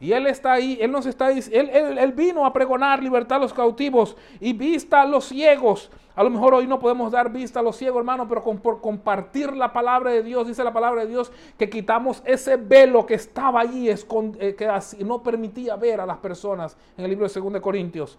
Y 0.00 0.12
Él 0.12 0.26
está 0.26 0.52
ahí, 0.54 0.78
Él 0.80 0.90
nos 0.90 1.06
está 1.06 1.30
dic- 1.30 1.50
él, 1.52 1.70
él- 1.72 1.98
él 1.98 2.12
vino 2.12 2.44
a 2.46 2.52
pregonar 2.52 3.02
libertad 3.02 3.36
a 3.38 3.42
los 3.42 3.54
cautivos 3.54 4.16
y 4.40 4.52
vista 4.52 5.02
a 5.02 5.06
los 5.06 5.26
ciegos. 5.26 5.90
A 6.18 6.24
lo 6.24 6.30
mejor 6.30 6.52
hoy 6.52 6.66
no 6.66 6.80
podemos 6.80 7.12
dar 7.12 7.30
vista 7.30 7.60
a 7.60 7.62
los 7.62 7.76
ciegos, 7.76 8.00
hermano, 8.00 8.26
pero 8.26 8.42
por 8.42 8.80
compartir 8.80 9.52
la 9.52 9.72
palabra 9.72 10.10
de 10.10 10.24
Dios, 10.24 10.48
dice 10.48 10.64
la 10.64 10.72
palabra 10.72 11.02
de 11.02 11.06
Dios, 11.06 11.30
que 11.56 11.70
quitamos 11.70 12.24
ese 12.24 12.56
velo 12.56 13.06
que 13.06 13.14
estaba 13.14 13.60
allí, 13.60 13.88
eh, 13.88 14.56
que 14.58 15.04
no 15.04 15.22
permitía 15.22 15.76
ver 15.76 16.00
a 16.00 16.06
las 16.06 16.16
personas 16.16 16.76
en 16.96 17.04
el 17.04 17.10
libro 17.10 17.28
de 17.28 17.40
2 17.40 17.52
de 17.52 17.60
Corintios. 17.60 18.18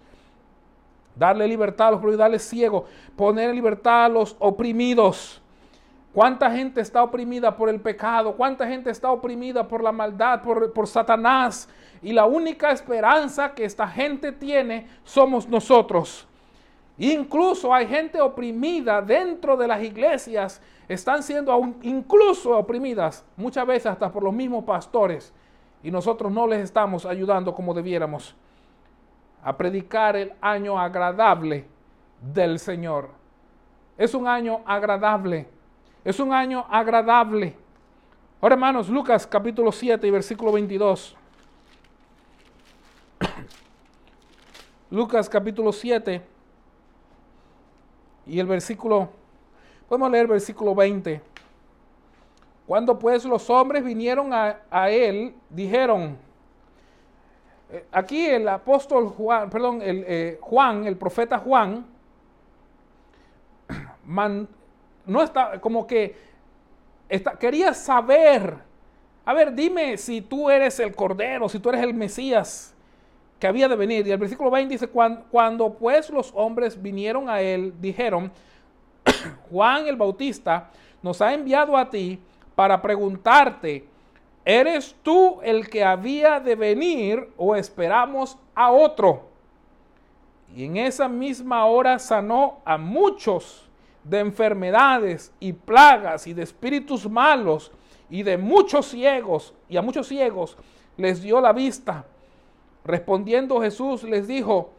Darle 1.14 1.46
libertad 1.46 1.88
a 1.88 1.92
los 1.92 1.98
oprimidos, 1.98 2.20
darle 2.20 2.40
ciego, 2.40 2.86
poner 3.18 3.50
en 3.50 3.56
libertad 3.58 4.06
a 4.06 4.08
los 4.08 4.38
oprimidos. 4.40 5.42
¿Cuánta 6.14 6.50
gente 6.52 6.80
está 6.80 7.04
oprimida 7.04 7.58
por 7.58 7.68
el 7.68 7.82
pecado? 7.82 8.38
¿Cuánta 8.38 8.66
gente 8.66 8.92
está 8.92 9.12
oprimida 9.12 9.68
por 9.68 9.84
la 9.84 9.92
maldad, 9.92 10.42
por, 10.42 10.72
por 10.72 10.88
Satanás? 10.88 11.68
Y 12.02 12.14
la 12.14 12.26
única 12.26 12.72
esperanza 12.72 13.54
que 13.54 13.66
esta 13.66 13.90
gente 13.90 14.32
tiene 14.32 14.88
somos 15.04 15.50
nosotros. 15.50 16.29
Incluso 17.00 17.74
hay 17.74 17.88
gente 17.88 18.20
oprimida 18.20 19.02
dentro 19.02 19.56
de 19.56 19.70
las 19.70 19.82
iglesias, 19.82 20.62
están 20.90 21.24
siendo 21.24 21.50
aún 21.50 21.78
incluso 21.82 22.58
oprimidas, 22.58 23.24
muchas 23.38 23.66
veces 23.66 23.86
hasta 23.86 24.12
por 24.12 24.22
los 24.22 24.34
mismos 24.34 24.66
pastores. 24.66 25.34
Y 25.82 25.92
nosotros 25.92 26.30
no 26.30 26.46
les 26.46 26.62
estamos 26.62 27.06
ayudando 27.06 27.56
como 27.56 27.74
debiéramos 27.74 28.36
a 29.42 29.56
predicar 29.56 30.18
el 30.18 30.34
año 30.42 30.78
agradable 30.78 31.66
del 32.34 32.60
Señor. 32.60 33.12
Es 33.98 34.14
un 34.14 34.28
año 34.28 34.60
agradable. 34.66 35.48
Es 36.04 36.20
un 36.20 36.34
año 36.34 36.66
agradable. 36.70 37.56
Ahora, 38.42 38.56
hermanos, 38.56 38.90
Lucas 38.90 39.26
capítulo 39.26 39.72
7 39.72 40.06
y 40.06 40.12
versículo 40.12 40.52
22. 40.52 41.16
Lucas 44.92 45.30
capítulo 45.30 45.72
7 45.72 46.39
y 48.30 48.40
el 48.40 48.46
versículo, 48.46 49.10
podemos 49.88 50.12
leer 50.12 50.24
el 50.24 50.32
versículo 50.32 50.76
20. 50.76 51.22
Cuando 52.68 52.98
pues 53.00 53.26
los 53.26 53.50
hombres 53.50 53.84
vinieron 53.84 54.32
a, 54.34 54.60
a 54.70 54.90
él, 54.92 55.34
dijeron, 55.50 56.16
eh, 57.72 57.86
aquí 57.92 58.28
el 58.28 58.48
apóstol 58.48 59.10
Juan, 59.10 59.50
perdón, 59.50 59.82
el, 59.82 60.06
eh, 60.08 60.38
Juan, 60.42 60.86
el 60.86 60.96
profeta 60.96 61.40
Juan, 61.40 61.86
no 65.06 65.24
está, 65.24 65.60
como 65.60 65.88
que 65.88 66.16
quería 67.40 67.74
saber, 67.74 68.56
a 69.26 69.34
ver, 69.34 69.54
dime 69.54 69.98
si 69.98 70.22
tú 70.22 70.50
eres 70.52 70.80
el 70.80 70.96
Cordero, 70.96 71.50
si 71.50 71.60
tú 71.60 71.70
eres 71.70 71.84
el 71.84 71.96
Mesías 71.96 72.76
que 73.40 73.48
había 73.48 73.68
de 73.68 73.76
venir. 73.76 74.06
Y 74.06 74.12
el 74.12 74.18
versículo 74.18 74.52
20 74.52 74.74
dice, 74.74 74.88
"Cuan- 74.88 75.24
cuando 75.32 75.74
pues 75.74 76.10
los 76.10 76.32
hombres 76.36 76.82
vinieron 76.82 77.30
a 77.30 77.42
él, 77.42 77.74
dijeron, 77.80 78.32
Juan 79.50 79.88
el 79.88 79.96
Bautista 79.96 80.70
nos 81.02 81.22
ha 81.22 81.34
enviado 81.34 81.78
a 81.78 81.90
ti 81.90 82.20
para 82.56 82.82
preguntarte, 82.82 83.86
¿eres 84.44 84.96
tú 85.02 85.40
el 85.42 85.70
que 85.70 85.84
había 85.84 86.40
de 86.40 86.56
venir 86.56 87.30
o 87.38 87.56
esperamos 87.56 88.38
a 88.54 88.72
otro? 88.72 89.30
Y 90.56 90.66
en 90.66 90.78
esa 90.78 91.08
misma 91.08 91.66
hora 91.66 92.00
sanó 92.00 92.60
a 92.66 92.78
muchos 92.78 93.70
de 94.04 94.20
enfermedades 94.20 95.32
y 95.40 95.54
plagas 95.54 96.26
y 96.28 96.34
de 96.34 96.44
espíritus 96.44 97.10
malos 97.10 97.72
y 98.10 98.24
de 98.24 98.38
muchos 98.38 98.88
ciegos, 98.88 99.54
y 99.70 99.78
a 99.78 99.82
muchos 99.82 100.08
ciegos 100.08 100.58
les 100.98 101.22
dio 101.22 101.40
la 101.40 101.54
vista. 101.54 102.06
Respondiendo 102.90 103.62
Jesús 103.62 104.02
les 104.02 104.28
dijo, 104.28 104.72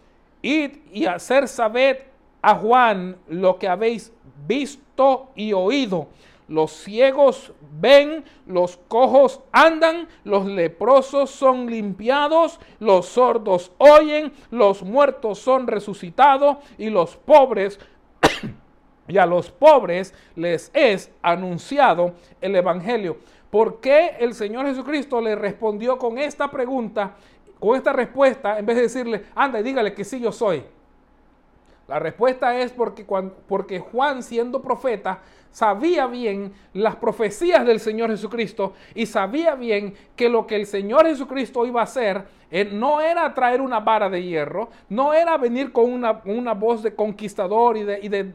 id 0.43 0.79
y 0.93 1.07
hacer 1.07 1.47
saber 1.47 2.09
a 2.43 2.57
Juan 2.57 3.17
lo 3.29 3.57
que 3.57 3.69
habéis 3.69 4.13
visto 4.49 5.29
y 5.37 5.53
oído. 5.53 6.09
Los 6.49 6.73
ciegos 6.73 7.53
ven, 7.81 8.25
los 8.47 8.79
cojos 8.89 9.43
andan, 9.53 10.09
los 10.25 10.45
leprosos 10.45 11.31
son 11.31 11.71
limpiados, 11.71 12.59
los 12.81 13.07
sordos 13.07 13.71
oyen, 13.79 14.33
los 14.51 14.83
muertos 14.83 15.39
son 15.39 15.69
resucitados 15.69 16.57
y 16.79 16.91
los 16.91 17.17
pobres 17.17 17.79
y 19.07 19.19
a 19.19 19.27
los 19.27 19.53
pobres 19.53 20.13
les 20.35 20.73
es 20.75 21.13
anunciado 21.23 22.15
el 22.41 22.57
Evangelio. 22.57 23.19
¿Por 23.51 23.81
qué 23.81 24.17
el 24.21 24.35
Señor 24.35 24.67
Jesucristo 24.67 25.21
le 25.21 25.35
respondió 25.35 25.99
con 25.99 26.19
esta 26.19 26.51
pregunta, 26.51 27.17
con 27.61 27.77
esta 27.77 27.93
respuesta, 27.93 28.59
en 28.59 28.67
vez 28.67 28.77
de 28.77 28.83
decirle, 28.83 29.27
anda 29.35 29.61
y 29.61 29.63
dígale 29.63 29.95
que 29.95 30.03
sí 30.03 30.19
yo 30.19 30.33
soy? 30.33 30.65
La 31.87 31.99
respuesta 31.99 32.57
es 32.57 32.73
porque, 32.73 33.81
Juan, 33.81 34.23
siendo 34.23 34.63
profeta, 34.63 35.21
sabía 35.51 36.07
bien 36.07 36.53
las 36.73 36.95
profecías 36.95 37.67
del 37.67 37.81
Señor 37.81 38.11
Jesucristo 38.11 38.75
y 38.95 39.07
sabía 39.07 39.57
bien 39.57 39.95
que 40.15 40.29
lo 40.29 40.47
que 40.47 40.55
el 40.55 40.67
Señor 40.67 41.07
Jesucristo 41.07 41.67
iba 41.67 41.81
a 41.81 41.85
hacer 41.85 42.25
eh, 42.53 42.65
no 42.65 43.01
era 43.01 43.35
traer 43.35 43.61
una 43.61 43.81
vara 43.81 44.09
de 44.09 44.23
hierro, 44.23 44.71
no 44.89 45.13
era 45.13 45.37
venir 45.37 45.73
con 45.73 45.93
una, 45.93 46.53
voz 46.55 46.85
de 46.85 46.95
conquistador 46.95 47.77
y 47.77 47.83
de, 47.83 48.35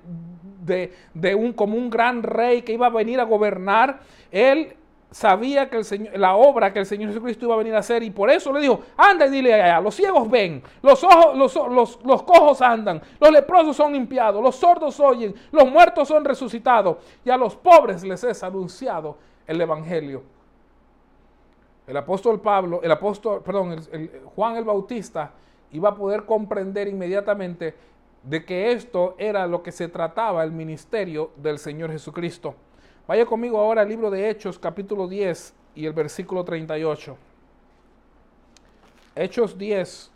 de 1.13 1.36
un, 1.36 1.53
como 1.53 1.78
un 1.78 1.89
gran 1.89 2.23
rey 2.23 2.61
que 2.61 2.73
iba 2.73 2.88
a 2.88 2.89
venir 2.89 3.21
a 3.21 3.23
gobernar, 3.23 4.01
él 4.32 4.76
sabía 5.16 5.70
que 5.70 5.78
el 5.78 5.86
Señor, 5.86 6.18
la 6.20 6.36
obra 6.36 6.74
que 6.74 6.80
el 6.80 6.86
Señor 6.86 7.07
Jesucristo 7.07 7.45
iba 7.45 7.53
a 7.53 7.57
venir 7.57 7.74
a 7.74 7.78
hacer 7.80 8.03
y 8.03 8.09
por 8.11 8.30
eso 8.30 8.51
le 8.51 8.59
dijo, 8.59 8.82
anda 8.97 9.26
y 9.26 9.30
dile 9.30 9.53
allá, 9.53 9.80
los 9.80 9.95
ciegos 9.95 10.30
ven, 10.30 10.61
los, 10.82 11.01
ojos, 11.05 11.38
los, 11.38 11.55
los, 11.72 12.03
los 12.03 12.24
cojos 12.24 12.61
andan, 12.61 13.01
los 13.18 13.32
leprosos 13.32 13.78
son 13.78 13.93
limpiados, 13.93 14.43
los 14.43 14.57
sordos 14.57 14.99
oyen, 14.99 15.34
los 15.53 15.72
muertos 15.72 16.09
son 16.09 16.26
resucitados 16.26 16.97
y 17.24 17.30
a 17.30 17.38
los 17.38 17.55
pobres 17.55 18.03
les 18.03 18.26
es 18.26 18.43
anunciado 18.43 19.18
el 19.47 19.61
Evangelio. 19.61 20.22
El 21.88 21.95
apóstol 21.95 22.41
Pablo, 22.41 22.82
el 22.84 22.91
apóstol, 22.91 23.41
perdón, 23.41 23.72
el- 23.93 24.22
Juan 24.36 24.57
el 24.57 24.66
Bautista 24.66 25.32
iba 25.72 25.88
a 25.89 25.95
poder 25.95 26.26
comprender 26.26 26.89
inmediatamente 26.89 27.74
de 28.22 28.43
que 28.43 28.74
esto 28.74 29.16
era 29.18 29.47
lo 29.47 29.63
que 29.63 29.72
se 29.72 29.88
trataba 29.88 30.43
el 30.43 30.51
ministerio 30.51 31.32
del 31.38 31.57
Señor 31.57 31.89
Jesucristo. 31.91 32.53
Vaya 33.08 33.24
conmigo 33.28 33.60
ahora 33.60 33.84
al 33.84 33.89
libro 33.89 34.10
de 34.10 34.32
Hechos, 34.32 34.58
capítulo 34.58 35.08
10 35.08 35.53
y 35.76 35.86
el 35.86 35.93
versículo 35.93 36.43
38. 36.43 37.16
Hechos 39.16 39.56
10 39.60 40.12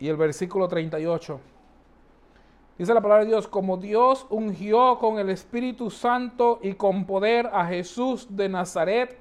y 0.00 0.08
el 0.08 0.16
versículo 0.16 0.66
38. 0.66 1.38
Dice 2.76 2.92
la 2.92 3.00
palabra 3.00 3.22
de 3.22 3.30
Dios, 3.30 3.46
como 3.46 3.76
Dios 3.76 4.26
ungió 4.30 4.98
con 4.98 5.20
el 5.20 5.30
Espíritu 5.30 5.90
Santo 5.90 6.58
y 6.60 6.72
con 6.74 7.06
poder 7.06 7.48
a 7.52 7.64
Jesús 7.66 8.26
de 8.30 8.48
Nazaret, 8.48 9.16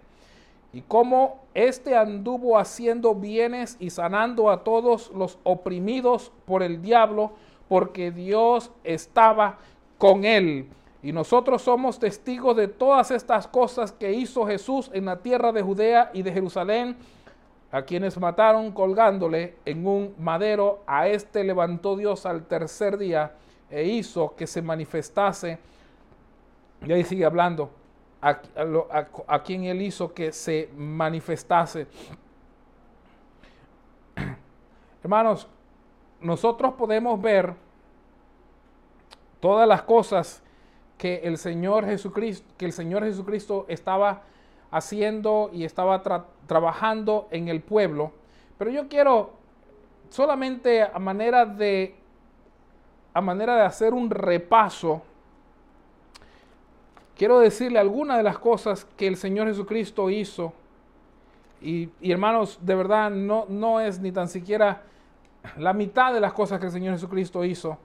y 0.73 0.81
como 0.81 1.45
éste 1.53 1.95
anduvo 1.95 2.57
haciendo 2.57 3.13
bienes 3.13 3.77
y 3.79 3.91
sanando 3.91 4.49
a 4.49 4.63
todos 4.63 5.11
los 5.11 5.37
oprimidos 5.43 6.31
por 6.45 6.63
el 6.63 6.81
diablo, 6.81 7.33
porque 7.69 8.09
Dios 8.09 8.71
estaba 8.83 9.59
con 10.01 10.25
él. 10.25 10.67
Y 11.03 11.11
nosotros 11.11 11.61
somos 11.61 11.99
testigos 11.99 12.57
de 12.57 12.67
todas 12.67 13.11
estas 13.11 13.47
cosas 13.47 13.91
que 13.91 14.11
hizo 14.11 14.47
Jesús 14.47 14.89
en 14.93 15.05
la 15.05 15.17
tierra 15.17 15.51
de 15.51 15.61
Judea 15.61 16.09
y 16.11 16.23
de 16.23 16.31
Jerusalén, 16.33 16.97
a 17.71 17.83
quienes 17.83 18.19
mataron 18.19 18.71
colgándole 18.71 19.57
en 19.63 19.85
un 19.85 20.15
madero. 20.17 20.81
A 20.87 21.07
este 21.07 21.43
levantó 21.43 21.95
Dios 21.95 22.25
al 22.25 22.47
tercer 22.47 22.97
día 22.97 23.33
e 23.69 23.83
hizo 23.83 24.35
que 24.35 24.47
se 24.47 24.63
manifestase. 24.63 25.59
Y 26.83 26.91
ahí 26.91 27.03
sigue 27.03 27.23
hablando. 27.23 27.69
A, 28.23 28.39
a 29.27 29.43
quien 29.43 29.65
él 29.65 29.83
hizo 29.83 30.11
que 30.15 30.31
se 30.31 30.67
manifestase. 30.75 31.85
Hermanos, 35.03 35.47
nosotros 36.19 36.73
podemos 36.73 37.21
ver 37.21 37.53
todas 39.41 39.67
las 39.67 39.81
cosas 39.81 40.41
que 40.97 41.21
el 41.23 41.37
Señor 41.37 41.85
Jesucristo, 41.85 43.65
estaba 43.67 44.21
haciendo 44.71 45.49
y 45.51 45.65
estaba 45.65 46.01
tra- 46.01 46.25
trabajando 46.47 47.27
en 47.31 47.49
el 47.49 47.61
pueblo. 47.61 48.13
Pero 48.57 48.71
yo 48.71 48.87
quiero 48.87 49.31
solamente 50.09 50.83
a 50.83 50.99
manera 50.99 51.45
de 51.45 51.95
a 53.13 53.19
manera 53.19 53.55
de 53.57 53.63
hacer 53.63 53.93
un 53.93 54.09
repaso 54.09 55.01
quiero 57.21 57.39
decirle 57.39 57.77
algunas 57.77 58.17
de 58.17 58.23
las 58.23 58.39
cosas 58.39 58.83
que 58.97 59.05
el 59.05 59.15
Señor 59.15 59.47
Jesucristo 59.47 60.09
hizo. 60.09 60.53
Y, 61.61 61.89
y, 62.01 62.11
hermanos, 62.11 62.57
de 62.61 62.73
verdad 62.73 63.11
no, 63.11 63.45
no 63.47 63.79
es 63.79 63.99
ni 63.99 64.11
tan 64.11 64.27
siquiera 64.27 64.81
la 65.55 65.71
mitad 65.71 66.13
de 66.15 66.19
las 66.19 66.33
cosas 66.33 66.59
que 66.59 66.65
el 66.65 66.71
Señor 66.71 66.95
Jesucristo 66.95 67.45
hizo. 67.45 67.77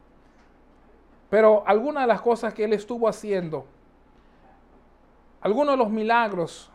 Pero 1.29 1.65
algunas 1.67 2.05
de 2.05 2.09
las 2.09 2.21
cosas 2.21 2.55
que 2.55 2.65
Él 2.65 2.73
estuvo 2.73 3.09
haciendo, 3.09 3.67
algunos 5.41 5.75
de 5.75 5.77
los 5.79 5.91
milagros, 5.91 6.71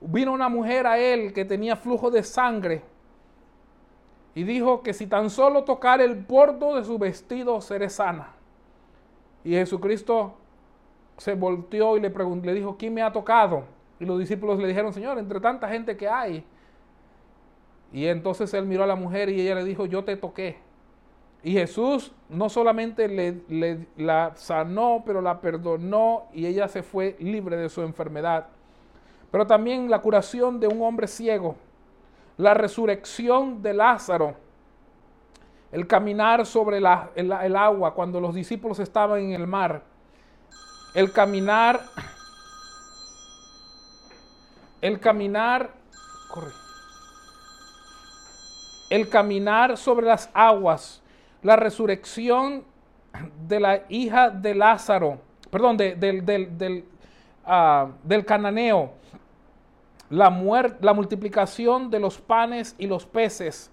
vino 0.00 0.32
una 0.32 0.48
mujer 0.48 0.86
a 0.86 0.98
Él 0.98 1.32
que 1.32 1.44
tenía 1.44 1.76
flujo 1.76 2.10
de 2.10 2.22
sangre 2.22 2.82
y 4.34 4.44
dijo 4.44 4.82
que 4.82 4.94
si 4.94 5.06
tan 5.06 5.28
solo 5.28 5.64
tocar 5.64 6.00
el 6.00 6.14
bordo 6.14 6.76
de 6.76 6.84
su 6.84 6.98
vestido 6.98 7.60
seré 7.60 7.90
sana. 7.90 8.28
Y 9.44 9.52
Jesucristo 9.52 10.34
se 11.16 11.34
volteó 11.34 11.96
y 11.96 12.00
le, 12.00 12.10
le 12.10 12.54
dijo, 12.54 12.76
¿quién 12.78 12.94
me 12.94 13.02
ha 13.02 13.12
tocado? 13.12 13.64
Y 13.98 14.04
los 14.04 14.18
discípulos 14.18 14.58
le 14.58 14.68
dijeron, 14.68 14.92
Señor, 14.92 15.18
entre 15.18 15.40
tanta 15.40 15.68
gente 15.68 15.96
que 15.96 16.08
hay. 16.08 16.44
Y 17.92 18.06
entonces 18.06 18.54
él 18.54 18.66
miró 18.66 18.84
a 18.84 18.86
la 18.86 18.94
mujer 18.94 19.28
y 19.28 19.40
ella 19.40 19.56
le 19.56 19.64
dijo, 19.64 19.84
yo 19.86 20.04
te 20.04 20.16
toqué. 20.16 20.58
Y 21.42 21.52
Jesús 21.52 22.12
no 22.28 22.48
solamente 22.50 23.08
le, 23.08 23.86
la 23.96 24.32
sanó, 24.36 25.02
pero 25.06 25.22
la 25.22 25.40
perdonó 25.40 26.24
y 26.34 26.44
ella 26.46 26.68
se 26.68 26.82
fue 26.82 27.16
libre 27.18 27.56
de 27.56 27.68
su 27.70 27.80
enfermedad. 27.82 28.46
Pero 29.30 29.46
también 29.46 29.88
la 29.90 30.00
curación 30.00 30.60
de 30.60 30.66
un 30.66 30.82
hombre 30.82 31.06
ciego, 31.06 31.56
la 32.36 32.52
resurrección 32.52 33.62
de 33.62 33.72
Lázaro, 33.74 34.34
el 35.72 35.86
caminar 35.86 36.44
sobre 36.44 36.80
la- 36.80 37.10
el, 37.14 37.30
el 37.32 37.56
agua 37.56 37.94
cuando 37.94 38.20
los 38.20 38.34
discípulos 38.34 38.78
estaban 38.80 39.20
en 39.20 39.32
el 39.32 39.46
mar, 39.46 39.82
el 40.94 41.12
caminar, 41.12 41.80
el 44.80 44.98
caminar, 44.98 45.70
corre, 46.28 46.50
el 48.90 49.08
caminar 49.08 49.76
sobre 49.76 50.06
las 50.06 50.28
aguas, 50.34 51.00
la 51.42 51.56
resurrección 51.56 52.64
de 53.48 53.60
la 53.60 53.82
hija 53.88 54.30
de 54.30 54.54
Lázaro, 54.54 55.18
perdón, 55.50 55.76
de- 55.76 55.94
del, 55.94 56.24
del, 56.24 56.56
del, 56.58 56.84
ah, 57.44 57.88
del 58.04 58.24
cananeo, 58.24 58.92
la, 60.10 60.30
la 60.80 60.92
multiplicación 60.92 61.90
de 61.90 62.00
los 62.00 62.18
panes 62.18 62.74
y 62.78 62.86
los 62.86 63.06
peces, 63.06 63.70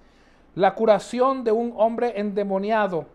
la 0.55 0.74
curación 0.74 1.43
de 1.43 1.51
un 1.51 1.74
hombre 1.78 2.13
endemoniado, 2.20 3.05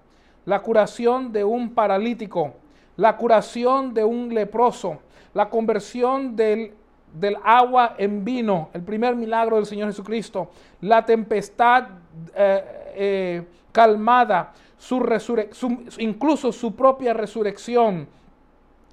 la 0.44 0.60
curación 0.60 1.32
de 1.32 1.44
un 1.44 1.70
paralítico, 1.74 2.54
la 2.96 3.16
curación 3.16 3.94
de 3.94 4.04
un 4.04 4.32
leproso, 4.34 4.98
la 5.34 5.48
conversión 5.48 6.36
del, 6.36 6.72
del 7.14 7.36
agua 7.44 7.94
en 7.98 8.24
vino, 8.24 8.70
el 8.74 8.82
primer 8.82 9.14
milagro 9.16 9.56
del 9.56 9.66
Señor 9.66 9.88
Jesucristo, 9.88 10.50
la 10.80 11.04
tempestad 11.06 11.84
eh, 12.34 12.64
eh, 12.94 13.42
calmada, 13.72 14.52
su 14.78 15.00
resurrec- 15.00 15.52
su- 15.52 15.84
incluso 15.98 16.52
su 16.52 16.74
propia 16.74 17.12
resurrección, 17.14 18.08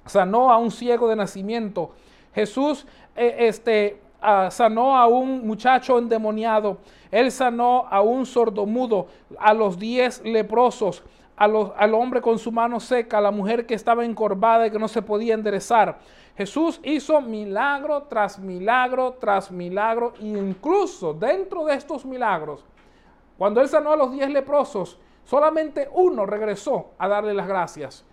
sanó 0.06 0.50
a 0.50 0.56
un 0.56 0.70
ciego 0.70 1.08
de 1.08 1.16
nacimiento. 1.16 1.90
Jesús 2.34 2.86
eh, 3.16 3.36
este, 3.40 4.00
ah, 4.22 4.48
sanó 4.50 4.96
a 4.96 5.06
un 5.06 5.46
muchacho 5.46 5.98
endemoniado. 5.98 6.78
Él 7.10 7.30
sanó 7.30 7.86
a 7.90 8.00
un 8.00 8.24
sordomudo, 8.24 9.08
a 9.38 9.52
los 9.52 9.78
diez 9.78 10.22
leprosos, 10.24 11.02
a 11.36 11.44
al 11.44 11.94
hombre 11.94 12.20
con 12.20 12.38
su 12.38 12.52
mano 12.52 12.80
seca, 12.80 13.18
a 13.18 13.20
la 13.20 13.30
mujer 13.30 13.66
que 13.66 13.74
estaba 13.74 14.04
encorvada 14.04 14.66
y 14.66 14.70
que 14.70 14.78
no 14.78 14.88
se 14.88 15.02
podía 15.02 15.34
enderezar. 15.34 15.98
Jesús 16.36 16.80
hizo 16.84 17.20
milagro 17.20 18.02
tras 18.04 18.38
milagro 18.38 19.16
tras 19.20 19.50
milagro 19.50 20.12
e 20.20 20.26
incluso 20.26 21.12
dentro 21.12 21.64
de 21.64 21.74
estos 21.74 22.04
milagros, 22.04 22.64
cuando 23.40 23.62
él 23.62 23.70
sanó 23.70 23.94
a 23.94 23.96
los 23.96 24.12
diez 24.12 24.28
leprosos, 24.28 24.98
solamente 25.24 25.88
uno 25.94 26.26
regresó 26.26 26.90
a 26.98 27.08
darle 27.08 27.32
las 27.32 27.48
gracias. 27.48 28.04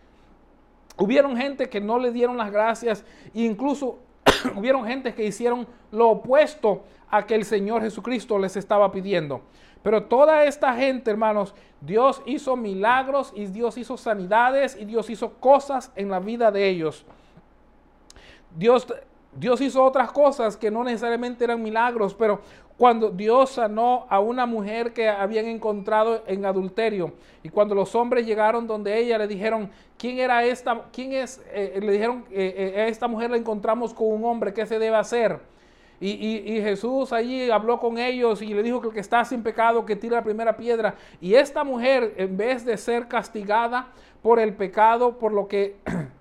Hubieron 0.97 1.35
gente 1.35 1.67
que 1.67 1.81
no 1.81 1.99
le 1.99 2.13
dieron 2.13 2.37
las 2.37 2.49
gracias 2.49 3.03
e 3.33 3.41
incluso 3.41 3.99
hubieron 4.55 4.85
gente 4.85 5.13
que 5.13 5.25
hicieron 5.25 5.67
lo 5.91 6.11
opuesto 6.11 6.85
a 7.09 7.25
que 7.25 7.35
el 7.35 7.43
Señor 7.43 7.81
Jesucristo 7.81 8.39
les 8.39 8.55
estaba 8.55 8.89
pidiendo. 8.89 9.41
Pero 9.83 10.03
toda 10.05 10.45
esta 10.45 10.73
gente, 10.75 11.11
hermanos, 11.11 11.53
Dios 11.81 12.21
hizo 12.25 12.55
milagros 12.55 13.33
y 13.35 13.47
Dios 13.47 13.77
hizo 13.77 13.97
sanidades 13.97 14.77
y 14.79 14.85
Dios 14.85 15.09
hizo 15.09 15.33
cosas 15.41 15.91
en 15.97 16.09
la 16.09 16.21
vida 16.21 16.51
de 16.51 16.69
ellos. 16.69 17.05
Dios, 18.55 18.87
Dios 19.35 19.59
hizo 19.59 19.83
otras 19.83 20.09
cosas 20.09 20.55
que 20.55 20.71
no 20.71 20.85
necesariamente 20.85 21.43
eran 21.43 21.61
milagros, 21.61 22.13
pero 22.13 22.39
cuando 22.77 23.09
Dios 23.09 23.51
sanó 23.51 24.05
a 24.09 24.19
una 24.19 24.45
mujer 24.45 24.93
que 24.93 25.09
habían 25.09 25.45
encontrado 25.47 26.23
en 26.27 26.45
adulterio 26.45 27.13
y 27.41 27.49
cuando 27.49 27.73
los 27.73 27.95
hombres 27.95 28.25
llegaron 28.25 28.67
donde 28.67 28.97
ella 28.99 29.17
le 29.17 29.27
dijeron, 29.27 29.71
¿quién 29.97 30.19
era 30.19 30.43
esta? 30.45 30.83
¿Quién 30.93 31.13
es? 31.13 31.41
Eh, 31.51 31.79
le 31.81 31.91
dijeron, 31.91 32.23
eh, 32.29 32.73
eh, 32.75 32.81
a 32.81 32.87
esta 32.87 33.07
mujer 33.07 33.31
la 33.31 33.37
encontramos 33.37 33.93
con 33.93 34.07
un 34.11 34.23
hombre, 34.25 34.53
¿qué 34.53 34.65
se 34.65 34.77
debe 34.77 34.95
hacer? 34.95 35.39
Y, 35.99 36.11
y- 36.11 36.57
y 36.57 36.61
Jesús 36.61 37.11
allí 37.11 37.49
habló 37.49 37.79
con 37.79 37.97
ellos 37.97 38.43
y 38.43 38.53
le 38.53 38.61
dijo 38.61 38.79
que 38.81 38.89
el 38.89 38.93
que 38.93 38.99
está 38.99 39.25
sin 39.25 39.41
pecado 39.41 39.83
que 39.83 39.95
tire 39.95 40.15
la 40.15 40.23
primera 40.23 40.55
piedra. 40.55 40.93
Y 41.19 41.33
esta 41.33 41.63
mujer, 41.63 42.13
en 42.17 42.37
vez 42.37 42.63
de 42.63 42.77
ser 42.77 43.07
castigada 43.07 43.87
por 44.21 44.39
el 44.39 44.53
pecado, 44.53 45.17
por 45.17 45.33
lo 45.33 45.47
que 45.47 45.77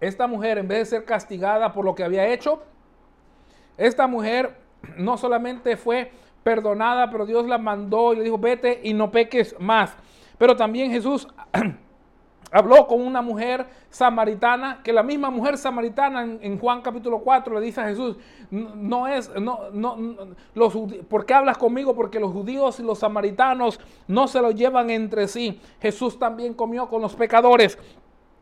esta 0.00 0.26
mujer, 0.26 0.58
en 0.58 0.68
vez 0.68 0.78
de 0.80 0.84
ser 0.98 1.04
castigada 1.04 1.72
por 1.72 1.84
lo 1.84 1.94
que 1.94 2.04
había 2.04 2.26
hecho, 2.26 2.62
Esta 3.76 4.06
mujer 4.06 4.56
no 4.96 5.16
solamente 5.16 5.76
fue 5.76 6.10
perdonada, 6.42 7.10
pero 7.10 7.26
Dios 7.26 7.46
la 7.46 7.58
mandó 7.58 8.12
y 8.12 8.16
le 8.16 8.24
dijo, 8.24 8.38
vete 8.38 8.80
y 8.82 8.92
no 8.92 9.10
peques 9.10 9.54
más. 9.60 9.94
Pero 10.36 10.56
también 10.56 10.90
Jesús 10.90 11.28
habló 12.50 12.86
con 12.86 13.00
una 13.02 13.20
mujer 13.22 13.66
samaritana, 13.90 14.80
que 14.82 14.92
la 14.92 15.02
misma 15.02 15.30
mujer 15.30 15.58
samaritana 15.58 16.22
en, 16.22 16.58
Juan 16.58 16.80
capítulo 16.82 17.20
4 17.20 17.60
le 17.60 17.66
dice 17.66 17.80
a 17.82 17.88
Jesús, 17.88 18.16
"No- 18.50 19.06
es, 19.06 19.30
no, 19.38 19.70
no, 19.72 19.96
no, 19.96 20.16
los, 20.54 20.74
¿por 21.08 21.26
qué 21.26 21.34
hablas 21.34 21.58
conmigo? 21.58 21.94
Porque 21.94 22.18
los 22.18 22.32
judíos 22.32 22.80
y 22.80 22.82
los 22.82 22.98
samaritanos 23.00 23.78
no 24.06 24.26
se 24.28 24.40
lo 24.40 24.50
llevan 24.50 24.90
entre 24.90 25.28
sí. 25.28 25.60
Jesús 25.80 26.18
también 26.18 26.54
comió 26.54 26.88
con 26.88 27.02
los 27.02 27.14
pecadores. 27.14 27.78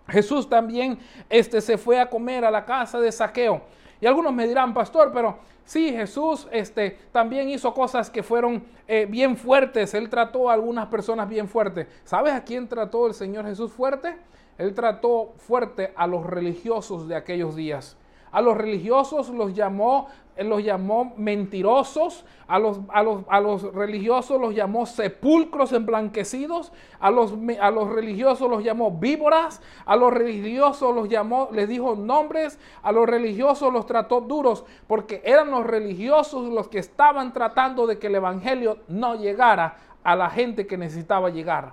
Jesús 0.08 0.48
también 0.48 0.98
este, 1.28 1.60
se 1.60 1.78
fue 1.78 2.00
a 2.00 2.08
comer 2.08 2.44
a 2.44 2.50
la 2.50 2.64
casa 2.64 3.00
de 3.00 3.10
saqueo. 3.10 3.62
Y 4.00 4.06
algunos 4.06 4.32
me 4.32 4.46
dirán, 4.46 4.74
pastor, 4.74 5.10
pero 5.12 5.38
sí, 5.64 5.90
Jesús 5.90 6.46
este, 6.52 6.98
también 7.12 7.48
hizo 7.48 7.72
cosas 7.72 8.10
que 8.10 8.22
fueron 8.22 8.64
eh, 8.86 9.06
bien 9.08 9.36
fuertes. 9.36 9.94
Él 9.94 10.08
trató 10.08 10.50
a 10.50 10.54
algunas 10.54 10.86
personas 10.86 11.28
bien 11.28 11.48
fuertes. 11.48 11.86
¿Sabes 12.04 12.34
a 12.34 12.44
quién 12.44 12.68
trató 12.68 13.06
el 13.06 13.14
Señor 13.14 13.46
Jesús 13.46 13.72
fuerte? 13.72 14.16
Él 14.58 14.74
trató 14.74 15.34
fuerte 15.38 15.92
a 15.96 16.06
los 16.06 16.24
religiosos 16.24 17.08
de 17.08 17.16
aquellos 17.16 17.56
días. 17.56 17.96
A 18.32 18.40
los 18.40 18.56
religiosos 18.56 19.28
los 19.30 19.54
llamó, 19.54 20.08
él 20.36 20.48
los 20.48 20.62
llamó 20.62 21.14
mentirosos, 21.16 22.24
a 22.46 22.58
los, 22.58 22.80
a, 22.88 23.02
los, 23.02 23.22
a 23.28 23.40
los 23.40 23.62
religiosos 23.72 24.40
los 24.40 24.54
llamó 24.54 24.84
sepulcros 24.84 25.72
emblanquecidos, 25.72 26.72
a 27.00 27.10
los, 27.10 27.34
a 27.60 27.70
los 27.70 27.88
religiosos 27.88 28.50
los 28.50 28.62
llamó 28.62 28.90
víboras, 28.90 29.62
a 29.86 29.96
los 29.96 30.12
religiosos 30.12 30.94
los 30.94 31.08
llamó, 31.08 31.48
les 31.52 31.68
dijo 31.68 31.96
nombres, 31.96 32.58
a 32.82 32.92
los 32.92 33.06
religiosos 33.06 33.72
los 33.72 33.86
trató 33.86 34.20
duros, 34.20 34.64
porque 34.86 35.22
eran 35.24 35.50
los 35.50 35.64
religiosos 35.64 36.52
los 36.52 36.68
que 36.68 36.78
estaban 36.78 37.32
tratando 37.32 37.86
de 37.86 37.98
que 37.98 38.08
el 38.08 38.16
evangelio 38.16 38.78
no 38.88 39.14
llegara 39.14 39.76
a 40.04 40.14
la 40.14 40.30
gente 40.30 40.66
que 40.66 40.76
necesitaba 40.76 41.30
llegar. 41.30 41.72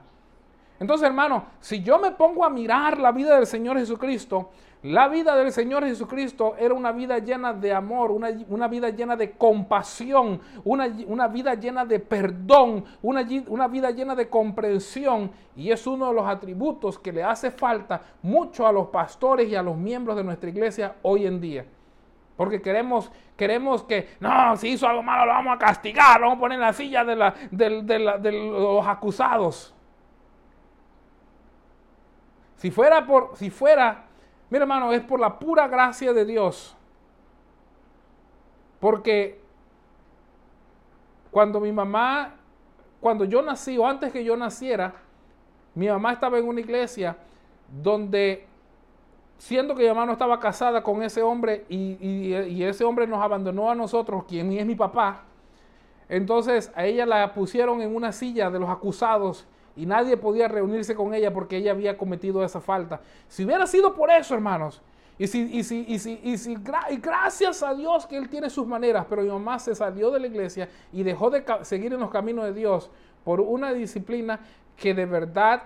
Entonces, 0.79 1.07
hermano, 1.07 1.45
si 1.59 1.81
yo 1.83 1.99
me 1.99 2.11
pongo 2.11 2.43
a 2.43 2.49
mirar 2.49 2.99
la 2.99 3.11
vida 3.11 3.35
del 3.35 3.47
Señor 3.47 3.77
Jesucristo, 3.77 4.49
la 4.83 5.07
vida 5.07 5.35
del 5.37 5.51
Señor 5.53 5.85
Jesucristo 5.85 6.55
era 6.59 6.73
una 6.73 6.91
vida 6.91 7.17
llena 7.19 7.53
de 7.53 7.73
amor, 7.73 8.11
una, 8.11 8.29
una 8.49 8.67
vida 8.67 8.89
llena 8.89 9.15
de 9.15 9.31
compasión, 9.31 10.41
una, 10.65 10.87
una 11.07 11.27
vida 11.29 11.53
llena 11.55 11.85
de 11.85 11.99
perdón, 11.99 12.83
una, 13.01 13.25
una 13.47 13.67
vida 13.69 13.91
llena 13.91 14.13
de 14.13 14.29
comprensión. 14.29 15.31
Y 15.55 15.71
es 15.71 15.87
uno 15.87 16.09
de 16.09 16.13
los 16.13 16.27
atributos 16.27 16.99
que 16.99 17.13
le 17.13 17.23
hace 17.23 17.49
falta 17.49 18.01
mucho 18.21 18.67
a 18.67 18.71
los 18.73 18.87
pastores 18.87 19.47
y 19.47 19.55
a 19.55 19.63
los 19.63 19.77
miembros 19.77 20.17
de 20.17 20.23
nuestra 20.25 20.49
iglesia 20.49 20.95
hoy 21.01 21.25
en 21.27 21.39
día. 21.39 21.65
Porque 22.35 22.61
queremos, 22.61 23.09
queremos 23.37 23.83
que, 23.83 24.09
no, 24.19 24.57
si 24.57 24.69
hizo 24.69 24.85
algo 24.87 25.01
malo 25.03 25.27
lo 25.27 25.31
vamos 25.31 25.55
a 25.55 25.59
castigar, 25.59 26.19
lo 26.19 26.25
vamos 26.25 26.37
a 26.37 26.41
poner 26.41 26.55
en 26.57 26.61
la 26.61 26.73
silla 26.73 27.05
de 27.05 27.15
la- 27.15 27.33
de 27.51 28.31
los 28.49 28.85
acusados. 28.85 29.73
Si 32.57 32.71
fuera 32.71 33.05
por, 33.05 33.31
si 33.35 33.49
fuera, 33.49 34.02
mira 34.53 34.65
hermano, 34.65 34.93
es 34.93 35.01
por 35.01 35.19
la 35.19 35.39
pura 35.39 35.67
gracia 35.67 36.13
de 36.13 36.25
Dios. 36.25 36.75
Porque 38.79 39.39
cuando 41.31 41.59
mi 41.59 41.71
mamá, 41.71 42.35
cuando 43.01 43.25
yo 43.25 43.41
nací 43.41 43.79
o 43.79 43.87
antes 43.87 44.11
que 44.11 44.23
yo 44.23 44.37
naciera, 44.37 44.93
mi 45.73 45.87
mamá 45.87 46.13
estaba 46.13 46.37
en 46.37 46.47
una 46.47 46.59
iglesia 46.59 47.17
donde, 47.81 48.45
siendo 49.39 49.73
que 49.73 49.81
mi 49.81 49.89
mamá 49.89 50.05
no 50.05 50.11
estaba 50.11 50.39
casada 50.39 50.83
con 50.83 51.01
ese 51.01 51.23
hombre 51.23 51.65
y, 51.67 51.97
y- 51.99 52.35
y 52.35 52.63
ese 52.63 52.83
hombre 52.83 53.07
nos 53.07 53.23
abandonó 53.23 53.71
a 53.71 53.75
nosotros, 53.75 54.25
quien 54.25 54.51
es 54.51 54.65
mi 54.67 54.75
papá, 54.75 55.21
entonces 56.09 56.71
a 56.75 56.85
ella 56.85 57.07
la 57.07 57.33
pusieron 57.33 57.81
en 57.81 57.95
una 57.95 58.11
silla 58.11 58.51
de 58.51 58.59
los 58.59 58.69
acusados 58.69 59.47
y 59.75 59.85
nadie 59.85 60.17
podía 60.17 60.47
reunirse 60.47 60.95
con 60.95 61.13
ella 61.13 61.33
porque 61.33 61.57
ella 61.57 61.71
había 61.71 61.97
cometido 61.97 62.43
esa 62.43 62.61
falta. 62.61 63.01
Si 63.27 63.45
hubiera 63.45 63.65
sido 63.67 63.93
por 63.95 64.11
eso, 64.11 64.35
hermanos, 64.35 64.81
y, 65.17 65.27
si, 65.27 65.43
y, 65.43 65.63
si, 65.63 65.85
y, 65.87 65.99
si, 65.99 66.19
y, 66.23 66.37
si 66.37 66.53
y 66.53 66.97
gracias 66.97 67.61
a 67.61 67.73
Dios 67.73 68.07
que 68.07 68.17
Él 68.17 68.29
tiene 68.29 68.49
sus 68.49 68.65
maneras, 68.65 69.05
pero 69.07 69.21
mi 69.21 69.29
mamá 69.29 69.59
se 69.59 69.75
salió 69.75 70.09
de 70.11 70.19
la 70.19 70.27
iglesia 70.27 70.69
y 70.91 71.03
dejó 71.03 71.29
de 71.29 71.43
seguir 71.61 71.93
en 71.93 71.99
los 71.99 72.09
caminos 72.09 72.45
de 72.45 72.53
Dios 72.53 72.89
por 73.23 73.39
una 73.39 73.73
disciplina 73.73 74.39
que 74.75 74.93
de 74.93 75.05
verdad, 75.05 75.63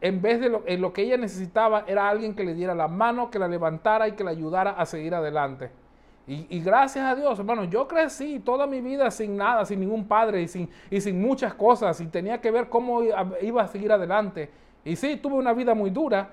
en 0.00 0.22
vez 0.22 0.40
de 0.40 0.60
en 0.66 0.80
lo 0.80 0.92
que 0.92 1.02
ella 1.02 1.18
necesitaba, 1.18 1.84
era 1.86 2.08
alguien 2.08 2.34
que 2.34 2.42
le 2.42 2.54
diera 2.54 2.74
la 2.74 2.88
mano, 2.88 3.30
que 3.30 3.38
la 3.38 3.48
levantara 3.48 4.08
y 4.08 4.12
que 4.12 4.24
la 4.24 4.30
ayudara 4.30 4.70
a 4.70 4.86
seguir 4.86 5.14
adelante. 5.14 5.70
Y, 6.32 6.60
gracias 6.60 7.04
a 7.04 7.16
Dios, 7.16 7.40
hermano, 7.40 7.64
yo 7.64 7.88
crecí 7.88 8.38
toda 8.38 8.64
mi 8.64 8.80
vida 8.80 9.10
sin 9.10 9.36
nada, 9.36 9.64
sin 9.64 9.80
ningún 9.80 10.06
padre 10.06 10.42
y 10.42 10.46
sin, 10.46 10.70
y 10.88 11.00
sin 11.00 11.20
muchas 11.20 11.54
cosas. 11.54 12.00
Y 12.00 12.06
tenía 12.06 12.40
que 12.40 12.52
ver 12.52 12.68
cómo 12.68 13.02
iba- 13.02 13.62
a 13.62 13.66
seguir 13.66 13.90
adelante. 13.90 14.48
Y 14.84 14.94
sí, 14.94 15.16
tuve 15.16 15.34
una 15.34 15.52
vida 15.52 15.74
muy 15.74 15.90
dura, 15.90 16.30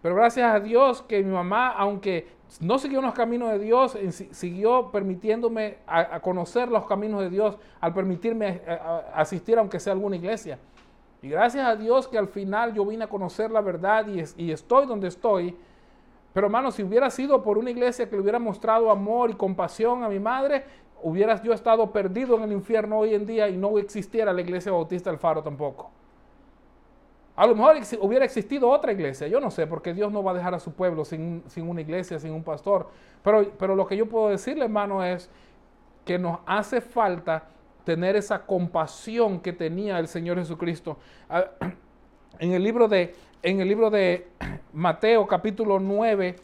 pero 0.00 0.14
gracias 0.14 0.54
a 0.54 0.58
Dios 0.58 1.02
que 1.02 1.22
mi 1.22 1.30
mamá, 1.30 1.68
aunque 1.72 2.26
no 2.60 2.78
siguió 2.78 3.02
los 3.02 3.12
caminos 3.12 3.50
de 3.50 3.58
Dios, 3.58 3.98
siguió 4.30 4.90
permitiéndome 4.90 5.78
a, 5.86 6.18
conocer 6.20 6.68
los 6.70 6.86
caminos 6.86 7.20
de 7.20 7.28
Dios 7.28 7.58
al 7.82 7.92
permitirme 7.92 8.62
eh, 8.66 8.70
a- 8.82 9.04
a 9.16 9.20
asistir 9.20 9.58
aunque 9.58 9.78
sea 9.78 9.92
a 9.92 9.96
alguna 9.96 10.16
iglesia. 10.16 10.58
Y 11.20 11.28
gracias 11.28 11.66
a 11.66 11.76
Dios 11.76 12.08
que 12.08 12.16
al 12.16 12.28
final 12.28 12.72
yo 12.72 12.86
vine 12.86 13.04
a 13.04 13.08
conocer 13.08 13.50
la 13.50 13.60
verdad 13.60 14.06
y 14.06 14.50
estoy 14.50 14.86
donde 14.86 15.08
estoy. 15.08 15.54
Pero 16.36 16.48
hermano, 16.48 16.70
si 16.70 16.82
hubiera 16.82 17.08
sido 17.08 17.42
por 17.42 17.56
una 17.56 17.70
iglesia 17.70 18.10
que 18.10 18.14
le 18.14 18.20
hubiera 18.20 18.38
mostrado 18.38 18.90
amor 18.90 19.30
y 19.30 19.32
compasión 19.32 20.04
a 20.04 20.08
mi 20.10 20.18
madre, 20.18 20.66
hubiera 21.02 21.42
yo 21.42 21.54
estado 21.54 21.90
perdido 21.90 22.36
en 22.36 22.42
el 22.42 22.52
infierno 22.52 22.98
hoy 22.98 23.14
en 23.14 23.24
día 23.24 23.48
y 23.48 23.56
no 23.56 23.78
existiera 23.78 24.34
la 24.34 24.42
iglesia 24.42 24.70
bautista 24.70 25.08
del 25.08 25.18
Faro 25.18 25.42
tampoco. 25.42 25.90
A 27.36 27.46
lo 27.46 27.54
mejor 27.54 27.76
hubiera 28.02 28.26
existido 28.26 28.68
otra 28.68 28.92
iglesia, 28.92 29.26
yo 29.28 29.40
no 29.40 29.50
sé, 29.50 29.66
porque 29.66 29.94
Dios 29.94 30.12
no 30.12 30.22
va 30.22 30.32
a 30.32 30.34
dejar 30.34 30.52
a 30.54 30.58
su 30.58 30.74
pueblo 30.74 31.06
sin, 31.06 31.42
sin 31.46 31.66
una 31.70 31.80
iglesia, 31.80 32.18
sin 32.18 32.32
un 32.32 32.44
pastor. 32.44 32.90
Pero, 33.22 33.52
pero 33.58 33.74
lo 33.74 33.86
que 33.86 33.96
yo 33.96 34.04
puedo 34.04 34.28
decirle, 34.28 34.66
hermano, 34.66 35.02
es 35.02 35.30
que 36.04 36.18
nos 36.18 36.40
hace 36.44 36.82
falta 36.82 37.44
tener 37.84 38.14
esa 38.14 38.44
compasión 38.44 39.40
que 39.40 39.54
tenía 39.54 39.98
el 39.98 40.06
Señor 40.06 40.36
Jesucristo. 40.36 40.98
Ah, 41.30 41.46
En 42.38 42.52
el 42.52 42.62
libro 42.62 42.88
de, 42.88 43.14
en 43.42 43.60
el 43.60 43.68
libro 43.68 43.90
de 43.90 44.26
Mateo 44.72 45.26
capítulo 45.26 45.78
9, 45.78 46.36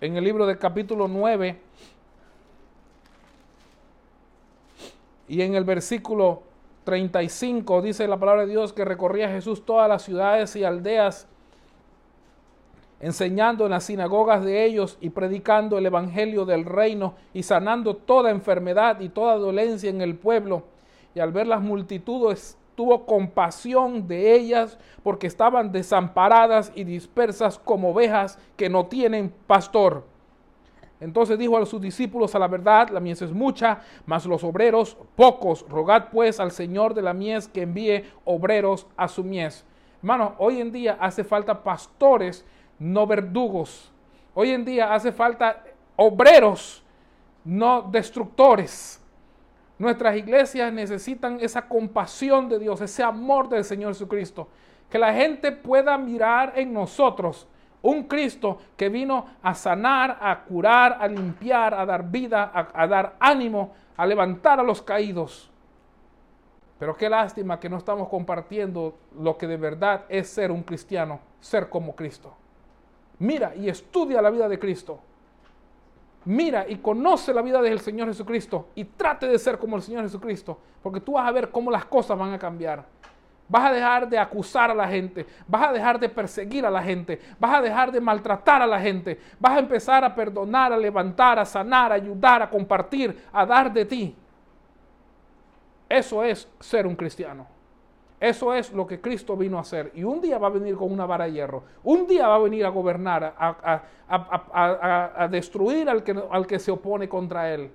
en 0.00 0.16
el 0.16 0.24
libro 0.24 0.46
de 0.46 0.58
capítulo 0.58 1.08
9 1.08 1.60
y 5.28 5.42
en 5.42 5.54
el 5.54 5.64
versículo 5.64 6.42
35 6.84 7.82
dice 7.82 8.08
la 8.08 8.18
palabra 8.18 8.42
de 8.42 8.48
Dios 8.52 8.72
que 8.72 8.84
recorría 8.84 9.28
Jesús 9.28 9.64
todas 9.64 9.88
las 9.88 10.02
ciudades 10.02 10.56
y 10.56 10.64
aldeas 10.64 11.28
enseñando 13.00 13.64
en 13.64 13.70
las 13.70 13.84
sinagogas 13.84 14.44
de 14.44 14.64
ellos 14.64 14.98
y 15.00 15.10
predicando 15.10 15.78
el 15.78 15.86
evangelio 15.86 16.44
del 16.44 16.64
reino 16.64 17.14
y 17.32 17.42
sanando 17.42 17.96
toda 17.96 18.30
enfermedad 18.30 19.00
y 19.00 19.08
toda 19.08 19.36
dolencia 19.36 19.88
en 19.88 20.02
el 20.02 20.16
pueblo. 20.16 20.64
Y 21.14 21.20
al 21.20 21.32
ver 21.32 21.46
las 21.46 21.62
multitudes 21.62 22.58
tuvo 22.80 23.04
compasión 23.04 24.08
de 24.08 24.34
ellas 24.34 24.78
porque 25.02 25.26
estaban 25.26 25.70
desamparadas 25.70 26.72
y 26.74 26.84
dispersas 26.84 27.58
como 27.58 27.90
ovejas 27.90 28.38
que 28.56 28.70
no 28.70 28.86
tienen 28.86 29.34
pastor. 29.46 30.06
Entonces 30.98 31.38
dijo 31.38 31.58
a 31.58 31.66
sus 31.66 31.78
discípulos 31.78 32.34
a 32.34 32.38
la 32.38 32.48
verdad, 32.48 32.88
la 32.88 32.98
mies 32.98 33.20
es 33.20 33.32
mucha, 33.32 33.80
mas 34.06 34.24
los 34.24 34.42
obreros 34.44 34.96
pocos. 35.14 35.66
Rogad 35.68 36.08
pues 36.10 36.40
al 36.40 36.52
Señor 36.52 36.94
de 36.94 37.02
la 37.02 37.12
mies 37.12 37.48
que 37.48 37.60
envíe 37.60 38.04
obreros 38.24 38.86
a 38.96 39.08
su 39.08 39.24
mies. 39.24 39.62
Hermano, 39.98 40.36
hoy 40.38 40.62
en 40.62 40.72
día 40.72 40.96
hace 40.98 41.22
falta 41.22 41.62
pastores, 41.62 42.46
no 42.78 43.06
verdugos. 43.06 43.92
Hoy 44.32 44.52
en 44.52 44.64
día 44.64 44.94
hace 44.94 45.12
falta 45.12 45.64
obreros, 45.96 46.82
no 47.44 47.82
destructores. 47.82 48.99
Nuestras 49.80 50.14
iglesias 50.14 50.70
necesitan 50.74 51.38
esa 51.40 51.66
compasión 51.66 52.50
de 52.50 52.58
Dios, 52.58 52.82
ese 52.82 53.02
amor 53.02 53.48
del 53.48 53.64
Señor 53.64 53.94
Jesucristo. 53.94 54.46
Que 54.90 54.98
la 54.98 55.14
gente 55.14 55.52
pueda 55.52 55.96
mirar 55.96 56.52
en 56.54 56.70
nosotros 56.70 57.48
un 57.80 58.02
Cristo 58.02 58.58
que 58.76 58.90
vino 58.90 59.24
a 59.40 59.54
sanar, 59.54 60.18
a 60.20 60.44
curar, 60.44 60.98
a 61.00 61.08
limpiar, 61.08 61.72
a 61.72 61.86
dar 61.86 62.10
vida, 62.10 62.50
a, 62.52 62.68
a 62.74 62.86
dar 62.86 63.16
ánimo, 63.18 63.72
a 63.96 64.04
levantar 64.04 64.60
a 64.60 64.62
los 64.62 64.82
caídos. 64.82 65.50
Pero 66.78 66.94
qué 66.94 67.08
lástima 67.08 67.58
que 67.58 67.70
no 67.70 67.78
estamos 67.78 68.06
compartiendo 68.10 68.98
lo 69.18 69.38
que 69.38 69.46
de 69.46 69.56
verdad 69.56 70.04
es 70.10 70.28
ser 70.28 70.50
un 70.50 70.62
cristiano, 70.62 71.20
ser 71.40 71.70
como 71.70 71.96
Cristo. 71.96 72.34
Mira 73.18 73.54
y 73.56 73.70
estudia 73.70 74.20
la 74.20 74.28
vida 74.28 74.46
de 74.46 74.58
Cristo. 74.58 75.00
Mira 76.24 76.66
y 76.68 76.76
conoce 76.76 77.32
la 77.32 77.40
vida 77.40 77.62
del 77.62 77.80
Señor 77.80 78.08
Jesucristo 78.08 78.68
y 78.74 78.84
trate 78.84 79.26
de 79.26 79.38
ser 79.38 79.58
como 79.58 79.76
el 79.76 79.82
Señor 79.82 80.02
Jesucristo, 80.02 80.58
porque 80.82 81.00
tú 81.00 81.12
vas 81.12 81.26
a 81.26 81.32
ver 81.32 81.50
cómo 81.50 81.70
las 81.70 81.86
cosas 81.86 82.18
van 82.18 82.32
a 82.32 82.38
cambiar. 82.38 82.84
Vas 83.48 83.64
a 83.64 83.72
dejar 83.72 84.08
de 84.08 84.18
acusar 84.18 84.70
a 84.70 84.74
la 84.74 84.86
gente, 84.86 85.26
vas 85.48 85.68
a 85.68 85.72
dejar 85.72 85.98
de 85.98 86.08
perseguir 86.08 86.64
a 86.64 86.70
la 86.70 86.82
gente, 86.82 87.20
vas 87.38 87.54
a 87.54 87.60
dejar 87.60 87.90
de 87.90 88.00
maltratar 88.00 88.62
a 88.62 88.66
la 88.66 88.78
gente, 88.78 89.18
vas 89.40 89.56
a 89.56 89.58
empezar 89.58 90.04
a 90.04 90.14
perdonar, 90.14 90.72
a 90.72 90.76
levantar, 90.76 91.38
a 91.38 91.44
sanar, 91.44 91.90
a 91.90 91.96
ayudar, 91.96 92.42
a 92.42 92.50
compartir, 92.50 93.24
a 93.32 93.44
dar 93.44 93.72
de 93.72 93.84
ti. 93.84 94.16
Eso 95.88 96.22
es 96.22 96.48
ser 96.60 96.86
un 96.86 96.94
cristiano. 96.94 97.59
Eso 98.20 98.52
es 98.52 98.70
lo 98.72 98.86
que 98.86 99.00
Cristo 99.00 99.34
vino 99.34 99.56
a 99.56 99.62
hacer. 99.62 99.90
Y 99.94 100.04
un 100.04 100.20
día 100.20 100.36
va 100.36 100.48
a 100.48 100.50
venir 100.50 100.76
con 100.76 100.92
una 100.92 101.06
vara 101.06 101.24
de 101.24 101.32
hierro. 101.32 101.64
Un 101.82 102.06
día 102.06 102.28
va 102.28 102.34
a 102.34 102.38
venir 102.38 102.66
a 102.66 102.68
gobernar, 102.68 103.34
a, 103.38 105.28
destruir 105.30 105.88
al 105.88 106.04
que, 106.04 106.22
al 106.30 106.46
que 106.46 106.58
se 106.58 106.70
opone 106.70 107.08
contra 107.08 107.50
Él. 107.52 107.70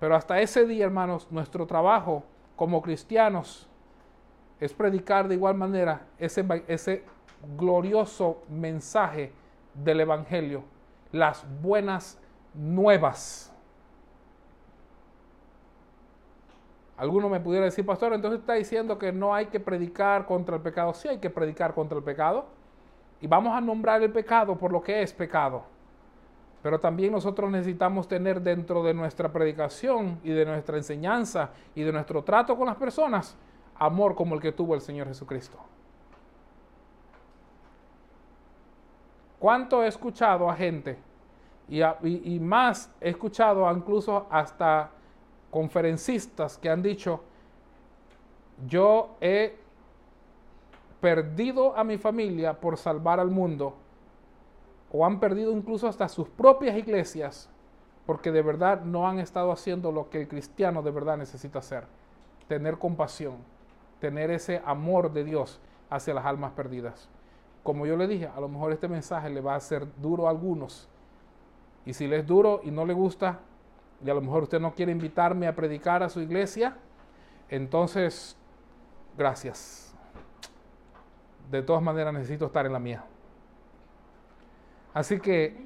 Pero 0.00 0.16
hasta 0.16 0.40
ese 0.40 0.64
día, 0.64 0.86
hermanos, 0.86 1.28
nuestro 1.30 1.66
trabajo 1.66 2.24
como 2.56 2.80
cristianos 2.80 3.68
es 4.58 4.72
predicar 4.72 5.28
de 5.28 5.34
igual 5.34 5.56
manera 5.56 6.06
ese, 6.18 6.42
ese 6.66 7.04
glorioso 7.58 8.42
mensaje 8.48 9.30
del 9.74 10.00
Evangelio, 10.00 10.62
las 11.12 11.44
buenas 11.60 12.18
nuevas. 12.54 13.49
Alguno 17.00 17.30
me 17.30 17.40
pudiera 17.40 17.64
decir, 17.64 17.86
pastor, 17.86 18.12
entonces 18.12 18.40
está 18.40 18.52
diciendo 18.52 18.98
que 18.98 19.10
no 19.10 19.34
hay 19.34 19.46
que 19.46 19.58
predicar 19.58 20.26
contra 20.26 20.56
el 20.56 20.62
pecado. 20.62 20.92
Sí 20.92 21.08
hay 21.08 21.16
que 21.16 21.30
predicar 21.30 21.72
contra 21.72 21.96
el 21.96 22.04
pecado. 22.04 22.44
Y 23.22 23.26
vamos 23.26 23.56
a 23.56 23.60
nombrar 23.62 24.02
el 24.02 24.12
pecado 24.12 24.56
por 24.56 24.70
lo 24.70 24.82
que 24.82 25.00
es 25.00 25.14
pecado. 25.14 25.62
Pero 26.62 26.78
también 26.78 27.12
nosotros 27.12 27.50
necesitamos 27.50 28.06
tener 28.06 28.42
dentro 28.42 28.82
de 28.82 28.92
nuestra 28.92 29.32
predicación 29.32 30.20
y 30.22 30.30
de 30.30 30.44
nuestra 30.44 30.76
enseñanza 30.76 31.48
y 31.74 31.82
de 31.82 31.90
nuestro 31.90 32.22
trato 32.22 32.54
con 32.54 32.66
las 32.66 32.76
personas 32.76 33.34
amor 33.76 34.14
como 34.14 34.34
el 34.34 34.42
que 34.42 34.52
tuvo 34.52 34.74
el 34.74 34.82
Señor 34.82 35.08
Jesucristo. 35.08 35.58
¿Cuánto 39.38 39.82
he 39.82 39.86
escuchado 39.86 40.50
a 40.50 40.54
gente? 40.54 40.98
Y, 41.66 42.38
más 42.40 42.92
he 43.00 43.08
escuchado 43.08 43.72
incluso 43.74 44.26
hasta 44.30 44.90
conferencistas 45.50 46.58
que 46.58 46.70
han 46.70 46.82
dicho, 46.82 47.22
yo 48.66 49.16
he 49.20 49.56
perdido 51.00 51.76
a 51.76 51.84
mi 51.84 51.98
familia 51.98 52.60
por 52.60 52.76
salvar 52.76 53.20
al 53.20 53.30
mundo, 53.30 53.74
o 54.92 55.06
han 55.06 55.20
perdido 55.20 55.52
incluso 55.52 55.88
hasta 55.88 56.08
sus 56.08 56.28
propias 56.28 56.76
iglesias, 56.76 57.48
porque 58.06 58.32
de 58.32 58.42
verdad 58.42 58.82
no 58.82 59.08
han 59.08 59.18
estado 59.18 59.52
haciendo 59.52 59.92
lo 59.92 60.10
que 60.10 60.20
el 60.20 60.28
cristiano 60.28 60.82
de 60.82 60.90
verdad 60.90 61.16
necesita 61.16 61.60
hacer, 61.60 61.84
tener 62.48 62.78
compasión, 62.78 63.36
tener 64.00 64.30
ese 64.30 64.62
amor 64.64 65.12
de 65.12 65.24
Dios 65.24 65.60
hacia 65.90 66.14
las 66.14 66.26
almas 66.26 66.52
perdidas. 66.52 67.08
Como 67.62 67.86
yo 67.86 67.96
le 67.96 68.08
dije, 68.08 68.26
a 68.26 68.40
lo 68.40 68.48
mejor 68.48 68.72
este 68.72 68.88
mensaje 68.88 69.30
le 69.30 69.40
va 69.40 69.54
a 69.54 69.60
ser 69.60 69.86
duro 70.00 70.26
a 70.26 70.30
algunos, 70.30 70.88
y 71.86 71.94
si 71.94 72.06
le 72.06 72.18
es 72.18 72.26
duro 72.26 72.60
y 72.64 72.70
no 72.70 72.84
le 72.84 72.92
gusta, 72.92 73.40
y 74.04 74.10
a 74.10 74.14
lo 74.14 74.20
mejor 74.20 74.44
usted 74.44 74.60
no 74.60 74.74
quiere 74.74 74.92
invitarme 74.92 75.46
a 75.46 75.54
predicar 75.54 76.02
a 76.02 76.08
su 76.08 76.20
iglesia, 76.20 76.76
entonces, 77.48 78.36
gracias. 79.18 79.94
De 81.50 81.62
todas 81.62 81.82
maneras 81.82 82.14
necesito 82.14 82.46
estar 82.46 82.64
en 82.64 82.72
la 82.72 82.78
mía. 82.78 83.04
Así 84.94 85.20
que 85.20 85.56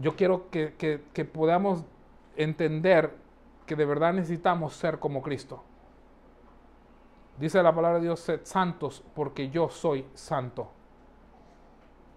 yo 0.00 0.16
quiero 0.16 0.50
que, 0.50 1.30
podamos 1.32 1.84
entender 2.36 3.14
que 3.66 3.76
de 3.76 3.84
verdad 3.84 4.14
necesitamos 4.14 4.74
ser 4.74 4.98
como 4.98 5.22
Cristo. 5.22 5.62
Dice 7.38 7.62
la 7.62 7.74
palabra 7.74 7.98
de 7.98 8.04
Dios, 8.04 8.20
sed 8.20 8.40
santos 8.44 9.04
porque 9.14 9.50
yo 9.50 9.68
soy 9.68 10.06
santo. 10.14 10.70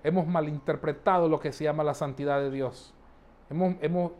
Hemos 0.03 0.25
malinterpretado 0.25 1.29
lo 1.29 1.39
que 1.39 1.51
se 1.51 1.65
llama 1.65 1.83
la 1.83 1.93
santidad 1.93 2.39
de 2.39 2.49
Dios. 2.49 2.93
Hemos, 3.51 3.75
hemos, 3.81 4.11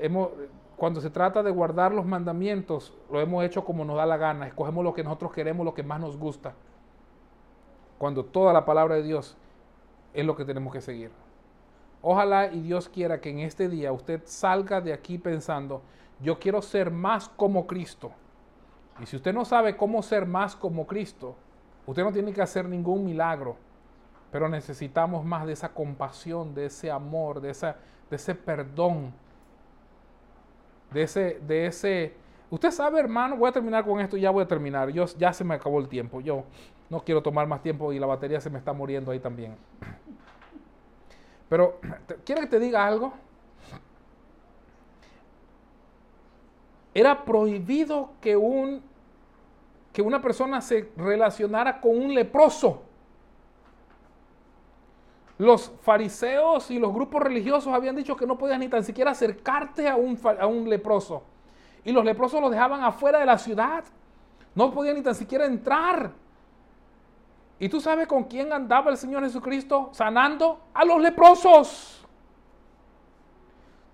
hemos, 0.00 0.30
cuando 0.76 1.02
se 1.02 1.10
trata 1.10 1.42
de 1.42 1.50
guardar 1.50 1.92
los 1.92 2.06
mandamientos, 2.06 2.96
lo 3.10 3.20
hemos 3.20 3.44
hecho 3.44 3.62
como 3.62 3.84
nos 3.84 3.96
da 3.96 4.06
la 4.06 4.16
gana. 4.16 4.46
Escogemos 4.46 4.82
lo 4.82 4.94
que 4.94 5.04
nosotros 5.04 5.30
queremos, 5.30 5.64
lo 5.66 5.74
que 5.74 5.82
más 5.82 6.00
nos 6.00 6.16
gusta. 6.16 6.54
Cuando 7.98 8.24
toda 8.24 8.54
la 8.54 8.64
palabra 8.64 8.94
de 8.94 9.02
Dios 9.02 9.36
es 10.14 10.24
lo 10.24 10.34
que 10.34 10.46
tenemos 10.46 10.72
que 10.72 10.80
seguir. 10.80 11.10
Ojalá 12.00 12.50
y 12.50 12.60
Dios 12.60 12.88
quiera 12.88 13.20
que 13.20 13.28
en 13.28 13.40
este 13.40 13.68
día 13.68 13.92
usted 13.92 14.22
salga 14.24 14.80
de 14.80 14.94
aquí 14.94 15.18
pensando, 15.18 15.82
yo 16.20 16.38
quiero 16.38 16.62
ser 16.62 16.90
más 16.90 17.28
como 17.28 17.66
Cristo. 17.66 18.12
Y 19.00 19.06
si 19.06 19.16
usted 19.16 19.34
no 19.34 19.44
sabe 19.44 19.76
cómo 19.76 20.02
ser 20.02 20.24
más 20.24 20.56
como 20.56 20.86
Cristo, 20.86 21.36
usted 21.86 22.02
no 22.02 22.12
tiene 22.12 22.32
que 22.32 22.40
hacer 22.40 22.66
ningún 22.66 23.04
milagro, 23.04 23.56
pero 24.30 24.48
necesitamos 24.48 25.24
más 25.24 25.46
de 25.46 25.52
esa 25.52 25.70
compasión, 25.70 26.54
de 26.54 26.66
ese 26.66 26.90
amor, 26.90 27.40
de, 27.40 27.50
esa, 27.50 27.76
de 28.10 28.16
ese 28.16 28.34
perdón, 28.34 29.12
de 30.90 31.02
ese, 31.02 31.40
de 31.46 31.66
ese... 31.66 32.14
Usted 32.50 32.70
sabe, 32.70 32.98
hermano, 32.98 33.36
voy 33.36 33.48
a 33.48 33.52
terminar 33.52 33.84
con 33.84 34.00
esto 34.00 34.16
ya 34.16 34.30
voy 34.30 34.42
a 34.42 34.48
terminar. 34.48 34.88
Yo, 34.90 35.04
ya 35.18 35.32
se 35.32 35.44
me 35.44 35.54
acabó 35.54 35.80
el 35.80 35.88
tiempo. 35.88 36.20
Yo 36.20 36.44
no 36.88 37.00
quiero 37.00 37.22
tomar 37.22 37.46
más 37.46 37.62
tiempo 37.62 37.92
y 37.92 37.98
la 37.98 38.06
batería 38.06 38.40
se 38.40 38.48
me 38.48 38.58
está 38.58 38.72
muriendo 38.72 39.10
ahí 39.10 39.18
también. 39.18 39.56
Pero, 41.48 41.78
¿quiere 42.24 42.42
que 42.42 42.46
te 42.46 42.58
diga 42.58 42.86
algo? 42.86 43.12
Era 46.94 47.24
prohibido 47.24 48.10
que, 48.20 48.36
un, 48.36 48.82
que 49.92 50.02
una 50.02 50.20
persona 50.20 50.60
se 50.60 50.90
relacionara 50.96 51.80
con 51.80 51.96
un 51.96 52.14
leproso. 52.14 52.87
Los 55.38 55.72
fariseos 55.82 56.70
y 56.70 56.80
los 56.80 56.92
grupos 56.92 57.22
religiosos 57.22 57.72
habían 57.72 57.94
dicho 57.94 58.16
que 58.16 58.26
no 58.26 58.36
podías 58.36 58.58
ni 58.58 58.68
tan 58.68 58.82
siquiera 58.82 59.12
acercarte 59.12 59.88
a 59.88 59.94
un, 59.94 60.18
a 60.38 60.46
un 60.46 60.68
leproso. 60.68 61.22
Y 61.84 61.92
los 61.92 62.04
leprosos 62.04 62.40
los 62.40 62.50
dejaban 62.50 62.82
afuera 62.82 63.20
de 63.20 63.26
la 63.26 63.38
ciudad. 63.38 63.84
No 64.54 64.72
podían 64.72 64.96
ni 64.96 65.02
tan 65.02 65.14
siquiera 65.14 65.46
entrar. 65.46 66.10
¿Y 67.60 67.68
tú 67.68 67.80
sabes 67.80 68.08
con 68.08 68.24
quién 68.24 68.52
andaba 68.52 68.90
el 68.90 68.96
Señor 68.96 69.22
Jesucristo 69.22 69.90
sanando? 69.92 70.60
A 70.74 70.84
los 70.84 71.00
leprosos. 71.00 72.04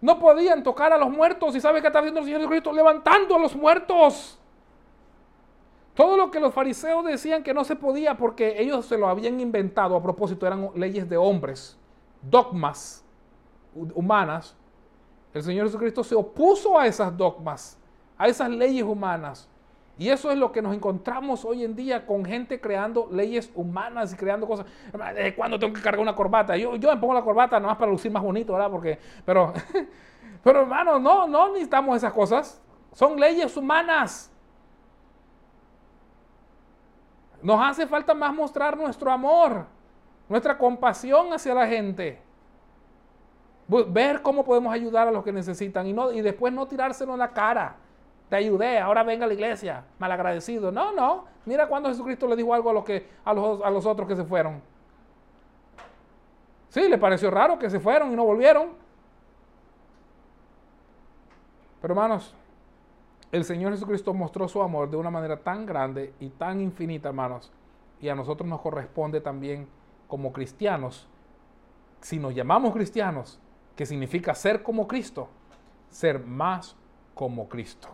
No 0.01 0.19
podían 0.19 0.63
tocar 0.63 0.93
a 0.93 0.99
los 0.99 1.11
muertos. 1.11 1.55
¿Y 1.57 1.61
sabes 1.61 1.83
qué 1.83 1.89
está 1.89 1.99
haciendo 1.99 2.21
el 2.21 2.27
Señor 2.27 2.41
Jesucristo? 2.41 2.73
Levantando 2.73 3.37
a 3.37 3.39
los 3.39 3.55
muertos. 3.55 4.39
Todo 5.95 6.17
lo 6.17 6.31
que 6.31 6.41
los 6.41 6.53
fariseos 6.53 7.05
decían 7.05 7.43
que 7.43 7.55
no 7.55 7.63
se 7.65 7.77
podía 7.77 8.17
porque 8.17 8.61
ellos 8.61 8.87
se 8.87 8.99
lo 8.99 9.09
habían 9.09 9.39
inventado 9.41 9.95
a 9.97 10.03
propósito, 10.03 10.47
eran 10.47 10.71
leyes 10.75 11.09
de 11.09 11.17
hombres, 11.17 11.79
dogmas 12.23 13.05
hu- 13.77 13.93
humanas. 13.95 14.57
El 15.33 15.43
Señor 15.43 15.67
Jesucristo 15.67 16.03
se 16.05 16.15
opuso 16.15 16.79
a 16.79 16.87
esas 16.87 17.17
dogmas, 17.17 17.79
a 18.19 18.27
esas 18.27 18.51
leyes 18.51 18.83
humanas. 18.85 19.49
Y 19.97 20.09
eso 20.09 20.33
es 20.33 20.37
lo 20.39 20.51
que 20.51 20.61
nos 20.61 20.75
encontramos 20.75 21.45
hoy 21.45 21.63
en 21.63 21.77
día 21.77 22.05
con 22.05 22.25
gente 22.25 22.61
creando 22.61 23.09
leyes 23.13 23.49
humanas 23.55 24.13
y 24.13 24.17
creando 24.17 24.49
cosas. 24.49 24.67
¿Desde 25.15 25.37
cuándo 25.37 25.57
tengo 25.61 25.73
que 25.73 25.81
cargar 25.81 26.01
una 26.01 26.17
corbata? 26.17 26.57
Yo, 26.57 26.75
yo 26.75 26.91
me 26.93 26.97
pongo 27.01 27.15
la 27.15 27.23
corbata 27.23 27.57
nada 27.61 27.69
más 27.69 27.77
para 27.79 27.93
lucir 27.93 28.11
más 28.11 28.23
bonito, 28.25 28.53
¿verdad? 28.55 28.71
Porque, 28.73 28.99
pero, 29.25 29.53
pero 30.43 30.63
hermano, 30.63 30.99
no, 30.99 31.29
no 31.29 31.49
necesitamos 31.53 31.97
esas 31.97 32.13
cosas. 32.13 32.61
Son 32.93 33.19
leyes 33.21 33.57
humanas. 33.57 34.33
Nos 37.45 37.61
hace 37.61 37.87
falta 37.87 38.15
más 38.15 38.33
mostrar 38.33 38.75
nuestro 38.75 39.13
amor, 39.13 39.67
nuestra 40.31 40.57
compasión 40.57 41.31
hacia 41.31 41.53
la 41.53 41.67
gente. 41.67 42.19
Ver 43.69 44.23
cómo 44.23 44.47
podemos 44.47 44.73
ayudar 44.73 45.09
a 45.09 45.11
los 45.11 45.23
que 45.23 45.31
necesitan 45.31 45.87
y, 45.87 45.93
no, 45.93 46.11
y 46.11 46.23
después 46.23 46.55
no 46.55 46.67
tirárselo 46.67 47.13
en 47.13 47.19
la 47.19 47.35
cara. 47.35 47.77
Te 48.31 48.37
ayudé, 48.37 48.79
ahora 48.79 49.03
venga 49.03 49.27
a 49.27 49.29
la 49.29 49.35
iglesia, 49.35 49.85
malagradecido. 49.99 50.73
No, 50.73 50.93
no. 50.93 51.27
Mira 51.45 51.69
cuando 51.69 51.91
Jesucristo 51.91 52.27
le 52.27 52.35
dijo 52.35 52.55
algo 52.55 52.71
a 52.71 52.73
los, 52.73 52.85
que, 52.85 53.07
a 53.27 53.35
los, 53.35 53.63
a 53.63 53.69
los 53.69 53.85
otros 53.85 54.09
que 54.09 54.17
se 54.17 54.25
fueron. 54.25 54.63
Sí, 56.71 56.89
le 56.89 56.97
pareció 56.97 57.31
raro 57.31 57.59
que 57.59 57.69
se 57.69 57.79
fueron 57.79 58.11
y 58.11 58.17
no 58.17 58.25
volvieron. 58.25 58.71
Pero 61.83 61.93
hermanos, 61.93 62.35
el 63.35 63.45
Señor 63.45 63.73
Jesucristo 63.73 64.15
mostró 64.15 64.47
su 64.47 64.63
amor 64.63 64.89
de 64.89 64.97
una 64.97 65.11
manera 65.11 65.37
tan 65.37 65.67
grande 65.67 66.15
y 66.21 66.29
tan 66.29 66.61
infinita, 66.61 67.09
hermanos. 67.09 67.51
Y 68.01 68.09
a 68.09 68.15
nosotros 68.15 68.49
nos 68.49 68.61
corresponde 68.61 69.21
también 69.21 69.67
como 70.07 70.33
cristianos, 70.33 71.09
si 72.01 72.21
nos 72.21 72.33
llamamos 72.33 72.73
cristianos, 72.73 73.41
que 73.75 73.87
significa 73.87 74.37
ser 74.37 74.63
como 74.63 74.87
Cristo, 74.87 75.27
ser 75.91 76.21
más 76.25 76.77
como 77.13 77.49
Cristo. 77.49 77.89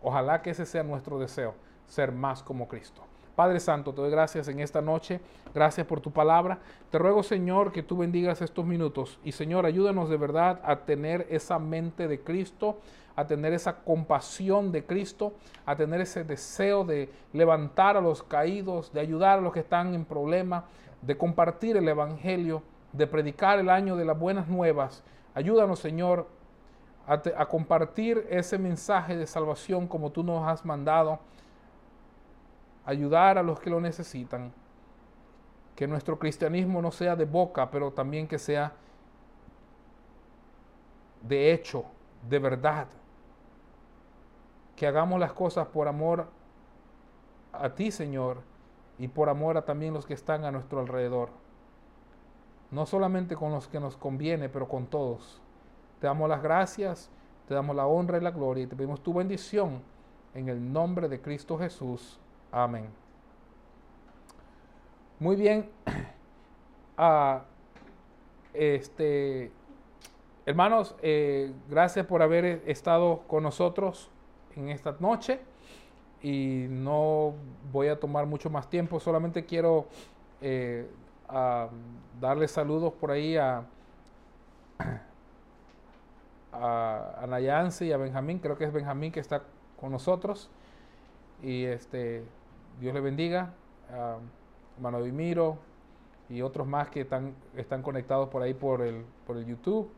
Ojalá 0.00 0.40
que 0.42 0.50
ese 0.50 0.64
sea 0.64 0.84
nuestro 0.84 1.18
deseo, 1.18 1.56
ser 1.88 2.12
más 2.12 2.44
como 2.44 2.68
Cristo. 2.68 3.02
Padre 3.36 3.60
Santo, 3.60 3.92
te 3.92 4.00
doy 4.00 4.10
gracias 4.10 4.48
en 4.48 4.60
esta 4.60 4.80
noche. 4.80 5.20
Gracias 5.54 5.86
por 5.86 6.00
tu 6.00 6.10
palabra. 6.10 6.58
Te 6.90 6.98
ruego, 6.98 7.22
Señor, 7.22 7.70
que 7.70 7.82
tú 7.82 7.98
bendigas 7.98 8.40
estos 8.40 8.64
minutos. 8.64 9.20
Y, 9.22 9.32
Señor, 9.32 9.66
ayúdanos 9.66 10.08
de 10.08 10.16
verdad 10.16 10.58
a 10.64 10.76
tener 10.86 11.26
esa 11.28 11.58
mente 11.58 12.08
de 12.08 12.20
Cristo, 12.20 12.78
a 13.14 13.26
tener 13.26 13.52
esa 13.52 13.76
compasión 13.76 14.72
de 14.72 14.86
Cristo, 14.86 15.34
a 15.66 15.76
tener 15.76 16.00
ese 16.00 16.24
deseo 16.24 16.84
de 16.84 17.10
levantar 17.34 17.98
a 17.98 18.00
los 18.00 18.22
caídos, 18.22 18.90
de 18.94 19.00
ayudar 19.00 19.38
a 19.38 19.42
los 19.42 19.52
que 19.52 19.60
están 19.60 19.94
en 19.94 20.06
problemas, 20.06 20.64
de 21.02 21.18
compartir 21.18 21.76
el 21.76 21.86
Evangelio, 21.86 22.62
de 22.92 23.06
predicar 23.06 23.58
el 23.58 23.68
año 23.68 23.96
de 23.96 24.06
las 24.06 24.18
buenas 24.18 24.48
nuevas. 24.48 25.04
Ayúdanos, 25.34 25.78
Señor, 25.78 26.26
a, 27.06 27.46
compartir 27.46 28.26
ese 28.30 28.56
mensaje 28.56 29.14
de 29.14 29.26
salvación 29.26 29.86
como 29.86 30.10
tú 30.10 30.22
nos 30.22 30.48
has 30.48 30.64
mandado 30.64 31.20
ayudar 32.86 33.36
a 33.36 33.42
los 33.42 33.60
que 33.60 33.68
lo 33.68 33.80
necesitan. 33.80 34.52
Que 35.74 35.86
nuestro 35.86 36.18
cristianismo 36.18 36.80
no 36.80 36.90
sea 36.90 37.16
de 37.16 37.26
boca, 37.26 37.70
pero 37.70 37.92
también 37.92 38.26
que 38.26 38.38
sea 38.38 38.72
de 41.22 41.52
hecho, 41.52 41.84
de 42.28 42.38
verdad. 42.38 42.86
Que 44.76 44.86
hagamos 44.86 45.20
las 45.20 45.32
cosas 45.32 45.66
por 45.66 45.88
amor 45.88 46.28
a 47.52 47.70
ti, 47.70 47.90
Señor, 47.90 48.38
y 48.98 49.08
por 49.08 49.28
amor 49.28 49.56
a 49.56 49.64
también 49.64 49.94
los 49.94 50.06
que 50.06 50.14
están 50.14 50.44
a 50.44 50.50
nuestro 50.50 50.80
alrededor. 50.80 51.30
No 52.70 52.86
solamente 52.86 53.36
con 53.36 53.52
los 53.52 53.68
que 53.68 53.80
nos 53.80 53.96
conviene, 53.96 54.48
pero 54.48 54.68
con 54.68 54.86
todos. 54.86 55.40
Te 56.00 56.06
damos 56.06 56.28
las 56.28 56.42
gracias, 56.42 57.10
te 57.48 57.54
damos 57.54 57.74
la 57.74 57.86
honra 57.86 58.18
y 58.18 58.20
la 58.20 58.30
gloria 58.30 58.64
y 58.64 58.66
te 58.66 58.76
pedimos 58.76 59.02
tu 59.02 59.14
bendición 59.14 59.82
en 60.34 60.48
el 60.48 60.72
nombre 60.72 61.08
de 61.08 61.20
Cristo 61.20 61.58
Jesús. 61.58 62.20
Amén. 62.56 62.88
Muy 65.20 65.36
bien. 65.36 65.68
Ah, 66.98 67.42
este, 68.54 69.52
hermanos, 70.46 70.94
eh, 71.02 71.52
gracias 71.68 72.06
por 72.06 72.22
haber 72.22 72.62
estado 72.64 73.20
con 73.26 73.42
nosotros 73.42 74.08
en 74.56 74.70
esta 74.70 74.96
noche. 74.98 75.40
Y 76.22 76.68
no 76.70 77.34
voy 77.70 77.88
a 77.88 78.00
tomar 78.00 78.24
mucho 78.24 78.48
más 78.48 78.70
tiempo, 78.70 78.98
solamente 78.98 79.44
quiero 79.44 79.88
eh, 80.40 80.88
a 81.28 81.68
darle 82.18 82.48
saludos 82.48 82.94
por 82.94 83.10
ahí 83.10 83.36
a, 83.36 83.66
a, 86.52 87.18
a 87.20 87.26
Nayance 87.26 87.84
y 87.84 87.92
a 87.92 87.98
Benjamín, 87.98 88.38
creo 88.38 88.56
que 88.56 88.64
es 88.64 88.72
Benjamín 88.72 89.12
que 89.12 89.20
está 89.20 89.42
con 89.78 89.92
nosotros. 89.92 90.48
Y 91.42 91.64
este, 91.64 92.24
Dios 92.80 92.94
le 92.94 93.00
bendiga. 93.00 93.52
A 93.92 94.18
hermano 94.76 95.02
Dimiro 95.02 95.56
y 96.28 96.42
otros 96.42 96.66
más 96.66 96.90
que 96.90 97.02
están, 97.02 97.34
están 97.56 97.82
conectados 97.82 98.28
por 98.28 98.42
ahí 98.42 98.52
por 98.54 98.82
el, 98.82 99.04
por 99.26 99.36
el 99.36 99.46
YouTube. 99.46 99.88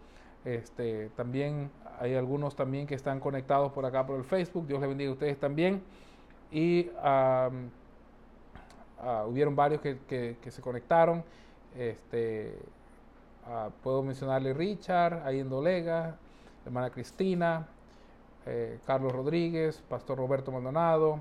Este, 0.45 1.09
también 1.17 1.71
hay 2.01 2.15
algunos 2.15 2.55
también 2.55 2.87
que 2.87 2.95
están 2.95 3.19
conectados 3.19 3.73
por 3.73 3.85
acá 3.87 4.07
por 4.07 4.17
el 4.17 4.25
Facebook. 4.25 4.67
Dios 4.67 4.81
les 4.81 4.89
bendiga 4.89 5.11
a 5.11 5.15
ustedes 5.15 5.39
también. 5.39 5.83
Y 6.53 6.91
ah, 6.99 7.51
hubieron 9.27 9.57
varios 9.57 9.81
que, 9.81 9.99
que- 10.09 10.51
se 10.51 10.63
conectaron. 10.63 11.25
Este, 11.77 12.59
ah, 13.47 13.71
puedo 13.83 14.03
mencionarle 14.03 14.53
Richard, 14.55 15.29
en 15.35 15.49
Dolega, 15.49 16.17
hermana 16.65 16.91
Cristina, 16.91 17.67
eh, 18.47 18.79
Carlos 18.87 19.13
Rodríguez, 19.13 19.83
Pastor 19.89 20.19
Roberto 20.19 20.51
Maldonado, 20.53 21.21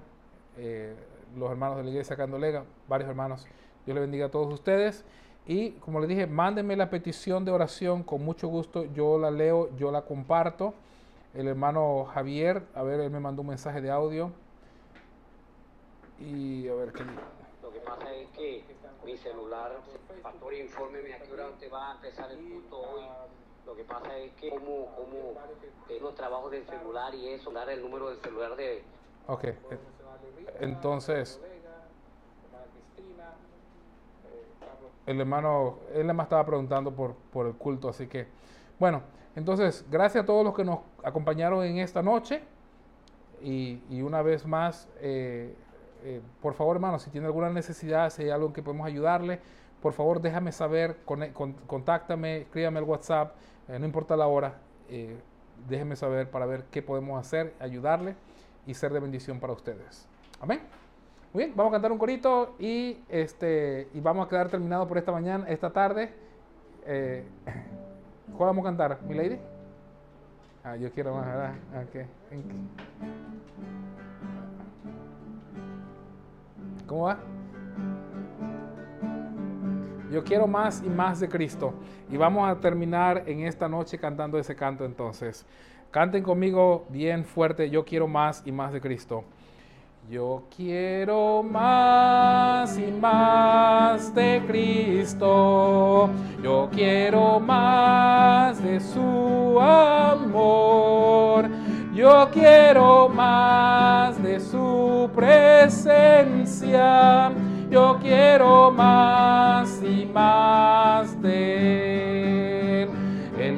eh, 0.58 0.96
los 1.38 1.52
hermanos 1.52 1.78
de 1.78 1.84
la 1.84 1.90
iglesia 1.90 2.14
acá 2.14 2.24
en 2.24 2.32
Dolega, 2.32 2.66
varios 2.88 3.10
hermanos. 3.10 3.46
Dios 3.86 3.96
le 3.96 4.02
bendiga 4.02 4.28
a 4.28 4.30
todos 4.30 4.54
ustedes. 4.54 5.06
Y 5.46 5.72
como 5.74 6.00
les 6.00 6.10
dije, 6.10 6.28
mándenme 6.28 6.76
la 6.76 6.90
petición 6.90 7.46
de 7.46 7.52
oración 7.52 8.04
con 8.04 8.24
mucho 8.24 8.48
gusto. 8.48 8.84
Yo 8.94 9.18
la 9.18 9.32
leo, 9.32 9.70
yo 9.78 9.92
la 9.92 10.02
comparto. 10.02 10.74
El 11.34 11.48
hermano 11.48 12.06
Javier, 12.06 12.64
a 12.74 12.84
ver, 12.84 13.00
él 13.00 13.12
me 13.12 13.20
mandó 13.20 13.44
un 13.44 13.50
mensaje 13.50 13.80
de 13.80 13.90
audio. 13.90 14.32
Y 16.20 16.68
a 16.68 16.74
ver 16.74 16.92
qué. 16.92 17.04
Lo 17.62 17.72
que 17.72 17.80
pasa 17.80 18.12
es 18.14 18.28
que 18.30 18.64
mi 19.06 19.16
celular, 19.18 19.72
pastor, 20.22 20.54
infórmeme 20.54 21.14
a 21.14 21.20
qué 21.20 21.32
hora 21.32 21.48
usted 21.48 21.72
va 21.72 21.92
a 21.92 21.96
empezar 21.96 22.32
el 22.32 22.40
culto 22.40 22.78
hoy. 22.78 23.04
Lo 23.66 23.76
que 23.76 23.84
pasa 23.84 24.18
es 24.18 24.32
que 24.34 24.50
como, 24.50 24.88
como 24.96 25.34
tengo 25.88 26.10
trabajo 26.12 26.50
del 26.50 26.66
celular 26.66 27.14
y 27.14 27.30
eso, 27.30 27.52
dar 27.52 27.70
el 27.70 27.82
número 27.82 28.10
del 28.10 28.18
celular 28.20 28.56
de, 28.56 28.82
Ok. 29.28 29.44
Entonces, 30.60 31.40
el 35.06 35.20
hermano, 35.22 35.78
él 35.94 36.10
estaba 36.10 36.46
preguntando 36.46 36.92
por, 36.94 37.14
por 37.32 37.48
el 37.48 37.54
culto, 37.54 37.90
así 37.90 38.08
que, 38.08 38.28
bueno, 38.80 39.02
entonces, 39.36 39.86
gracias 39.90 40.24
a 40.24 40.26
todos 40.26 40.44
los 40.44 40.54
que 40.56 40.64
nos 40.66 40.80
acompañaron 41.04 41.64
en 41.64 41.78
esta 41.78 42.02
noche. 42.02 42.42
Y, 43.42 43.82
y 43.92 44.02
una 44.02 44.24
vez 44.24 44.48
más, 44.48 44.88
eh, 45.00 45.54
eh, 46.04 46.22
por 46.42 46.56
favor, 46.56 46.76
hermano, 46.78 46.98
si 46.98 47.12
tiene 47.12 47.28
alguna 47.28 47.52
necesidad, 47.52 48.10
si 48.10 48.24
hay 48.24 48.30
algo 48.32 48.48
en 48.48 48.54
que 48.54 48.64
podemos 48.64 48.88
ayudarle, 48.88 49.40
por 49.82 49.94
favor, 49.94 50.20
déjame 50.22 50.52
saber, 50.52 50.98
cone- 51.06 51.32
con- 51.34 51.54
contáctame, 51.68 52.38
escríbame 52.42 52.80
al 52.80 52.86
WhatsApp, 52.86 53.36
eh, 53.68 53.78
no 53.78 53.86
importa 53.86 54.18
la 54.18 54.26
hora, 54.28 54.56
déjeme 55.70 55.96
saber 55.96 56.32
para 56.32 56.46
ver 56.48 56.64
qué 56.72 56.82
podemos 56.82 57.20
hacer, 57.20 57.54
ayudarle 57.60 58.16
y 58.68 58.74
ser 58.74 58.94
de 58.94 59.00
bendición 59.00 59.40
para 59.40 59.54
ustedes. 59.54 60.08
Amén. 60.40 60.60
Muy 61.34 61.46
bien, 61.46 61.56
vamos 61.56 61.72
a 61.72 61.76
cantar 61.76 61.92
un 61.92 61.98
corito 61.98 62.56
y 62.60 63.00
este 63.10 63.90
y 63.94 64.00
vamos 64.00 64.26
a 64.26 64.30
quedar 64.30 64.50
terminado 64.50 64.88
por 64.88 64.98
esta 64.98 65.12
mañana, 65.12 65.46
esta 65.48 65.72
tarde. 65.72 66.14
Eh, 66.86 67.24
¿Cuál 68.38 68.50
vamos 68.50 68.66
a 68.66 68.70
cantar, 68.70 69.00
mi 69.04 69.16
lady? 69.16 69.40
Ah, 70.64 70.76
yo 70.76 70.92
quiero 70.92 71.16
más, 71.16 71.26
¿verdad? 71.26 71.54
Ah, 71.74 71.84
ok. 71.88 71.96
¿En 72.32 72.44
qué? 72.44 72.54
¿Cómo 76.86 77.04
va? 77.04 77.18
Yo 80.12 80.24
quiero 80.24 80.48
más 80.48 80.82
y 80.84 80.90
más 80.90 81.20
de 81.20 81.28
Cristo. 81.28 81.74
Y 82.10 82.18
vamos 82.18 82.50
a 82.50 82.60
terminar 82.60 83.24
en 83.28 83.42
esta 83.42 83.68
noche 83.68 83.98
cantando 83.98 84.38
ese 84.40 84.56
canto 84.56 84.86
entonces. 84.86 85.46
Canten 85.92 86.22
conmigo 86.22 86.86
bien 86.90 87.24
fuerte, 87.24 87.70
yo 87.70 87.86
quiero 87.86 88.08
más 88.08 88.44
y 88.46 88.52
más 88.52 88.74
de 88.74 88.82
Cristo. 88.82 89.24
Yo 90.10 90.44
quiero 90.56 91.44
más 91.44 92.78
y 92.78 92.92
más 92.92 94.16
de 94.16 94.42
Cristo. 94.48 96.10
Yo 96.42 96.70
quiero 96.72 97.42
más 97.42 98.64
de 98.64 98.80
su 98.80 99.60
amor. 99.60 101.50
Yo 101.94 102.30
quiero 102.32 103.10
más 103.10 104.24
de 104.24 104.40
su 104.40 105.10
presencia. 105.16 106.52
Yo 107.70 108.00
quiero 108.02 108.72
más 108.72 109.84
y 109.84 110.06
más 110.06 111.22
de 111.22 111.57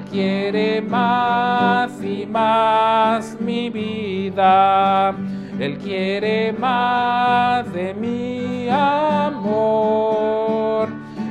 quiere 0.09 0.81
más 0.81 2.03
y 2.03 2.25
más 2.25 3.37
mi 3.39 3.69
vida. 3.69 5.13
Él 5.59 5.77
quiere 5.77 6.53
más 6.53 7.71
de 7.73 7.93
mi 7.93 8.67
amor. 8.69 10.09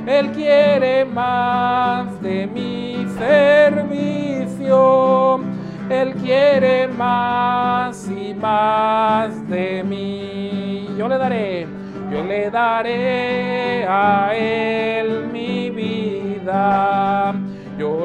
Él 0.07 0.31
quiere 0.31 1.03
más 1.05 2.21
de 2.21 2.47
mi 2.47 3.05
servicio. 3.17 4.69
Él 5.89 6.13
quiere 6.13 6.87
más 6.87 8.07
y 8.09 8.33
más 8.35 9.49
de 9.49 9.83
mí. 9.83 10.87
Yo 10.97 11.07
le 11.07 11.17
daré, 11.17 11.67
yo 12.11 12.23
le 12.23 12.49
daré 12.51 13.85
a 13.87 14.31
Él 14.35 15.29
mi 15.31 15.71
vida. 15.71 17.33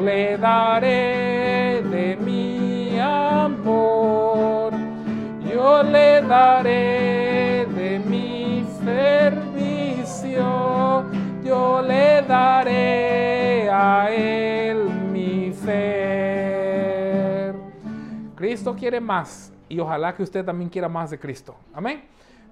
Le 0.04 0.36
daré 0.36 1.82
de 1.82 2.16
mi 2.16 2.98
amor. 3.00 4.70
Yo 5.50 5.82
le 5.82 6.20
daré 6.20 7.66
de 7.74 7.98
mi 8.00 8.66
servicio. 8.84 10.44
Yo 11.42 11.80
le 11.80 12.20
daré 12.20 13.70
a 13.70 14.10
Él 14.10 14.90
mi 15.10 15.54
ser. 15.54 17.54
Cristo 18.34 18.76
quiere 18.76 19.00
más 19.00 19.54
y 19.70 19.80
ojalá 19.80 20.14
que 20.14 20.22
usted 20.22 20.44
también 20.44 20.68
quiera 20.68 20.90
más 20.90 21.12
de 21.12 21.18
Cristo. 21.18 21.56
Amén. 21.72 22.04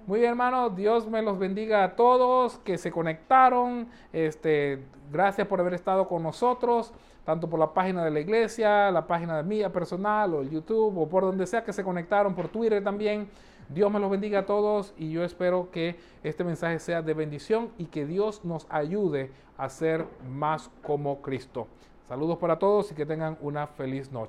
Muy 0.07 0.21
bien, 0.21 0.31
hermanos, 0.31 0.75
Dios 0.75 1.07
me 1.07 1.21
los 1.21 1.37
bendiga 1.37 1.83
a 1.83 1.95
todos 1.95 2.57
que 2.65 2.79
se 2.79 2.91
conectaron. 2.91 3.87
Este, 4.11 4.79
gracias 5.13 5.47
por 5.47 5.59
haber 5.59 5.75
estado 5.75 6.07
con 6.07 6.23
nosotros, 6.23 6.91
tanto 7.23 7.47
por 7.49 7.59
la 7.59 7.71
página 7.73 8.03
de 8.03 8.09
la 8.09 8.19
iglesia, 8.19 8.91
la 8.91 9.05
página 9.05 9.37
de 9.37 9.43
mía 9.43 9.71
personal 9.71 10.33
o 10.33 10.41
el 10.41 10.49
YouTube 10.49 10.97
o 10.97 11.07
por 11.07 11.23
donde 11.23 11.45
sea 11.45 11.63
que 11.63 11.71
se 11.71 11.83
conectaron, 11.83 12.33
por 12.33 12.49
Twitter 12.49 12.83
también. 12.83 13.29
Dios 13.69 13.89
me 13.91 13.99
los 13.99 14.11
bendiga 14.11 14.39
a 14.39 14.45
todos 14.45 14.93
y 14.97 15.11
yo 15.11 15.23
espero 15.23 15.69
que 15.71 15.97
este 16.23 16.43
mensaje 16.43 16.79
sea 16.79 17.01
de 17.01 17.13
bendición 17.13 17.69
y 17.77 17.85
que 17.85 18.05
Dios 18.05 18.43
nos 18.43 18.67
ayude 18.69 19.31
a 19.57 19.69
ser 19.69 20.05
más 20.27 20.69
como 20.81 21.21
Cristo. 21.21 21.67
Saludos 22.07 22.37
para 22.39 22.59
todos 22.59 22.91
y 22.91 22.95
que 22.95 23.05
tengan 23.05 23.37
una 23.39 23.67
feliz 23.67 24.11
noche. 24.11 24.21